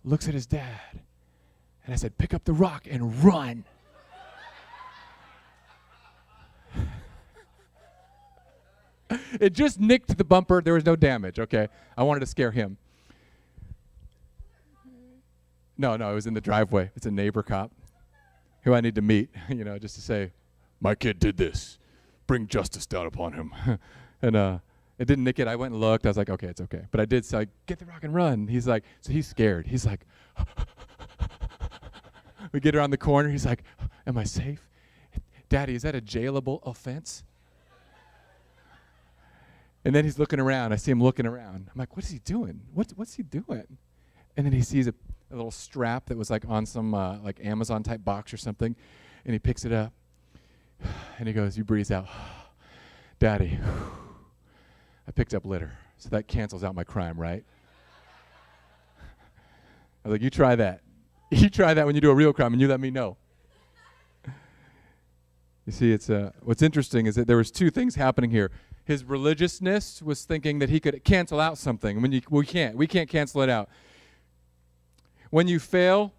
looks 0.03 0.27
at 0.27 0.33
his 0.33 0.45
dad, 0.45 1.01
and 1.83 1.93
I 1.93 1.97
said, 1.97 2.17
Pick 2.17 2.33
up 2.33 2.45
the 2.45 2.53
rock 2.53 2.87
and 2.89 3.23
run. 3.23 3.65
it 9.39 9.53
just 9.53 9.79
nicked 9.79 10.17
the 10.17 10.23
bumper. 10.23 10.61
There 10.61 10.75
was 10.75 10.85
no 10.85 10.95
damage, 10.95 11.39
okay? 11.39 11.67
I 11.97 12.03
wanted 12.03 12.19
to 12.21 12.27
scare 12.27 12.51
him. 12.51 12.77
No, 15.77 15.95
no, 15.95 16.11
it 16.11 16.15
was 16.15 16.25
in 16.25 16.33
the 16.33 16.41
driveway. 16.41 16.91
It's 16.95 17.05
a 17.05 17.11
neighbor 17.11 17.43
cop 17.43 17.71
who 18.63 18.73
I 18.73 18.81
need 18.81 18.95
to 18.95 19.01
meet, 19.01 19.29
you 19.49 19.63
know, 19.63 19.77
just 19.77 19.95
to 19.95 20.01
say, 20.01 20.31
my 20.79 20.95
kid 20.95 21.19
did 21.19 21.37
this. 21.37 21.79
Bring 22.25 22.47
justice 22.47 22.85
down 22.85 23.05
upon 23.05 23.33
him. 23.33 23.53
and 24.21 24.35
uh, 24.35 24.59
it 24.97 25.05
didn't 25.05 25.23
nick 25.23 25.39
it. 25.39 25.47
I 25.47 25.55
went 25.55 25.73
and 25.73 25.81
looked. 25.81 26.05
I 26.05 26.09
was 26.09 26.17
like, 26.17 26.29
okay, 26.29 26.47
it's 26.47 26.61
okay. 26.61 26.85
But 26.91 26.99
I 26.99 27.05
did 27.05 27.23
say, 27.23 27.47
get 27.65 27.79
the 27.79 27.85
rock 27.85 28.03
and 28.03 28.13
run. 28.13 28.47
He's 28.47 28.67
like, 28.67 28.83
so 29.01 29.13
he's 29.13 29.27
scared. 29.27 29.67
He's 29.67 29.85
like, 29.85 30.05
we 32.51 32.59
get 32.59 32.75
around 32.75 32.89
the 32.89 32.97
corner. 32.97 33.29
He's 33.29 33.45
like, 33.45 33.63
am 34.05 34.17
I 34.17 34.23
safe? 34.23 34.67
Daddy, 35.49 35.75
is 35.75 35.83
that 35.83 35.95
a 35.95 36.01
jailable 36.01 36.59
offense? 36.65 37.23
And 39.85 39.95
then 39.95 40.03
he's 40.03 40.19
looking 40.19 40.39
around. 40.41 40.73
I 40.73 40.75
see 40.75 40.91
him 40.91 41.01
looking 41.01 41.25
around. 41.25 41.69
I'm 41.73 41.79
like, 41.79 41.95
what 41.95 42.03
is 42.03 42.11
he 42.11 42.19
doing? 42.19 42.59
What's, 42.73 42.91
what's 42.93 43.13
he 43.13 43.23
doing? 43.23 43.77
And 44.35 44.45
then 44.45 44.51
he 44.51 44.61
sees 44.61 44.87
a 44.87 44.93
a 45.31 45.35
little 45.35 45.51
strap 45.51 46.05
that 46.07 46.17
was 46.17 46.29
like 46.29 46.43
on 46.47 46.65
some 46.65 46.93
uh, 46.93 47.17
like 47.19 47.39
Amazon 47.43 47.83
type 47.83 48.03
box 48.03 48.33
or 48.33 48.37
something, 48.37 48.75
and 49.25 49.33
he 49.33 49.39
picks 49.39 49.65
it 49.65 49.71
up, 49.71 49.93
and 51.19 51.27
he 51.27 51.33
goes, 51.33 51.57
"You 51.57 51.63
breathe 51.63 51.91
out, 51.91 52.07
Daddy. 53.19 53.59
I 55.07 55.11
picked 55.11 55.33
up 55.33 55.45
litter, 55.45 55.71
so 55.97 56.09
that 56.09 56.27
cancels 56.27 56.63
out 56.63 56.75
my 56.75 56.83
crime, 56.83 57.19
right?" 57.19 57.43
I 60.05 60.07
was 60.07 60.13
like, 60.13 60.21
"You 60.21 60.29
try 60.29 60.55
that. 60.55 60.81
You 61.29 61.49
try 61.49 61.73
that 61.73 61.85
when 61.85 61.93
you 61.93 61.99
do 61.99 62.09
a 62.09 62.15
real 62.15 62.31
crime, 62.31 62.53
and 62.53 62.61
you 62.61 62.67
let 62.67 62.79
me 62.79 62.91
know." 62.91 63.17
You 65.65 65.73
see, 65.73 65.91
it's 65.91 66.09
uh, 66.09 66.31
what's 66.41 66.61
interesting 66.61 67.07
is 67.07 67.15
that 67.15 67.27
there 67.27 67.35
was 67.35 67.51
two 67.51 67.69
things 67.69 67.95
happening 67.95 68.29
here. 68.29 68.51
His 68.85 69.03
religiousness 69.03 70.01
was 70.01 70.23
thinking 70.23 70.59
that 70.59 70.69
he 70.69 70.79
could 70.79 71.03
cancel 71.03 71.41
out 71.41 71.57
something. 71.57 72.01
Mean, 72.01 72.13
you, 72.13 72.21
we 72.29 72.45
can't. 72.45 72.77
We 72.77 72.87
can't 72.87 73.09
cancel 73.09 73.41
it 73.41 73.49
out. 73.49 73.67
When 75.29 75.47
you 75.47 75.59
fail, 75.59 76.13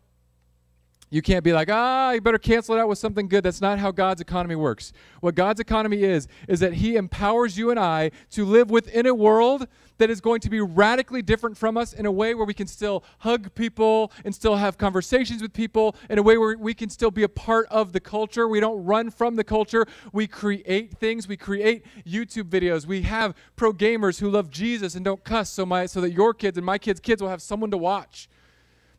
you 1.10 1.22
can't 1.22 1.42
be 1.42 1.54
like, 1.54 1.70
ah, 1.70 2.10
you 2.10 2.20
better 2.20 2.38
cancel 2.38 2.74
it 2.74 2.78
out 2.78 2.88
with 2.88 2.98
something 2.98 3.28
good. 3.28 3.42
That's 3.42 3.62
not 3.62 3.78
how 3.78 3.90
God's 3.90 4.20
economy 4.20 4.56
works. 4.56 4.92
What 5.20 5.34
God's 5.34 5.58
economy 5.58 6.02
is, 6.02 6.28
is 6.48 6.60
that 6.60 6.74
He 6.74 6.96
empowers 6.96 7.56
you 7.56 7.70
and 7.70 7.80
I 7.80 8.10
to 8.32 8.44
live 8.44 8.70
within 8.70 9.06
a 9.06 9.14
world 9.14 9.66
that 9.96 10.10
is 10.10 10.20
going 10.20 10.40
to 10.40 10.50
be 10.50 10.60
radically 10.60 11.22
different 11.22 11.56
from 11.56 11.78
us 11.78 11.94
in 11.94 12.04
a 12.04 12.12
way 12.12 12.34
where 12.34 12.44
we 12.44 12.52
can 12.52 12.66
still 12.66 13.04
hug 13.20 13.54
people 13.54 14.12
and 14.24 14.34
still 14.34 14.56
have 14.56 14.76
conversations 14.76 15.40
with 15.40 15.54
people, 15.54 15.96
in 16.10 16.18
a 16.18 16.22
way 16.22 16.36
where 16.36 16.56
we 16.58 16.74
can 16.74 16.90
still 16.90 17.10
be 17.10 17.22
a 17.22 17.28
part 17.28 17.66
of 17.70 17.92
the 17.92 18.00
culture. 18.00 18.46
We 18.46 18.60
don't 18.60 18.84
run 18.84 19.10
from 19.10 19.36
the 19.36 19.44
culture. 19.44 19.86
We 20.12 20.26
create 20.26 20.98
things. 20.98 21.26
We 21.26 21.38
create 21.38 21.86
YouTube 22.06 22.50
videos. 22.50 22.86
We 22.86 23.02
have 23.02 23.34
pro 23.56 23.72
gamers 23.72 24.20
who 24.20 24.30
love 24.30 24.50
Jesus 24.50 24.94
and 24.94 25.04
don't 25.06 25.24
cuss 25.24 25.48
so, 25.50 25.64
my, 25.64 25.86
so 25.86 26.02
that 26.02 26.10
your 26.10 26.34
kids 26.34 26.58
and 26.58 26.66
my 26.66 26.76
kids' 26.76 27.00
kids 27.00 27.22
will 27.22 27.30
have 27.30 27.42
someone 27.42 27.70
to 27.70 27.78
watch. 27.78 28.28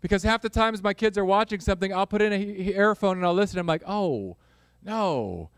Because 0.02 0.24
half 0.24 0.42
the 0.42 0.50
times 0.50 0.82
my 0.82 0.94
kids 0.94 1.18
are 1.18 1.26
watching 1.26 1.60
something, 1.60 1.94
I'll 1.94 2.08
put 2.08 2.22
in 2.22 2.32
an 2.32 2.42
earphone 2.42 3.18
and 3.18 3.26
I'll 3.26 3.34
listen. 3.34 3.60
I'm 3.60 3.68
like, 3.68 3.84
oh, 3.86 4.38
no, 4.84 5.50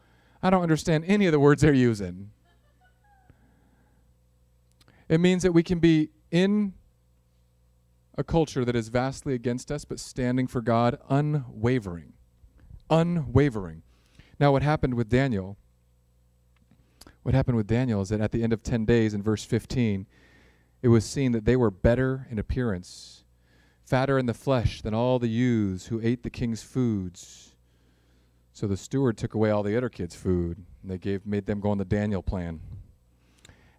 I 0.41 0.49
don't 0.49 0.63
understand 0.63 1.05
any 1.07 1.27
of 1.27 1.31
the 1.31 1.39
words 1.39 1.61
they're 1.61 1.73
using. 1.73 2.31
It 5.07 5.19
means 5.19 5.43
that 5.43 5.51
we 5.51 5.61
can 5.61 5.79
be 5.79 6.09
in 6.31 6.73
a 8.17 8.23
culture 8.23 8.65
that 8.65 8.75
is 8.75 8.87
vastly 8.89 9.33
against 9.33 9.71
us, 9.71 9.85
but 9.85 9.99
standing 9.99 10.47
for 10.47 10.61
God, 10.61 10.97
unwavering. 11.09 12.13
Unwavering. 12.89 13.83
Now, 14.39 14.51
what 14.51 14.63
happened 14.63 14.95
with 14.95 15.09
Daniel? 15.09 15.57
What 17.23 17.35
happened 17.35 17.57
with 17.57 17.67
Daniel 17.67 18.01
is 18.01 18.09
that 18.09 18.21
at 18.21 18.31
the 18.31 18.41
end 18.41 18.53
of 18.53 18.63
10 18.63 18.85
days, 18.85 19.13
in 19.13 19.21
verse 19.21 19.43
15, 19.43 20.07
it 20.81 20.87
was 20.87 21.05
seen 21.05 21.31
that 21.33 21.45
they 21.45 21.55
were 21.55 21.69
better 21.69 22.27
in 22.31 22.39
appearance 22.39 23.20
fatter 23.85 24.17
in 24.17 24.25
the 24.25 24.33
flesh 24.33 24.81
than 24.81 24.93
all 24.93 25.19
the 25.19 25.27
youths 25.27 25.87
who 25.87 26.01
ate 26.01 26.23
the 26.23 26.29
king's 26.29 26.63
foods. 26.63 27.55
So 28.53 28.67
the 28.67 28.77
steward 28.77 29.17
took 29.17 29.33
away 29.33 29.49
all 29.49 29.63
the 29.63 29.77
other 29.77 29.89
kids' 29.89 30.15
food, 30.15 30.63
and 30.81 30.91
they 30.91 30.97
gave 30.97 31.25
made 31.25 31.45
them 31.45 31.59
go 31.59 31.71
on 31.71 31.77
the 31.77 31.85
Daniel 31.85 32.21
plan. 32.21 32.59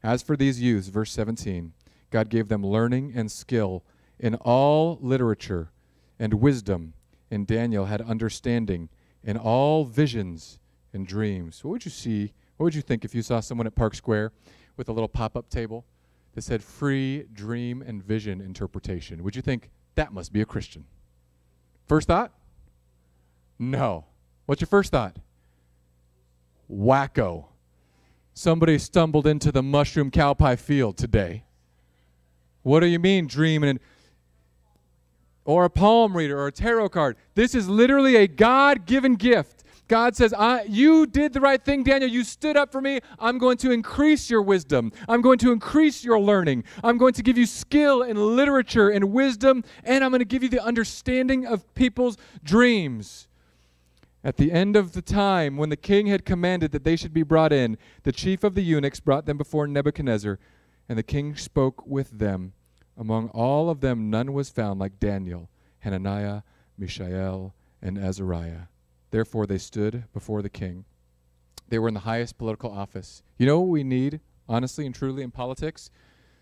As 0.03 0.23
for 0.23 0.37
these 0.37 0.61
youths, 0.61 0.89
verse 0.89 1.13
17, 1.13 1.73
God 2.11 2.29
gave 2.29 2.49
them 2.49 2.65
learning 2.65 3.13
and 3.15 3.31
skill 3.31 3.85
in 4.19 4.35
all 4.37 4.99
literature 5.01 5.71
and 6.19 6.35
wisdom, 6.35 6.95
and 7.31 7.47
Daniel 7.47 7.87
had 7.87 8.01
understanding 8.01 8.89
in 9.23 9.37
all 9.37 9.85
visions 9.85 10.59
and 10.93 11.07
dreams. 11.07 11.65
What 11.65 11.71
would 11.73 11.85
you 11.85 11.91
see? 11.91 12.33
What 12.57 12.65
would 12.65 12.75
you 12.75 12.83
think 12.83 13.05
if 13.05 13.15
you 13.15 13.23
saw 13.23 13.41
someone 13.41 13.67
at 13.67 13.75
Park 13.75 13.95
Square 13.95 14.33
with 14.77 14.89
a 14.89 14.93
little 14.93 15.09
pop 15.09 15.37
up 15.37 15.49
table 15.49 15.85
that 16.35 16.43
said 16.43 16.63
free 16.63 17.27
dream 17.33 17.83
and 17.83 18.03
vision 18.03 18.41
interpretation? 18.41 19.23
Would 19.23 19.37
you 19.37 19.43
think, 19.43 19.71
that 19.95 20.13
must 20.13 20.33
be 20.33 20.41
a 20.41 20.47
Christian. 20.47 20.85
First 21.87 22.09
thought? 22.09 22.33
No. 23.59 24.07
What's 24.47 24.61
your 24.61 24.69
first 24.69 24.91
thought? 24.91 25.17
Wacko. 26.71 27.47
Somebody 28.35 28.79
stumbled 28.79 29.27
into 29.27 29.53
the 29.53 29.63
mushroom 29.63 30.11
cow 30.11 30.35
pie 30.35 30.57
field 30.57 30.97
today. 30.97 31.45
What 32.63 32.81
do 32.81 32.87
you 32.87 32.99
mean, 32.99 33.27
dreaming 33.27 33.81
or 35.45 35.65
a 35.65 35.71
palm 35.71 36.17
reader 36.17 36.39
or 36.39 36.47
a 36.47 36.53
tarot 36.53 36.89
card? 36.91 37.17
This 37.35 37.55
is 37.55 37.69
literally 37.69 38.17
a 38.17 38.27
God 38.27 38.87
given 38.87 39.17
gift 39.17 39.62
God 39.93 40.17
says, 40.17 40.33
You 40.67 41.07
did 41.07 41.35
the 41.35 41.41
right 41.43 41.63
thing, 41.63 41.83
Daniel. 41.83 42.11
You 42.11 42.25
stood 42.25 42.57
up 42.57 42.73
for 42.73 42.81
me. 42.81 43.01
I'm 43.19 43.37
going 43.37 43.59
to 43.59 43.71
increase 43.71 44.31
your 44.31 44.41
wisdom. 44.41 44.91
I'm 45.07 45.21
going 45.21 45.37
to 45.41 45.53
increase 45.53 46.03
your 46.03 46.19
learning. 46.19 46.65
I'm 46.83 46.97
going 46.97 47.13
to 47.13 47.23
give 47.23 47.37
you 47.37 47.45
skill 47.45 48.03
in 48.03 48.17
literature 48.17 48.89
and 48.89 49.13
wisdom, 49.13 49.63
and 49.85 50.03
I'm 50.03 50.11
going 50.11 50.21
to 50.21 50.25
give 50.25 50.43
you 50.43 50.49
the 50.49 50.65
understanding 50.65 51.45
of 51.45 51.75
people's 51.75 52.17
dreams. 52.43 53.29
At 54.25 54.39
the 54.39 54.51
end 54.51 54.77
of 54.77 54.95
the 54.95 55.03
time, 55.03 55.59
when 55.59 55.69
the 55.69 55.77
king 55.77 56.07
had 56.07 56.25
commanded 56.25 56.73
that 56.73 56.85
they 56.85 56.97
should 56.97 57.13
be 57.13 57.23
brought 57.23 57.53
in, 57.53 57.77
the 58.05 58.13
chief 58.13 58.45
of 58.45 58.55
the 58.55 58.63
eunuchs 58.63 58.99
brought 58.99 59.27
them 59.27 59.37
before 59.37 59.67
Nebuchadnezzar, 59.67 60.39
and 60.89 60.97
the 60.97 61.03
king 61.03 61.37
spoke 61.37 61.87
with 61.87 62.19
them. 62.19 62.55
Among 62.97 63.29
all 63.29 63.69
of 63.69 63.83
them, 63.83 64.09
none 64.09 64.33
was 64.33 64.49
found 64.49 64.81
like 64.81 64.99
Daniel, 64.99 65.51
Hananiah, 65.81 66.45
Mishael, 66.79 67.53
and 67.83 67.99
Azariah. 67.99 68.72
Therefore, 69.13 69.47
they 69.47 69.59
stood 69.59 70.05
before 70.13 70.43
the 70.43 70.49
king. 70.49 70.87
They 71.69 71.79
were 71.79 71.89
in 71.89 71.95
the 71.95 72.01
highest 72.01 72.39
political 72.39 72.73
office. 72.73 73.23
You 73.39 73.47
know 73.47 73.61
what 73.61 73.69
we 73.69 73.85
need, 73.85 74.21
honestly 74.49 74.87
and 74.87 74.95
truly, 74.95 75.23
in 75.23 75.31
politics? 75.31 75.91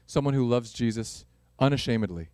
Someone 0.06 0.34
who 0.34 0.48
loves 0.48 0.72
Jesus 0.72 1.24
unashamedly. 1.58 2.28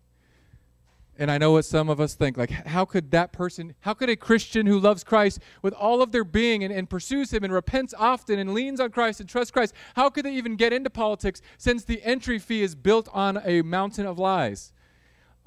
And 1.19 1.31
I 1.31 1.39
know 1.39 1.53
what 1.53 1.65
some 1.65 1.89
of 1.89 1.99
us 1.99 2.13
think 2.13 2.37
like, 2.37 2.51
how 2.51 2.85
could 2.85 3.09
that 3.09 3.33
person, 3.33 3.73
how 3.79 3.95
could 3.95 4.11
a 4.11 4.15
Christian 4.15 4.67
who 4.67 4.79
loves 4.79 5.03
Christ 5.03 5.39
with 5.63 5.73
all 5.73 6.03
of 6.03 6.11
their 6.11 6.23
being 6.23 6.63
and, 6.63 6.71
and, 6.71 6.87
pursues 6.87 7.33
Him 7.33 7.43
and 7.43 7.51
repents 7.51 7.95
often 7.97 8.37
and 8.37 8.53
leans 8.53 8.79
on 8.79 8.91
Christ 8.91 9.19
and 9.19 9.27
trusts 9.27 9.49
Christ, 9.49 9.73
how 9.95 10.11
could 10.11 10.25
they 10.25 10.33
even 10.35 10.55
get 10.55 10.71
into 10.71 10.91
politics 10.91 11.41
since 11.57 11.83
the 11.83 12.03
entry 12.03 12.37
fee 12.37 12.61
is 12.61 12.75
built 12.75 13.09
on 13.11 13.41
a 13.43 13.63
mountain 13.63 14.05
of 14.05 14.19
lies? 14.19 14.71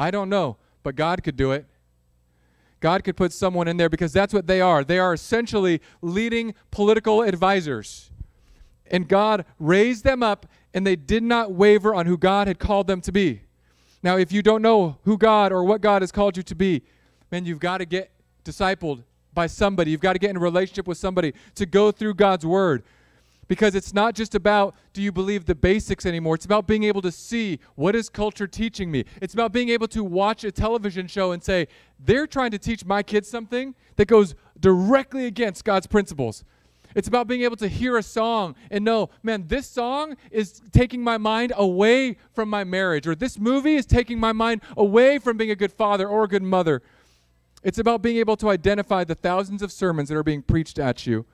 I 0.00 0.10
don't 0.10 0.28
know, 0.28 0.56
but 0.82 0.96
God 0.96 1.22
could 1.22 1.36
do 1.36 1.52
it. 1.52 1.66
God 2.80 3.04
could 3.04 3.16
put 3.16 3.32
someone 3.32 3.68
in 3.68 3.76
there 3.76 3.88
because 3.88 4.12
that's 4.12 4.32
what 4.32 4.46
they 4.46 4.60
are. 4.60 4.82
They 4.82 4.98
are 4.98 5.12
essentially 5.12 5.80
leading 6.02 6.54
political 6.70 7.22
advisors. 7.22 8.10
And 8.90 9.06
God 9.06 9.44
raised 9.58 10.02
them 10.02 10.22
up, 10.22 10.46
and 10.74 10.86
they 10.86 10.96
did 10.96 11.22
not 11.22 11.52
waver 11.52 11.94
on 11.94 12.06
who 12.06 12.18
God 12.18 12.48
had 12.48 12.58
called 12.58 12.86
them 12.86 13.00
to 13.02 13.12
be. 13.12 13.42
Now, 14.02 14.16
if 14.16 14.32
you 14.32 14.42
don't 14.42 14.62
know 14.62 14.98
who 15.04 15.18
God 15.18 15.52
or 15.52 15.62
what 15.62 15.80
God 15.80 16.02
has 16.02 16.10
called 16.10 16.36
you 16.36 16.42
to 16.44 16.54
be, 16.54 16.82
man, 17.30 17.44
you've 17.44 17.60
got 17.60 17.78
to 17.78 17.84
get 17.84 18.10
discipled 18.44 19.04
by 19.32 19.46
somebody. 19.46 19.90
You've 19.90 20.00
got 20.00 20.14
to 20.14 20.18
get 20.18 20.30
in 20.30 20.36
a 20.36 20.40
relationship 20.40 20.86
with 20.88 20.98
somebody 20.98 21.34
to 21.54 21.66
go 21.66 21.92
through 21.92 22.14
God's 22.14 22.46
word. 22.46 22.82
Because 23.50 23.74
it's 23.74 23.92
not 23.92 24.14
just 24.14 24.36
about 24.36 24.76
do 24.92 25.02
you 25.02 25.10
believe 25.10 25.44
the 25.44 25.56
basics 25.56 26.06
anymore. 26.06 26.36
It's 26.36 26.44
about 26.44 26.68
being 26.68 26.84
able 26.84 27.02
to 27.02 27.10
see 27.10 27.58
what 27.74 27.96
is 27.96 28.08
culture 28.08 28.46
teaching 28.46 28.92
me. 28.92 29.04
It's 29.20 29.34
about 29.34 29.50
being 29.50 29.70
able 29.70 29.88
to 29.88 30.04
watch 30.04 30.44
a 30.44 30.52
television 30.52 31.08
show 31.08 31.32
and 31.32 31.42
say, 31.42 31.66
they're 31.98 32.28
trying 32.28 32.52
to 32.52 32.58
teach 32.58 32.84
my 32.84 33.02
kids 33.02 33.28
something 33.28 33.74
that 33.96 34.06
goes 34.06 34.36
directly 34.60 35.26
against 35.26 35.64
God's 35.64 35.88
principles. 35.88 36.44
It's 36.94 37.08
about 37.08 37.26
being 37.26 37.42
able 37.42 37.56
to 37.56 37.66
hear 37.66 37.96
a 37.96 38.04
song 38.04 38.54
and 38.70 38.84
know, 38.84 39.10
man, 39.24 39.48
this 39.48 39.66
song 39.66 40.16
is 40.30 40.62
taking 40.70 41.02
my 41.02 41.18
mind 41.18 41.52
away 41.56 42.18
from 42.32 42.48
my 42.48 42.62
marriage, 42.62 43.08
or 43.08 43.16
this 43.16 43.36
movie 43.36 43.74
is 43.74 43.84
taking 43.84 44.20
my 44.20 44.32
mind 44.32 44.60
away 44.76 45.18
from 45.18 45.36
being 45.36 45.50
a 45.50 45.56
good 45.56 45.72
father 45.72 46.06
or 46.06 46.22
a 46.22 46.28
good 46.28 46.44
mother. 46.44 46.82
It's 47.64 47.78
about 47.80 48.00
being 48.00 48.18
able 48.18 48.36
to 48.36 48.48
identify 48.48 49.02
the 49.02 49.16
thousands 49.16 49.60
of 49.60 49.72
sermons 49.72 50.08
that 50.08 50.16
are 50.16 50.22
being 50.22 50.42
preached 50.42 50.78
at 50.78 51.04
you, 51.04 51.26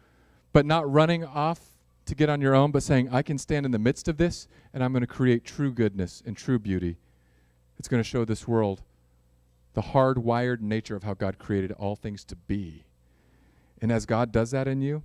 but 0.55 0.65
not 0.65 0.91
running 0.91 1.23
off 1.23 1.76
to 2.07 2.15
get 2.15 2.31
on 2.31 2.41
your 2.41 2.55
own, 2.55 2.71
but 2.71 2.83
saying, 2.83 3.09
I 3.13 3.23
can 3.23 3.39
stand 3.39 3.67
in 3.67 3.73
the 3.73 3.79
midst 3.79 4.09
of 4.09 4.17
this 4.17 4.49
and 4.73 4.83
I'm 4.83 4.93
going 4.93 5.03
to 5.03 5.07
create 5.07 5.45
true 5.45 5.73
goodness 5.73 6.23
and 6.25 6.37
true 6.37 6.59
beauty. 6.59 6.97
It's 7.79 7.89
going 7.89 8.03
to 8.03 8.09
show 8.09 8.25
this 8.25 8.49
world 8.49 8.83
the 9.75 9.83
hardwired 9.83 10.61
nature 10.61 10.97
of 10.97 11.03
how 11.03 11.15
God 11.15 11.39
created 11.39 11.73
all 11.73 11.97
things 11.97 12.25
to 12.25 12.37
be. 12.37 12.85
And 13.83 13.93
as 13.93 14.07
God 14.07 14.33
does 14.33 14.53
that 14.53 14.67
in 14.67 14.81
you, 14.81 15.03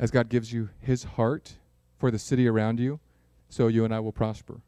as 0.00 0.10
God 0.10 0.28
gives 0.28 0.52
you 0.52 0.70
his 0.80 1.04
heart 1.04 1.54
for 1.96 2.10
the 2.10 2.18
city 2.18 2.48
around 2.48 2.80
you, 2.80 2.98
so 3.48 3.68
you 3.68 3.84
and 3.84 3.94
I 3.94 4.00
will 4.00 4.12
prosper. 4.12 4.60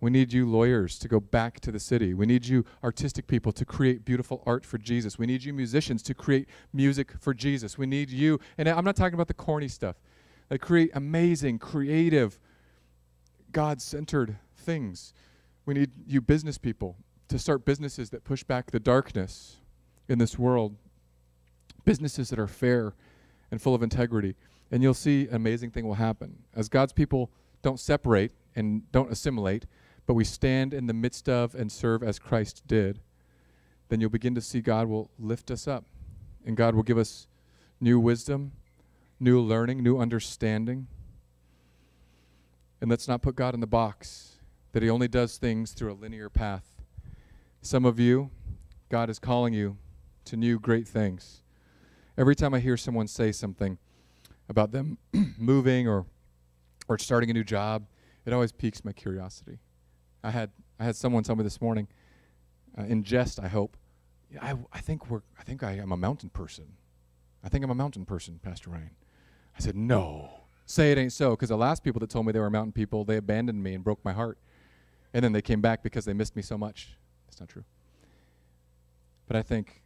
We 0.00 0.10
need 0.10 0.32
you 0.32 0.48
lawyers 0.48 0.96
to 1.00 1.08
go 1.08 1.18
back 1.18 1.58
to 1.60 1.72
the 1.72 1.80
city. 1.80 2.14
We 2.14 2.24
need 2.24 2.46
you 2.46 2.64
artistic 2.84 3.26
people 3.26 3.50
to 3.52 3.64
create 3.64 4.04
beautiful 4.04 4.44
art 4.46 4.64
for 4.64 4.78
Jesus. 4.78 5.18
We 5.18 5.26
need 5.26 5.42
you 5.42 5.52
musicians 5.52 6.02
to 6.04 6.14
create 6.14 6.48
music 6.72 7.12
for 7.18 7.34
Jesus. 7.34 7.76
We 7.76 7.86
need 7.86 8.10
you, 8.10 8.38
and 8.56 8.68
I'm 8.68 8.84
not 8.84 8.94
talking 8.94 9.14
about 9.14 9.26
the 9.26 9.34
corny 9.34 9.66
stuff, 9.66 9.96
that 10.48 10.60
create 10.60 10.90
amazing, 10.94 11.58
creative, 11.58 12.38
God 13.52 13.80
centered 13.80 14.36
things. 14.56 15.12
We 15.66 15.74
need 15.74 15.90
you 16.06 16.20
business 16.20 16.58
people 16.58 16.96
to 17.28 17.38
start 17.38 17.64
businesses 17.64 18.10
that 18.10 18.24
push 18.24 18.42
back 18.42 18.70
the 18.70 18.80
darkness 18.80 19.56
in 20.08 20.18
this 20.18 20.38
world, 20.38 20.76
businesses 21.84 22.30
that 22.30 22.38
are 22.38 22.46
fair 22.46 22.94
and 23.50 23.60
full 23.60 23.74
of 23.74 23.82
integrity. 23.82 24.34
And 24.70 24.82
you'll 24.82 24.94
see 24.94 25.28
an 25.28 25.34
amazing 25.34 25.70
thing 25.70 25.86
will 25.86 25.94
happen. 25.94 26.42
As 26.54 26.68
God's 26.68 26.92
people 26.92 27.30
don't 27.62 27.80
separate 27.80 28.32
and 28.56 28.90
don't 28.92 29.10
assimilate, 29.10 29.66
but 30.06 30.14
we 30.14 30.24
stand 30.24 30.72
in 30.72 30.86
the 30.86 30.94
midst 30.94 31.28
of 31.28 31.54
and 31.54 31.70
serve 31.70 32.02
as 32.02 32.18
Christ 32.18 32.62
did, 32.66 33.00
then 33.88 34.00
you'll 34.00 34.10
begin 34.10 34.34
to 34.34 34.40
see 34.40 34.60
God 34.60 34.88
will 34.88 35.10
lift 35.18 35.50
us 35.50 35.68
up. 35.68 35.84
And 36.44 36.56
God 36.56 36.74
will 36.74 36.82
give 36.82 36.98
us 36.98 37.26
new 37.80 38.00
wisdom, 38.00 38.52
new 39.20 39.40
learning, 39.40 39.82
new 39.82 39.98
understanding. 39.98 40.86
And 42.80 42.90
let's 42.90 43.08
not 43.08 43.22
put 43.22 43.36
God 43.36 43.54
in 43.54 43.60
the 43.60 43.66
box 43.66 44.38
that 44.72 44.82
He 44.82 44.90
only 44.90 45.08
does 45.08 45.36
things 45.38 45.72
through 45.72 45.92
a 45.92 45.94
linear 45.94 46.28
path. 46.28 46.82
Some 47.60 47.84
of 47.84 47.98
you, 47.98 48.30
God 48.88 49.10
is 49.10 49.18
calling 49.18 49.52
you 49.52 49.76
to 50.26 50.36
new 50.36 50.58
great 50.58 50.86
things. 50.86 51.42
Every 52.16 52.36
time 52.36 52.54
I 52.54 52.60
hear 52.60 52.76
someone 52.76 53.08
say 53.08 53.32
something 53.32 53.78
about 54.48 54.72
them 54.72 54.98
moving 55.38 55.88
or 55.88 56.06
or 56.88 56.98
starting 56.98 57.28
a 57.28 57.34
new 57.34 57.44
job, 57.44 57.86
it 58.24 58.32
always 58.32 58.50
piques 58.50 58.84
my 58.84 58.92
curiosity. 58.92 59.58
I 60.22 60.30
had 60.30 60.50
I 60.78 60.84
had 60.84 60.96
someone 60.96 61.22
tell 61.22 61.36
me 61.36 61.44
this 61.44 61.60
morning, 61.60 61.88
uh, 62.78 62.84
in 62.84 63.02
jest, 63.02 63.40
I 63.40 63.48
hope, 63.48 63.76
I, 64.40 64.54
I 64.72 64.80
think 64.80 65.10
we're 65.10 65.22
I 65.38 65.42
think 65.42 65.62
I 65.62 65.72
am 65.72 65.92
a 65.92 65.96
mountain 65.96 66.30
person. 66.30 66.74
I 67.42 67.48
think 67.48 67.64
I'm 67.64 67.70
a 67.70 67.74
mountain 67.74 68.04
person, 68.04 68.40
Pastor 68.42 68.70
Ryan. 68.70 68.90
I 69.58 69.62
said, 69.62 69.76
no, 69.76 70.30
say 70.66 70.92
it 70.92 70.98
ain't 70.98 71.12
so, 71.12 71.30
because 71.30 71.48
the 71.48 71.56
last 71.56 71.82
people 71.82 72.00
that 72.00 72.10
told 72.10 72.26
me 72.26 72.32
they 72.32 72.38
were 72.38 72.50
mountain 72.50 72.72
people, 72.72 73.04
they 73.04 73.16
abandoned 73.16 73.62
me 73.62 73.74
and 73.74 73.82
broke 73.82 74.04
my 74.04 74.12
heart, 74.12 74.38
and 75.12 75.24
then 75.24 75.32
they 75.32 75.42
came 75.42 75.60
back 75.60 75.82
because 75.82 76.04
they 76.04 76.12
missed 76.12 76.36
me 76.36 76.42
so 76.42 76.56
much. 76.56 76.96
That's 77.26 77.40
not 77.40 77.48
true. 77.48 77.64
But 79.26 79.36
I 79.36 79.42
think 79.42 79.82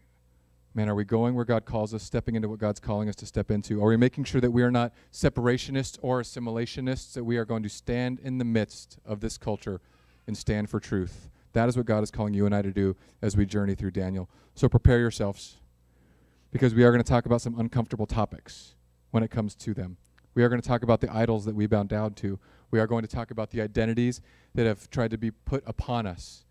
Man, 0.75 0.89
are 0.89 0.95
we 0.95 1.05
going 1.05 1.35
where 1.35 1.45
God 1.45 1.67
calls 1.67 1.93
us, 1.93 2.03
stepping 2.03 2.35
into 2.35 2.49
what 2.49 2.59
God's 2.59 2.81
calling 2.81 3.07
us 3.07 3.17
to 3.17 3.27
step 3.27 3.51
into? 3.51 3.83
Are 3.83 3.89
we 3.89 3.99
making 3.99 4.25
sure 4.25 4.41
that 4.41 4.53
we 4.53 4.63
are 4.63 4.71
not 4.71 4.95
separationists 5.13 5.99
or 6.01 6.23
assimilationists, 6.23 7.13
that 7.13 7.25
we 7.25 7.37
are 7.37 7.45
going 7.45 7.63
to 7.63 7.69
stand 7.69 8.19
in 8.21 8.39
the 8.39 8.45
midst 8.45 8.97
of 9.05 9.21
this 9.21 9.37
culture 9.37 9.83
and 10.27 10.37
stand 10.37 10.71
for 10.71 10.81
truth? 10.81 11.29
That 11.53 11.69
is 11.69 11.77
what 11.77 11.85
God 11.85 12.03
is 12.03 12.11
calling 12.11 12.33
you 12.33 12.47
and 12.47 12.55
I 12.55 12.63
to 12.63 12.73
do 12.73 12.97
as 13.21 13.37
we 13.37 13.45
journey 13.45 13.75
through 13.75 13.91
Daniel. 13.91 14.31
So 14.55 14.67
prepare 14.67 14.99
yourselves 14.99 15.57
because 16.51 16.75
we 16.75 16.85
are 16.85 16.91
going 16.91 17.03
to 17.03 17.09
talk 17.09 17.27
about 17.27 17.43
some 17.43 17.61
uncomfortable 17.61 18.07
topics 18.07 18.75
when 19.13 19.23
it 19.23 19.31
comes 19.31 19.55
to 19.55 19.73
them. 19.73 19.97
We 20.35 20.43
are 20.43 20.49
going 20.49 20.61
to 20.61 20.67
talk 20.67 20.83
about 20.83 21.01
the 21.01 21.15
idols 21.15 21.45
that 21.45 21.55
we 21.55 21.67
bow 21.67 21.85
down 21.85 22.15
to. 22.15 22.41
We 22.71 22.81
are 22.81 22.87
going 22.87 23.03
to 23.03 23.09
talk 23.09 23.31
about 23.31 23.51
the 23.51 23.61
identities 23.61 24.21
that 24.55 24.67
have 24.67 24.91
tried 24.91 25.13
to 25.13 25.19
be 25.19 25.31
put 25.31 25.63
upon 25.67 26.07
us. 26.07 26.45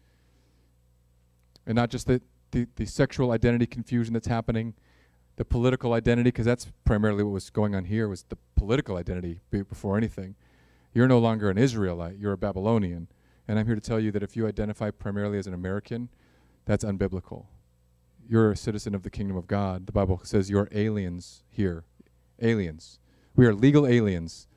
And 1.66 1.76
not 1.76 1.89
just 1.89 2.07
that 2.07 2.22
the, 2.51 2.68
the 2.76 2.86
sexual 2.86 3.32
identity 3.32 3.66
confusion 3.66 4.14
that's 4.14 4.28
happening, 4.28 4.76
the 5.36 5.45
political 5.45 5.93
identity, 5.93 6.30
because 6.30 6.45
that's 6.45 6.68
primarily 6.86 7.24
what 7.24 7.34
was 7.34 7.49
going 7.49 7.74
on 7.74 7.86
here 7.86 8.07
was 8.07 8.24
the 8.24 8.38
political 8.55 8.97
identity 8.97 9.39
before 9.49 9.97
anything. 9.97 10.36
You're 10.93 11.07
no 11.07 11.20
longer 11.20 11.49
an 11.49 11.57
Israelite, 11.57 12.18
you're 12.18 12.34
a 12.34 12.38
Babylonian. 12.38 13.07
And 13.47 13.57
I'm 13.57 13.66
here 13.66 13.76
to 13.76 13.82
tell 13.82 13.99
you 13.99 14.12
that 14.12 14.24
if 14.24 14.36
you 14.36 14.47
identify 14.47 14.91
primarily 14.91 15.38
as 15.38 15.47
an 15.47 15.53
American, 15.53 16.09
that's 16.66 16.86
unbiblical. 16.86 17.45
You're 18.30 18.51
a 18.51 18.57
citizen 18.57 18.93
of 18.93 19.03
the 19.03 19.09
kingdom 19.09 19.36
of 19.36 19.47
God. 19.47 19.88
The 19.88 19.91
Bible 19.91 20.22
says 20.24 20.49
you're 20.49 20.70
aliens 20.72 21.43
here. 21.49 21.84
Aliens. 22.42 23.00
We 23.36 23.46
are 23.46 23.54
legal 23.54 23.88
aliens. 23.88 24.48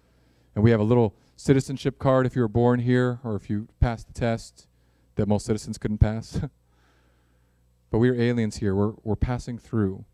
And 0.55 0.63
we 0.63 0.71
have 0.71 0.81
a 0.81 0.85
little 0.85 1.15
citizenship 1.37 1.99
card 1.99 2.27
if 2.27 2.37
you 2.37 2.43
were 2.43 2.49
born 2.49 2.81
here 2.81 3.21
or 3.25 3.35
if 3.35 3.51
you 3.51 3.69
passed 3.81 4.07
the 4.07 4.13
test 4.13 4.67
that 5.17 5.29
most 5.29 5.47
citizens 5.47 5.79
couldn't 5.79 5.99
pass. 5.99 6.41
But 7.95 8.01
we 8.01 8.09
are 8.09 8.21
aliens 8.21 8.57
here. 8.57 8.75
We're, 8.75 8.95
we're 9.05 9.15
passing 9.15 9.57
through. 9.57 10.05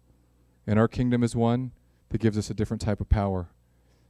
And 0.67 0.79
our 0.79 0.87
kingdom 0.87 1.23
is 1.23 1.35
one 1.35 1.73
that 2.11 2.21
gives 2.21 2.37
us 2.37 2.51
a 2.51 2.55
different 2.55 2.83
type 2.83 3.01
of 3.01 3.09
power, 3.09 3.49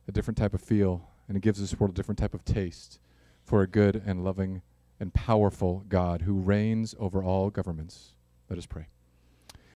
a 0.09 0.11
different 0.11 0.39
type 0.39 0.55
of 0.55 0.61
feel, 0.61 1.09
and 1.29 1.37
it 1.37 1.41
gives 1.41 1.61
this 1.61 1.79
world 1.79 1.93
a 1.93 1.95
different 1.95 2.19
type 2.19 2.35
of 2.35 2.45
taste 2.45 2.99
for 3.45 3.63
a 3.63 3.69
good 3.69 4.03
and 4.05 4.25
loving 4.25 4.63
and 4.99 5.15
powerful 5.15 5.85
God 5.89 6.23
who 6.23 6.35
reigns 6.35 6.97
over 6.99 7.23
all 7.23 7.49
governments. 7.49 8.15
Let 8.49 8.59
us 8.59 8.67
pray. 8.67 8.89